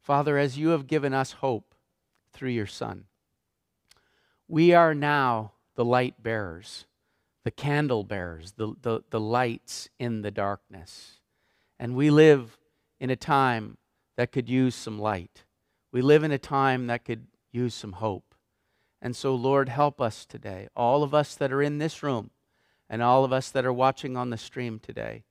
Father, 0.00 0.36
as 0.36 0.58
you 0.58 0.68
have 0.68 0.86
given 0.86 1.14
us 1.14 1.32
hope 1.32 1.74
through 2.32 2.50
your 2.50 2.66
Son, 2.66 3.04
we 4.48 4.72
are 4.74 4.94
now 4.94 5.52
the 5.76 5.84
light 5.84 6.22
bearers, 6.22 6.86
the 7.44 7.50
candle 7.50 8.04
bearers, 8.04 8.52
the, 8.56 8.74
the, 8.82 9.00
the 9.10 9.20
lights 9.20 9.88
in 9.98 10.22
the 10.22 10.30
darkness. 10.30 11.20
And 11.78 11.94
we 11.94 12.10
live 12.10 12.58
in 12.98 13.10
a 13.10 13.16
time 13.16 13.78
that 14.16 14.32
could 14.32 14.48
use 14.48 14.74
some 14.74 14.98
light. 14.98 15.44
We 15.92 16.02
live 16.02 16.22
in 16.22 16.32
a 16.32 16.38
time 16.38 16.86
that 16.86 17.04
could 17.04 17.26
use 17.50 17.74
some 17.74 17.92
hope. 17.92 18.34
And 19.02 19.16
so, 19.16 19.34
Lord, 19.34 19.68
help 19.68 20.00
us 20.00 20.24
today, 20.24 20.68
all 20.76 21.02
of 21.02 21.14
us 21.14 21.34
that 21.34 21.52
are 21.52 21.62
in 21.62 21.78
this 21.78 22.02
room 22.02 22.30
and 22.88 23.02
all 23.02 23.24
of 23.24 23.32
us 23.32 23.50
that 23.50 23.64
are 23.64 23.72
watching 23.72 24.16
on 24.16 24.30
the 24.30 24.36
stream 24.36 24.78
today. 24.78 25.24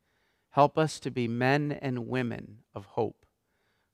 Help 0.51 0.78
us 0.78 0.99
to 1.01 1.12
be 1.12 1.28
men 1.28 1.72
and 1.72 2.07
women 2.07 2.60
of 2.74 2.86
hope. 2.86 3.26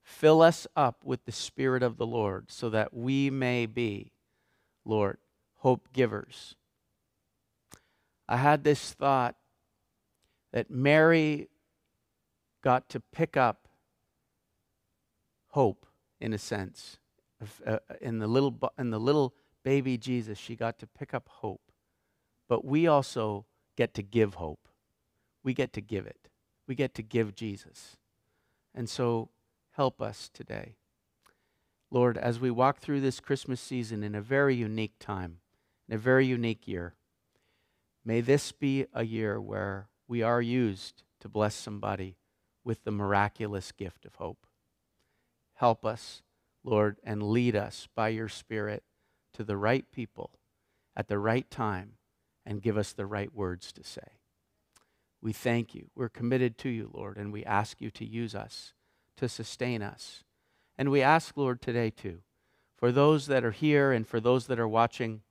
Fill 0.01 0.41
us 0.41 0.65
up 0.75 1.03
with 1.03 1.25
the 1.25 1.31
Spirit 1.31 1.83
of 1.83 1.97
the 1.97 2.05
Lord 2.05 2.51
so 2.51 2.69
that 2.69 2.93
we 2.93 3.29
may 3.29 3.65
be, 3.65 4.11
Lord, 4.85 5.17
hope 5.57 5.89
givers. 5.91 6.55
I 8.29 8.37
had 8.37 8.63
this 8.63 8.93
thought 8.93 9.35
that 10.53 10.71
Mary 10.71 11.49
got 12.61 12.87
to 12.89 12.99
pick 12.99 13.35
up 13.35 13.67
hope 15.49 15.85
in 16.25 16.33
a 16.33 16.39
sense. 16.39 16.97
Uh, 17.67 17.77
in, 18.01 18.17
the 18.17 18.25
little, 18.25 18.57
in 18.79 18.89
the 18.89 18.99
little 18.99 19.35
baby 19.63 19.95
Jesus, 19.95 20.39
she 20.39 20.55
got 20.55 20.79
to 20.79 20.87
pick 20.87 21.13
up 21.13 21.29
hope. 21.29 21.71
But 22.49 22.65
we 22.65 22.87
also 22.87 23.45
get 23.77 23.93
to 23.93 24.01
give 24.01 24.33
hope. 24.33 24.67
We 25.43 25.53
get 25.53 25.71
to 25.73 25.81
give 25.81 26.07
it. 26.07 26.29
We 26.67 26.73
get 26.73 26.95
to 26.95 27.03
give 27.03 27.35
Jesus. 27.35 27.97
And 28.73 28.89
so 28.89 29.29
help 29.73 30.01
us 30.01 30.27
today. 30.33 30.77
Lord, 31.91 32.17
as 32.17 32.39
we 32.39 32.49
walk 32.49 32.79
through 32.79 33.01
this 33.01 33.19
Christmas 33.19 33.61
season 33.61 34.01
in 34.01 34.15
a 34.15 34.21
very 34.21 34.55
unique 34.55 34.97
time, 34.99 35.37
in 35.87 35.93
a 35.93 35.99
very 35.99 36.25
unique 36.25 36.67
year, 36.67 36.95
may 38.03 38.19
this 38.19 38.51
be 38.51 38.87
a 38.93 39.05
year 39.05 39.39
where 39.39 39.89
we 40.07 40.23
are 40.23 40.41
used 40.41 41.03
to 41.19 41.29
bless 41.29 41.53
somebody 41.53 42.17
with 42.63 42.83
the 42.83 42.91
miraculous 42.91 43.71
gift 43.71 44.07
of 44.07 44.15
hope. 44.15 44.47
Help 45.55 45.85
us, 45.85 46.21
Lord, 46.63 46.97
and 47.03 47.23
lead 47.23 47.55
us 47.55 47.87
by 47.95 48.09
your 48.09 48.29
Spirit 48.29 48.83
to 49.33 49.43
the 49.43 49.57
right 49.57 49.85
people 49.91 50.31
at 50.95 51.07
the 51.07 51.19
right 51.19 51.49
time 51.49 51.93
and 52.45 52.61
give 52.61 52.77
us 52.77 52.93
the 52.93 53.05
right 53.05 53.33
words 53.33 53.71
to 53.73 53.83
say. 53.83 54.19
We 55.21 55.33
thank 55.33 55.73
you. 55.73 55.89
We're 55.95 56.09
committed 56.09 56.57
to 56.59 56.69
you, 56.69 56.91
Lord, 56.93 57.17
and 57.17 57.33
we 57.33 57.43
ask 57.43 57.81
you 57.81 57.89
to 57.91 58.05
use 58.05 58.35
us 58.35 58.73
to 59.17 59.29
sustain 59.29 59.81
us. 59.81 60.23
And 60.77 60.91
we 60.91 61.01
ask, 61.01 61.35
Lord, 61.37 61.61
today 61.61 61.89
too, 61.89 62.19
for 62.77 62.91
those 62.91 63.27
that 63.27 63.43
are 63.43 63.51
here 63.51 63.91
and 63.91 64.07
for 64.07 64.19
those 64.19 64.47
that 64.47 64.59
are 64.59 64.67
watching 64.67 65.21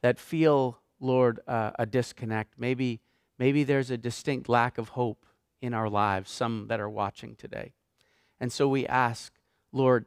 that 0.00 0.18
feel, 0.18 0.80
Lord, 1.00 1.40
uh, 1.46 1.72
a 1.78 1.86
disconnect. 1.86 2.54
Maybe, 2.58 3.00
maybe 3.38 3.62
there's 3.62 3.90
a 3.90 3.98
distinct 3.98 4.48
lack 4.48 4.78
of 4.78 4.90
hope 4.90 5.26
in 5.60 5.74
our 5.74 5.88
lives, 5.88 6.30
some 6.30 6.66
that 6.68 6.80
are 6.80 6.90
watching 6.90 7.36
today. 7.36 7.74
And 8.42 8.50
so 8.52 8.66
we 8.66 8.88
ask, 8.88 9.32
Lord, 9.70 10.06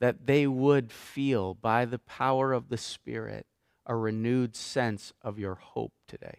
that 0.00 0.26
they 0.26 0.46
would 0.46 0.90
feel 0.90 1.52
by 1.52 1.84
the 1.84 1.98
power 1.98 2.54
of 2.54 2.70
the 2.70 2.78
Spirit 2.78 3.46
a 3.84 3.94
renewed 3.94 4.56
sense 4.56 5.12
of 5.20 5.38
your 5.38 5.56
hope 5.56 5.92
today. 6.08 6.38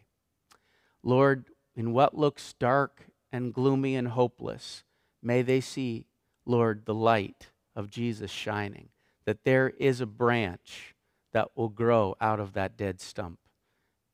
Lord, 1.04 1.52
in 1.76 1.94
what 1.94 2.18
looks 2.18 2.54
dark 2.54 3.06
and 3.32 3.54
gloomy 3.54 3.96
and 3.96 4.08
hopeless, 4.08 4.84
may 5.22 5.44
they 5.44 5.62
see, 5.62 6.08
Lord, 6.44 6.88
the 6.88 6.96
light 6.96 7.52
of 7.76 7.92
Jesus 7.92 8.32
shining, 8.32 8.90
that 9.26 9.44
there 9.44 9.70
is 9.78 10.02
a 10.02 10.08
branch 10.08 10.96
that 11.34 11.56
will 11.56 11.70
grow 11.70 12.16
out 12.20 12.40
of 12.40 12.54
that 12.54 12.76
dead 12.76 13.00
stump, 13.00 13.38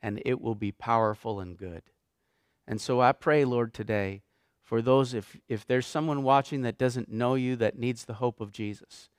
and 0.02 0.22
it 0.26 0.42
will 0.42 0.56
be 0.56 0.74
powerful 0.74 1.40
and 1.40 1.56
good. 1.56 1.84
And 2.68 2.82
so 2.82 3.00
I 3.00 3.14
pray, 3.14 3.46
Lord, 3.46 3.74
today, 3.74 4.24
for 4.64 4.82
those, 4.82 5.14
if, 5.14 5.38
if 5.48 5.68
there's 5.68 5.86
someone 5.86 6.24
watching 6.24 6.62
that 6.62 6.78
doesn't 6.78 7.12
know 7.12 7.36
you, 7.36 7.56
that 7.58 7.78
needs 7.78 8.06
the 8.06 8.16
hope 8.16 8.40
of 8.40 8.52
Jesus, 8.52 9.10